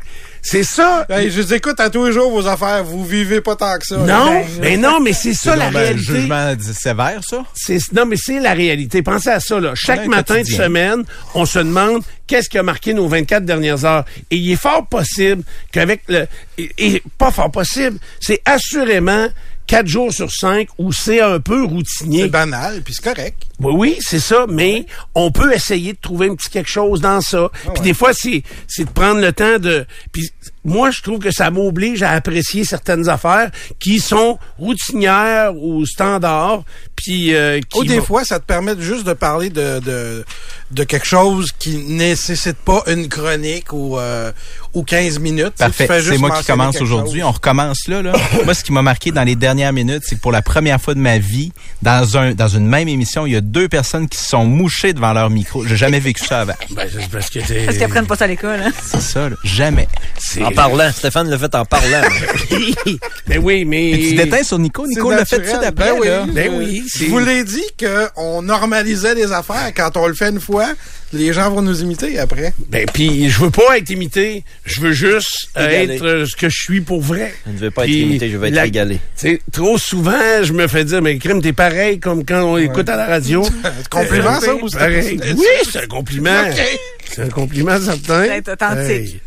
c'est 0.48 0.64
ça? 0.64 1.06
Hey, 1.10 1.32
je 1.32 1.42
vous 1.42 1.54
écoute 1.56 1.80
à 1.80 1.90
tous 1.90 2.06
les 2.06 2.12
jours 2.12 2.30
vos 2.32 2.46
affaires. 2.48 2.84
Vous 2.84 3.04
vivez 3.04 3.42
pas 3.42 3.56
tant 3.56 3.78
que 3.80 3.86
ça. 3.86 3.98
Non, 3.98 4.06
là. 4.06 4.42
mais 4.62 4.78
non, 4.78 5.00
mais 5.00 5.12
c'est 5.14 5.34
ça 5.34 5.56
la 5.56 5.72
Ben, 5.72 5.80
réalité. 5.80 6.04
jugement 6.04 6.54
d- 6.54 6.62
sévère, 6.74 7.22
ça? 7.28 7.44
C'est, 7.56 7.80
non, 7.94 8.06
mais 8.06 8.16
c'est 8.16 8.40
la 8.40 8.54
réalité. 8.54 9.02
Pensez 9.02 9.30
à 9.30 9.40
ça, 9.40 9.60
là. 9.60 9.74
Chaque 9.76 10.02
Ouais, 10.02 10.08
matin 10.08 10.42
de 10.42 10.46
semaine, 10.46 11.04
on 11.34 11.46
se 11.46 11.58
demande 11.60 12.04
qu'est-ce 12.28 12.48
qui 12.50 12.58
a 12.60 12.64
marqué 12.64 12.94
nos 12.94 13.08
24 13.08 13.44
dernières 13.44 13.84
heures. 13.86 14.06
Et 14.30 14.36
il 14.38 14.52
est 14.52 14.56
fort 14.62 14.86
possible 14.88 15.44
qu'avec 15.72 16.02
le, 16.08 16.28
et, 16.60 16.70
et 16.78 17.04
pas 17.18 17.32
fort 17.32 17.50
possible, 17.52 17.98
c'est 18.22 18.42
assurément 18.46 19.28
quatre 19.68 19.88
jours 19.88 20.14
sur 20.14 20.32
cinq 20.32 20.68
où 20.78 20.94
c'est 20.94 21.22
un 21.22 21.40
peu 21.40 21.64
C'est 21.64 21.74
routinier. 21.74 22.28
banal, 22.28 22.82
puis 22.84 22.94
c'est 22.94 23.04
correct. 23.04 23.38
Oui, 23.62 23.74
oui, 23.76 23.98
c'est 24.02 24.20
ça, 24.20 24.46
mais 24.50 24.86
on 25.14 25.32
peut 25.32 25.54
essayer 25.54 25.94
de 25.94 25.98
trouver 26.00 26.30
un 26.30 26.36
petit 26.36 26.50
quelque 26.50 26.70
chose 26.70 27.00
dans 27.00 27.22
ça. 27.22 27.50
Puis 27.54 27.70
ouais. 27.70 27.80
des 27.82 27.94
fois, 27.94 28.12
c'est, 28.14 28.44
c'est 28.68 28.86
de 28.86 28.90
prendre 28.90 29.22
le 29.22 29.32
temps 29.32 29.60
de... 29.60 29.86
Puis 30.12 30.30
moi, 30.66 30.92
je 30.92 31.02
trouve 31.02 31.20
que 31.20 31.32
ça 31.32 31.52
m'oblige 31.52 32.04
à 32.04 32.12
apprécier 32.12 32.66
certaines 32.66 33.08
affaires 33.08 33.52
qui 33.80 34.00
sont 34.00 34.40
routinières 34.58 35.56
ou 35.56 35.86
standards, 35.86 36.64
puis 36.96 37.34
euh, 37.34 37.62
qui... 37.70 37.80
Ou 37.80 37.84
des 37.86 38.00
vont- 38.00 38.06
fois, 38.06 38.26
ça 38.26 38.40
te 38.40 38.46
permet 38.46 38.74
juste 38.80 39.06
de 39.06 39.14
parler 39.14 39.50
de, 39.50 39.80
de, 39.80 40.26
de 40.72 40.84
quelque 40.84 41.06
chose 41.06 41.52
qui 41.58 41.78
nécessite 41.78 42.58
pas 42.58 42.84
une 42.88 43.08
chronique 43.08 43.72
ou, 43.72 43.98
euh, 44.00 44.32
ou 44.74 44.84
15 44.84 45.20
minutes. 45.20 45.54
Parfait. 45.58 45.88
C'est 46.02 46.18
moi 46.18 46.32
qui 46.32 46.46
commence 46.46 46.82
aujourd'hui. 46.82 47.24
On 47.24 47.32
recommence 47.32 47.88
là, 47.88 48.02
là. 48.02 48.14
moi, 48.44 48.54
ce 48.54 48.64
qui 48.64 48.74
m'a 48.74 48.82
marqué 48.82 49.12
dans 49.12 49.24
les 49.24 49.36
dernières 49.36 49.74
minutes, 49.74 50.04
c'est 50.06 50.16
que 50.16 50.22
pour 50.22 50.32
la 50.32 50.42
première 50.42 50.82
fois 50.82 50.94
de 50.94 51.00
ma 51.00 51.20
vie, 51.20 51.52
dans 51.82 52.18
un 52.18 52.34
dans 52.34 52.48
une 52.48 52.68
même 52.68 52.88
émission, 52.88 53.26
il 53.26 53.34
y 53.34 53.36
a 53.36 53.42
deux 53.46 53.68
personnes 53.70 54.08
qui 54.10 54.18
se 54.18 54.26
sont 54.26 54.46
mouchées 54.46 54.94
devant 54.94 55.14
leur 55.14 55.30
micro. 55.30 55.66
J'ai 55.66 55.78
jamais 55.78 56.00
vécu 56.00 56.24
ça 56.26 56.42
avant. 56.42 56.54
Ben, 56.72 56.88
c'est 56.92 57.10
parce 57.10 57.30
que 57.30 57.40
t'es... 57.40 57.66
Parce 57.66 57.78
qu'ils 57.78 57.86
apprennent 57.86 58.08
pas 58.08 58.16
ça 58.16 58.26
à 58.26 58.28
l'école. 58.28 58.60
Hein? 58.60 58.72
C'est 58.84 59.02
ça, 59.02 59.30
là. 59.30 59.36
Jamais. 59.44 59.88
c'est- 60.18 60.44
En 60.44 60.52
parlant. 60.52 60.92
Stéphane 60.92 61.30
l'a 61.30 61.38
fait 61.38 61.54
en 61.56 61.64
parlant. 61.66 62.02
ben 63.28 63.40
oui, 63.42 63.66
mais... 63.66 63.92
Et 63.92 64.10
tu 64.10 64.16
déteins 64.16 64.44
sur 64.44 64.60
Nico. 64.60 64.86
Nico 64.88 65.12
l'a 65.12 65.26
fait 65.26 65.46
ça 65.48 65.58
d'après, 65.60 65.92
Ben 65.92 65.98
oui. 66.00 66.08
là. 66.08 66.26
Ben 66.28 66.52
oui, 66.54 66.84
c'est... 66.92 67.06
Je 67.06 67.10
vous 67.10 67.20
l'ai 67.20 67.44
dit 67.44 67.64
qu'on 67.80 68.42
normalisait 68.42 69.16
les 69.16 69.32
affaires. 69.32 69.72
Quand 69.76 69.96
on 69.98 70.08
le 70.08 70.14
fait 70.14 70.30
une 70.30 70.40
fois, 70.42 70.68
les 71.16 71.34
gens 71.34 71.50
vont 71.52 71.62
nous 71.62 71.82
imiter 71.82 72.20
après. 72.20 72.54
Ben, 72.70 72.86
puis 72.94 73.30
je 73.30 73.40
veux 73.40 73.50
pas 73.50 73.78
être 73.78 73.90
imité, 73.90 74.44
je 74.66 74.82
veux 74.82 74.92
juste 74.92 75.50
Égalé. 75.56 75.96
être 75.96 76.06
euh, 76.06 76.26
ce 76.26 76.36
que 76.36 76.50
je 76.50 76.62
suis 76.62 76.82
pour 76.82 77.02
vrai. 77.02 77.34
Je 77.48 77.52
ne 77.54 77.58
veux 77.58 77.72
pas 77.72 77.84
être 77.86 77.92
imité, 77.92 78.30
je 78.30 78.38
veux 78.38 78.48
être 78.48 78.54
la- 78.54 78.66
égalé. 78.68 78.96
Tu 79.18 79.30
sais, 79.30 79.42
trop 79.52 79.78
souvent, 79.78 80.44
je 80.44 80.54
me 80.54 80.68
fais 80.68 80.84
dire, 80.86 81.02
mais 81.02 81.18
crime, 81.18 81.42
t'es 81.42 81.54
pareil 81.54 82.00
comme 82.00 82.24
quand 82.26 82.44
on 82.44 82.58
écoute 82.58 82.88
à 82.90 82.96
la 82.96 83.06
radio. 83.08 83.44
C'est 83.64 83.90
compliment, 83.90 84.40
ça, 84.40 84.54
ou 84.56 84.68
c'est- 84.70 84.78
Pareil. 84.78 85.20
c'est- 85.22 85.34
Oui, 85.34 85.46
c'est 85.72 85.84
un 85.84 85.88
compliment. 85.88 86.42
OK. 86.50 86.80
C'est 87.12 87.22
un 87.24 87.30
compliment 87.30 87.80
certain. 87.80 88.24
D'être 88.24 88.52
authentique. 88.54 89.22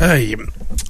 Hey. 0.00 0.32
Hey. 0.32 0.36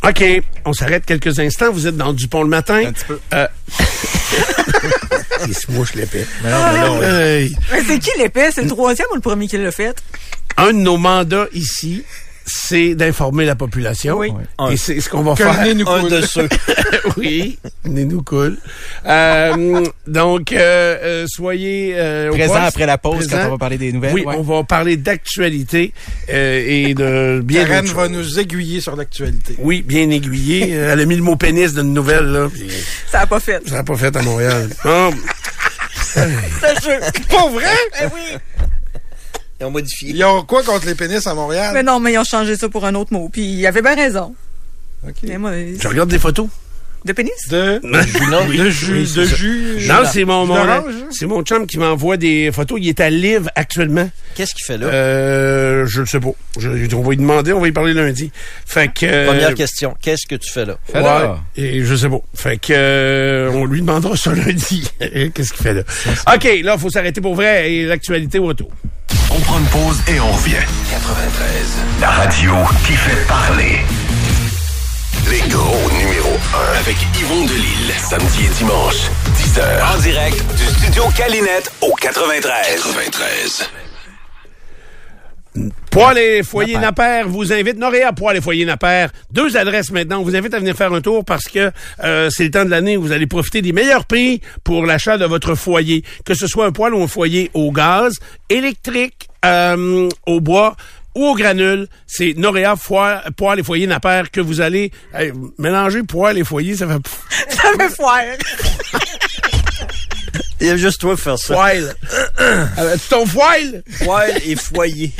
OK, 0.07 0.43
on 0.65 0.73
s'arrête 0.73 1.05
quelques 1.07 1.39
instants. 1.41 1.73
Vous 1.73 1.87
êtes 1.87 1.97
dans 1.97 2.13
Dupont 2.13 2.43
le 2.43 2.49
matin. 2.49 2.83
Un 2.87 2.93
petit 2.93 3.05
peu. 3.07 3.19
Euh... 3.35 3.47
Il 5.47 5.55
se 5.55 5.71
mouche 5.71 5.95
l'épée. 5.95 6.27
Mais 6.43 6.51
non, 6.51 6.59
mais 6.73 6.81
non, 6.81 7.03
Hey. 7.03 7.57
Mais 7.73 7.83
c'est 7.87 7.99
qui 7.99 8.11
l'épée? 8.19 8.51
C'est 8.53 8.63
le 8.63 8.69
troisième 8.69 9.09
ou 9.13 9.15
le 9.17 9.21
premier 9.21 9.47
qui 9.49 9.59
l'a 9.59 9.71
fait? 9.71 9.97
Un 10.57 10.69
de 10.69 10.79
nos 10.79 10.97
mandats 10.97 11.49
ici, 11.53 12.05
c'est 12.47 12.95
d'informer 12.95 13.45
la 13.45 13.57
population. 13.57 14.19
Oui. 14.19 14.33
Et 14.71 14.77
c'est 14.77 15.01
ce 15.01 15.09
qu'on 15.11 15.23
va 15.23 15.35
Que 15.35 15.43
faire. 15.43 15.65
le 15.65 15.69
nez 15.69 15.75
nous 15.75 15.89
Un 15.91 16.01
coule. 16.03 16.11
de 16.11 16.21
ceux. 16.23 16.49
oui, 17.17 17.59
venez 17.85 18.05
nous 18.05 18.23
cool. 18.23 18.57
Euh, 19.05 19.85
donc, 20.07 20.53
euh, 20.53 20.97
euh, 21.03 21.27
soyez 21.29 21.95
euh, 21.97 22.31
au 22.31 22.35
Présent 22.35 22.55
poste. 22.55 22.67
après 22.69 22.87
la 22.87 22.99
pause, 22.99 23.27
Présent. 23.27 23.37
quand 23.43 23.49
on 23.49 23.51
va 23.53 23.59
parler 23.59 23.79
des 23.79 23.93
nouvelles. 23.93 24.15
Oui, 24.15 24.25
ouais. 24.25 24.35
on 24.39 24.43
va 24.43 24.63
parler 24.65 24.97
d'actualité 24.97 25.93
euh, 26.33 26.63
et 26.67 26.95
de 26.95 27.41
bien 27.45 27.65
Karen 27.65 27.87
va 27.87 28.03
choses. 28.05 28.11
nous 28.13 28.39
aiguiller 28.39 28.81
sur 28.81 28.95
l'actualité. 28.97 29.57
Oui, 29.59 29.83
bien 29.83 30.09
aiguillé. 30.11 30.75
Euh, 30.77 30.93
Elle 30.93 31.01
a 31.01 31.05
mis 31.05 31.17
le 31.17 31.23
mot 31.23 31.37
pénis 31.37 31.73
dans 31.73 31.83
une 31.83 31.95
nouvelle, 31.95 32.27
là. 32.27 32.49
Ça 33.11 33.21
a 33.23 33.27
pas 33.27 33.41
fait. 33.41 33.61
Ça 33.69 33.75
n'a 33.77 33.85
pas 33.85 33.97
fait 33.97 34.15
à 34.17 34.23
Montréal. 34.23 34.69
Bon, 34.85 35.11
C'est 36.01 36.81
sûr. 36.81 36.99
Pas 37.29 37.49
vrai? 37.51 37.65
Ben 38.01 38.11
oui. 38.15 38.39
Ils 39.61 39.67
ont 39.67 39.71
modifié. 39.71 40.11
Ils 40.11 40.25
ont 40.25 40.43
quoi 40.43 40.63
contre 40.63 40.87
les 40.87 40.95
pénis 40.95 41.27
à 41.27 41.35
Montréal? 41.35 41.73
Mais 41.75 41.83
non, 41.83 41.99
mais 42.01 42.13
ils 42.13 42.19
ont 42.19 42.25
changé 42.25 42.57
ça 42.57 42.69
pour 42.69 42.85
un 42.85 42.95
autre 42.95 43.13
mot. 43.13 43.29
Puis 43.33 43.43
il 43.43 43.67
avait 43.67 43.83
bien 43.83 43.95
raison. 43.95 44.35
OK. 45.07 45.15
Mais 45.25 45.39
moi, 45.39 45.53
je 45.79 45.89
regarde 45.89 46.11
des 46.11 46.19
photos. 46.19 46.49
de 47.05 47.13
pénis? 47.13 47.33
De, 47.51 47.81
Non, 47.85 48.47
de 48.47 48.69
jus, 48.71 49.07
de 49.15 49.25
jus. 49.25 49.87
Non, 49.89 50.03
c'est 50.05 50.25
mon, 50.25 50.45
mon 50.45 50.57
hein? 50.57 50.83
c'est 51.11 51.27
mon 51.27 51.43
chum 51.43 51.67
qui 51.67 51.79
m'envoie 51.79 52.17
des 52.17 52.51
photos. 52.53 52.79
Il 52.83 52.89
est 52.89 53.01
à 53.01 53.09
Live 53.09 53.49
actuellement. 53.55 54.11
Qu'est-ce 54.35 54.55
qu'il 54.55 54.65
fait 54.65 54.77
là? 54.77 54.87
Euh, 54.89 55.87
je 55.87 56.01
le 56.01 56.07
sais 56.07 56.19
pas. 56.21 56.33
Je, 56.59 56.95
on 56.95 57.03
va 57.03 57.11
lui 57.11 57.17
demander, 57.17 57.53
on 57.53 57.61
va 57.61 57.69
y 57.69 57.73
parler 57.73 57.95
lundi. 57.95 58.33
Fait 58.67 58.89
que 58.93 59.07
euh, 59.07 59.27
Première 59.27 59.55
question. 59.55 59.95
Qu'est-ce 60.03 60.27
que 60.27 60.35
tu 60.35 60.51
fais 60.53 60.65
là? 60.67 60.77
Fais 60.91 61.01
là. 61.01 61.41
Ouais, 61.57 61.63
et 61.63 61.85
je 61.85 61.95
sais 61.95 62.09
pas. 62.11 62.21
Fait 62.35 62.57
que 62.59 62.73
euh, 62.73 63.51
on 63.55 63.65
lui 63.65 63.81
demandera 63.81 64.17
ça 64.17 64.35
lundi. 64.35 64.91
Qu'est-ce 64.99 65.53
qu'il 65.53 65.63
fait 65.63 65.75
là? 65.75 65.83
OK, 66.35 66.45
là, 66.45 66.75
il 66.75 66.79
faut 66.81 66.91
s'arrêter 66.91 67.21
pour 67.21 67.37
vrai 67.37 67.73
et 67.73 67.85
l'actualité 67.87 68.39
au 68.39 68.47
retour. 68.47 68.71
On 68.85 68.89
prend 69.47 69.59
une 69.59 69.67
pause 69.67 70.03
et 70.09 70.21
on 70.21 70.33
revient. 70.33 70.65
93. 70.91 71.79
La 72.01 72.11
radio 72.11 72.53
qui 72.85 72.93
fait 72.93 73.27
parler. 73.27 73.79
Les 75.31 75.49
gros 75.49 75.91
numéros 75.91 76.37
1 76.75 76.79
avec 76.79 76.97
Yvon 77.21 77.45
Delille. 77.47 77.93
Samedi 77.97 78.45
et 78.45 78.55
dimanche, 78.59 79.11
10h. 79.37 79.95
En 79.95 79.99
direct 80.01 80.45
du 80.57 80.65
studio 80.65 81.05
Calinette 81.17 81.71
au 81.81 81.95
93. 81.95 82.83
93. 82.83 83.71
Poil 85.91 86.19
et 86.19 86.43
Foyer 86.43 86.77
Napper 86.79 87.23
vous 87.27 87.53
invite. 87.53 87.79
Noréa 87.79 88.13
Poil 88.13 88.37
et 88.37 88.41
Foyer 88.41 88.67
Napper. 88.67 89.07
Deux 89.31 89.57
adresses 89.57 89.91
maintenant. 89.91 90.21
On 90.21 90.23
vous 90.23 90.37
invite 90.37 90.53
à 90.55 90.59
venir 90.59 90.77
faire 90.77 90.93
un 90.93 91.01
tour 91.01 91.25
parce 91.25 91.45
que 91.45 91.71
euh, 92.05 92.29
c'est 92.31 92.45
le 92.45 92.51
temps 92.51 92.65
de 92.65 92.71
l'année 92.71 92.97
où 92.97 93.03
vous 93.03 93.13
allez 93.13 93.27
profiter 93.27 93.63
des 93.63 93.73
meilleurs 93.73 94.05
prix 94.05 94.43
pour 94.65 94.85
l'achat 94.85 95.17
de 95.17 95.25
votre 95.25 95.55
foyer. 95.55 96.05
Que 96.25 96.35
ce 96.35 96.47
soit 96.47 96.67
un 96.67 96.73
poêle 96.73 96.95
ou 96.95 97.03
un 97.03 97.09
foyer 97.09 97.51
au 97.55 97.73
gaz, 97.73 98.15
électrique, 98.51 99.29
euh, 99.47 100.09
au 100.27 100.41
bois 100.41 100.77
ou 101.15 101.27
au 101.29 101.35
granule, 101.35 101.89
c'est 102.07 102.35
Noréa 102.37 102.77
Foire- 102.77 103.23
Poil 103.37 103.59
et 103.59 103.63
Foyer 103.63 103.87
que 104.31 104.41
vous 104.41 104.61
allez 104.61 104.93
mélanger 105.59 106.03
poêle 106.03 106.37
et 106.39 106.45
foyer, 106.45 106.77
ça 106.77 106.87
fait 106.87 107.51
Ça 107.57 107.73
fait 107.79 107.89
foire. 107.95 108.21
Il 110.61 110.67
y 110.67 110.71
a 110.71 110.77
juste 110.77 111.01
toi 111.01 111.13
pour 111.15 111.21
faire 111.21 111.39
ça. 111.39 111.55
poêle. 111.55 111.95
Euh, 112.79 112.97
ton 113.09 113.25
foile? 113.27 113.83
Poêle 114.05 114.39
et 114.45 114.57
foyer. 114.57 115.11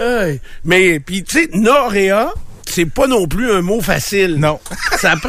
Mais 0.64 0.98
puis 1.00 1.22
tu 1.24 1.40
sais, 1.42 1.48
Noréa, 1.52 2.32
c'est 2.66 2.86
pas 2.86 3.06
non 3.06 3.26
plus 3.28 3.50
un 3.52 3.60
mot 3.60 3.82
facile. 3.82 4.36
Non. 4.36 4.58
Ça 4.98 5.14
prend 5.16 5.28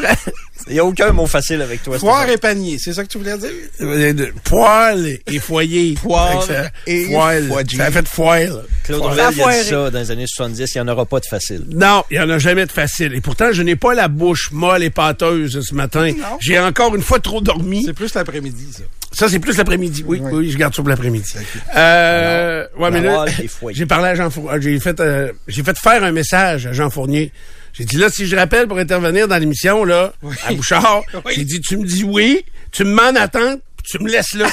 Il 0.70 0.74
n'y 0.74 0.80
a 0.80 0.86
aucun 0.86 1.12
mot 1.12 1.26
facile 1.28 1.62
avec 1.62 1.84
toi. 1.84 1.98
Foire 2.00 2.24
Stéphane. 2.24 2.36
et 2.36 2.38
panier, 2.38 2.78
c'est 2.80 2.94
ça 2.94 3.04
que 3.04 3.10
tu 3.10 3.18
voulais 3.18 3.38
dire? 3.38 3.50
Euh, 3.82 4.14
poêle 4.44 5.20
et 5.28 5.40
foyer. 5.40 5.96
Ça- 6.48 6.70
et 6.86 7.06
foile. 7.06 7.48
foyer. 7.48 7.78
Ça 7.78 7.86
a 7.86 7.92
fait 7.92 8.08
foile. 8.08 8.64
Claude. 8.84 9.02
Rouvel, 9.02 9.26
il 9.36 9.42
a 9.42 9.52
dit 9.64 9.64
ça 9.70 9.90
dans 9.92 10.00
les 10.00 10.12
années 10.12 10.26
70. 10.28 10.76
Il 10.76 10.82
n'y 10.82 10.90
en 10.90 10.94
aura 10.94 11.06
pas 11.06 11.20
de 11.20 11.26
facile. 11.26 11.64
Non, 11.74 12.04
il 12.12 12.18
y 12.18 12.20
en 12.20 12.30
a 12.30 12.38
jamais 12.40 12.66
de 12.66 12.72
facile. 12.72 13.14
Et 13.14 13.22
pourtant, 13.22 13.52
je 13.52 13.62
n'ai 13.62 13.76
pas 13.76 13.94
la 13.94 14.08
bouche 14.08 14.52
molle 14.52 14.84
et 14.84 14.90
pâteuse 14.90 15.62
ce 15.68 15.74
matin. 15.76 16.12
J'ai 16.40 16.60
encore 16.60 16.96
une 16.96 17.02
fois 17.02 17.20
trop 17.20 17.42
dormi. 17.42 17.84
C'est 17.86 17.94
plus 17.94 18.14
l'après-midi, 18.14 18.66
ça. 18.74 18.84
Ça, 19.14 19.30
c'est 19.30 19.40
plus 19.40 19.58
l'après-midi. 19.58 20.04
Oui, 20.06 20.20
Oui. 20.22 20.32
oui, 20.34 20.52
je 20.52 20.58
garde 20.58 20.76
ça 20.76 20.82
pour 20.82 20.90
l'après-midi. 20.90 21.34
Euh, 21.76 22.66
ouais, 22.78 22.92
mais 22.92 23.02
là, 23.02 23.16
poêle 23.24 23.34
et 23.44 23.48
foyer. 23.48 23.78
j'ai 23.78 23.86
parlé 23.86 24.10
à 24.10 24.16
Jean 24.16 24.30
Fournier. 24.30 24.60
J'ai 24.62 24.80
fait, 24.80 25.00
euh, 25.00 25.32
j'ai 25.48 25.64
fait 25.64 25.78
faire 25.78 26.04
un 26.04 26.12
message 26.12 26.68
à 26.68 26.74
Jean 26.74 26.90
Fournier. 26.90 27.32
J'ai 27.78 27.86
dit, 27.86 27.98
là, 27.98 28.10
si 28.10 28.26
je 28.26 28.36
rappelle 28.36 28.68
pour 28.68 28.78
intervenir 28.80 29.28
dans 29.28 29.38
l'émission, 29.38 29.84
là, 29.86 30.14
à 30.46 30.54
Bouchard, 30.54 31.02
Oui. 31.26 31.34
j'ai 31.36 31.44
dit, 31.46 31.62
tu 31.62 31.78
me 31.78 31.86
dis 31.86 32.04
oui, 32.04 32.44
tu 32.72 32.84
me 32.84 32.94
m'en 32.94 33.16
attends, 33.20 33.56
puis 33.78 33.86
tu 33.92 34.00
me 34.04 34.10
laisses 34.10 34.34
là. 34.34 34.50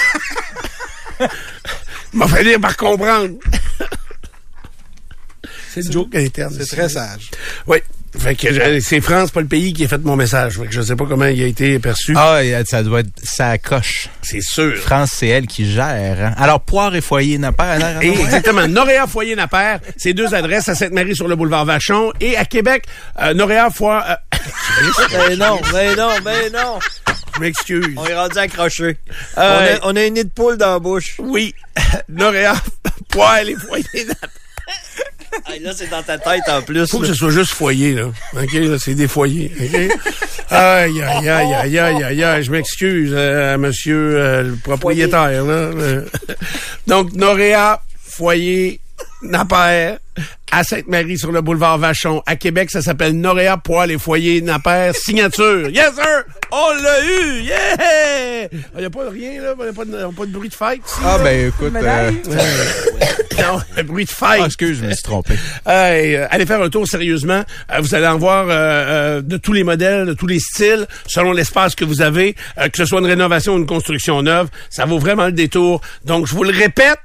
m'a 2.12 2.28
fallu 2.28 2.58
par 2.60 2.76
comprendre. 2.76 3.34
c'est 5.72 5.80
une 5.86 5.92
joke 5.92 6.14
interne. 6.14 6.54
C'est 6.58 6.76
très 6.76 6.88
sage. 6.88 7.30
Oui. 7.66 7.78
Fait 8.18 8.34
que 8.36 8.52
je- 8.52 8.80
c'est 8.80 9.00
France, 9.00 9.30
pas 9.32 9.40
le 9.40 9.46
pays 9.46 9.72
qui 9.72 9.84
a 9.84 9.88
fait 9.88 9.98
mon 9.98 10.14
message. 10.16 10.58
Fait 10.58 10.66
que 10.66 10.72
je 10.72 10.80
sais 10.82 10.94
pas 10.96 11.04
comment 11.06 11.24
il 11.26 11.42
a 11.42 11.46
été 11.46 11.78
perçu. 11.78 12.14
Ah, 12.16 12.40
ça 12.64 12.82
doit 12.82 13.00
être 13.00 13.10
ça 13.22 13.58
coche. 13.58 14.08
C'est 14.22 14.40
sûr. 14.40 14.76
France, 14.76 15.10
c'est 15.16 15.28
elle 15.28 15.46
qui 15.46 15.70
gère. 15.70 16.16
hein. 16.20 16.34
Alors, 16.38 16.60
poire 16.60 16.94
et 16.94 17.00
foyer 17.00 17.38
n'a 17.38 17.52
pas. 17.52 17.76
Et 18.02 18.08
exactement. 18.08 18.66
Noréa 18.68 19.06
Foyer 19.06 19.34
Napper, 19.36 19.76
c'est 19.96 20.12
deux 20.14 20.32
adresses 20.34 20.68
à 20.68 20.74
Sainte-Marie 20.74 21.16
sur 21.16 21.26
le 21.28 21.36
boulevard 21.36 21.64
Vachon 21.64 22.12
et 22.20 22.36
à 22.36 22.44
Québec, 22.44 22.84
euh, 23.20 23.34
Noréa 23.34 23.70
Foire. 23.70 24.04
euh, 24.08 24.36
Mais 25.28 25.36
non, 25.36 25.60
mais 25.72 25.94
non, 25.96 26.10
mais 26.24 26.50
non. 26.50 26.78
Je 27.34 27.40
m'excuse. 27.40 27.94
On 27.96 28.06
est 28.06 28.14
rendu 28.14 28.38
accroché. 28.38 28.96
Euh, 29.38 29.76
on, 29.82 29.88
a, 29.88 29.92
on 29.92 29.96
a 29.96 30.04
une 30.04 30.14
nid 30.14 30.24
de 30.24 30.30
poule 30.30 30.56
dans 30.56 30.72
la 30.74 30.78
bouche. 30.78 31.16
Oui. 31.18 31.52
Noréa, 32.08 32.54
poêle 33.08 33.50
et 33.50 33.56
foyer 33.56 34.04
nappeur. 34.06 34.30
Hey, 35.46 35.60
là, 35.60 35.72
c'est 35.74 35.90
dans 35.90 36.02
ta 36.02 36.18
tête 36.18 36.42
en 36.48 36.62
plus. 36.62 36.86
Faut 36.90 36.98
que 36.98 37.04
là. 37.04 37.08
ce 37.10 37.14
soit 37.14 37.30
juste 37.30 37.52
foyer, 37.52 37.92
là. 37.92 38.06
OK, 38.34 38.52
là, 38.52 38.76
c'est 38.78 38.94
des 38.94 39.08
foyers. 39.08 39.52
OK? 39.60 39.74
Aïe, 40.50 41.02
aïe, 41.02 41.28
aïe, 41.28 41.54
aïe, 41.54 41.78
aïe, 41.78 42.02
aïe, 42.02 42.24
aïe. 42.24 42.42
Je 42.42 42.50
m'excuse, 42.50 43.12
euh, 43.14 43.54
à 43.54 43.56
monsieur 43.56 44.16
euh, 44.16 44.42
le 44.42 44.56
propriétaire, 44.56 45.44
là. 45.44 45.70
Donc, 46.86 47.12
Noréa, 47.12 47.82
foyer, 48.02 48.80
Napper, 49.24 49.96
à 50.52 50.62
Sainte-Marie 50.62 51.18
sur 51.18 51.32
le 51.32 51.40
boulevard 51.40 51.78
Vachon. 51.78 52.22
À 52.26 52.36
Québec, 52.36 52.70
ça 52.70 52.82
s'appelle 52.82 53.18
Noréa 53.18 53.56
Poil 53.56 53.90
et 53.90 53.98
Foyer 53.98 54.40
Napper 54.40 54.92
Signature. 54.94 55.68
Yes, 55.68 55.94
sir! 55.94 56.24
On 56.52 56.70
l'a 56.82 57.04
eu! 57.04 57.40
Yeah! 57.42 58.48
Il 58.74 58.80
n'y 58.80 58.84
a 58.84 58.90
pas 58.90 59.04
de 59.04 59.10
rien, 59.10 59.42
là? 59.42 59.54
Il 59.58 59.62
n'y 59.64 59.68
a 59.68 59.72
pas 59.72 59.84
de, 59.84 60.14
pas 60.14 60.26
de 60.26 60.30
bruit 60.30 60.48
de 60.48 60.54
fête 60.54 60.80
ici? 60.86 61.00
Ah, 61.04 61.18
là? 61.18 61.24
ben, 61.24 61.48
écoute, 61.48 61.72
euh, 61.74 62.10
Non, 63.42 63.60
le 63.76 63.82
bruit 63.82 64.04
de 64.04 64.10
fête. 64.10 64.28
ah, 64.42 64.46
excuse, 64.46 64.78
je 64.80 64.84
me 64.86 64.92
suis 64.92 65.02
trompé. 65.02 65.34
Hey, 65.66 66.14
euh, 66.14 66.26
allez 66.30 66.46
faire 66.46 66.62
un 66.62 66.68
tour 66.68 66.86
sérieusement. 66.86 67.42
Euh, 67.72 67.80
vous 67.80 67.94
allez 67.96 68.06
en 68.06 68.16
voir 68.18 68.46
euh, 68.48 68.50
euh, 68.52 69.20
de 69.22 69.36
tous 69.36 69.52
les 69.52 69.64
modèles, 69.64 70.06
de 70.06 70.12
tous 70.14 70.28
les 70.28 70.38
styles, 70.38 70.86
selon 71.08 71.32
l'espace 71.32 71.74
que 71.74 71.84
vous 71.84 72.00
avez, 72.00 72.34
que 72.56 72.76
ce 72.76 72.84
soit 72.84 73.00
une 73.00 73.06
rénovation 73.06 73.54
ou 73.54 73.58
une 73.58 73.66
construction 73.66 74.22
neuve. 74.22 74.48
Ça 74.70 74.84
vaut 74.84 74.98
vraiment 75.00 75.26
le 75.26 75.32
détour. 75.32 75.80
Donc, 76.04 76.26
je 76.28 76.34
vous 76.34 76.44
le 76.44 76.50
répète, 76.56 76.98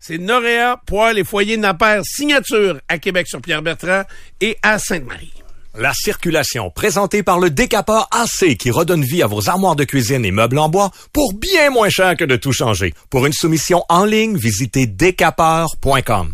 c'est 0.00 0.18
Noréa, 0.18 0.80
Poil 0.86 1.18
et 1.18 1.24
Foyer 1.24 1.56
Napper, 1.56 2.00
signature 2.04 2.80
à 2.88 2.98
Québec 2.98 3.26
sur 3.28 3.40
Pierre-Bertrand 3.40 4.02
et 4.40 4.56
à 4.62 4.78
Sainte-Marie. 4.78 5.32
La 5.74 5.92
circulation, 5.94 6.70
présentée 6.70 7.22
par 7.22 7.38
le 7.38 7.50
décapeur 7.50 8.08
AC 8.10 8.56
qui 8.56 8.70
redonne 8.70 9.02
vie 9.02 9.22
à 9.22 9.26
vos 9.26 9.48
armoires 9.48 9.76
de 9.76 9.84
cuisine 9.84 10.24
et 10.24 10.32
meubles 10.32 10.58
en 10.58 10.68
bois 10.68 10.90
pour 11.12 11.34
bien 11.34 11.70
moins 11.70 11.88
cher 11.88 12.16
que 12.16 12.24
de 12.24 12.36
tout 12.36 12.52
changer. 12.52 12.94
Pour 13.10 13.26
une 13.26 13.32
soumission 13.32 13.84
en 13.88 14.04
ligne, 14.04 14.36
visitez 14.36 14.86
décapeur.com. 14.86 16.32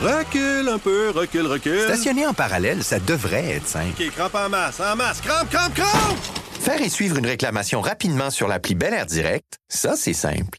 Recule 0.00 0.68
un 0.68 0.78
peu, 0.78 1.10
recule, 1.10 1.46
recule. 1.46 1.82
Stationner 1.82 2.26
en 2.26 2.34
parallèle, 2.34 2.84
ça 2.84 3.00
devrait 3.00 3.56
être 3.56 3.66
simple. 3.66 4.00
OK, 4.00 4.10
crampe 4.14 4.34
en 4.36 4.48
masse, 4.48 4.80
en 4.80 4.96
masse, 4.96 5.20
crampe, 5.20 5.50
crampe, 5.50 5.74
crampe! 5.74 6.18
Faire 6.60 6.80
et 6.80 6.88
suivre 6.88 7.18
une 7.18 7.26
réclamation 7.26 7.80
rapidement 7.80 8.30
sur 8.30 8.48
l'appli 8.48 8.74
Bel 8.74 8.94
Air 8.94 9.06
Direct, 9.06 9.58
ça, 9.68 9.96
c'est 9.96 10.12
simple. 10.12 10.58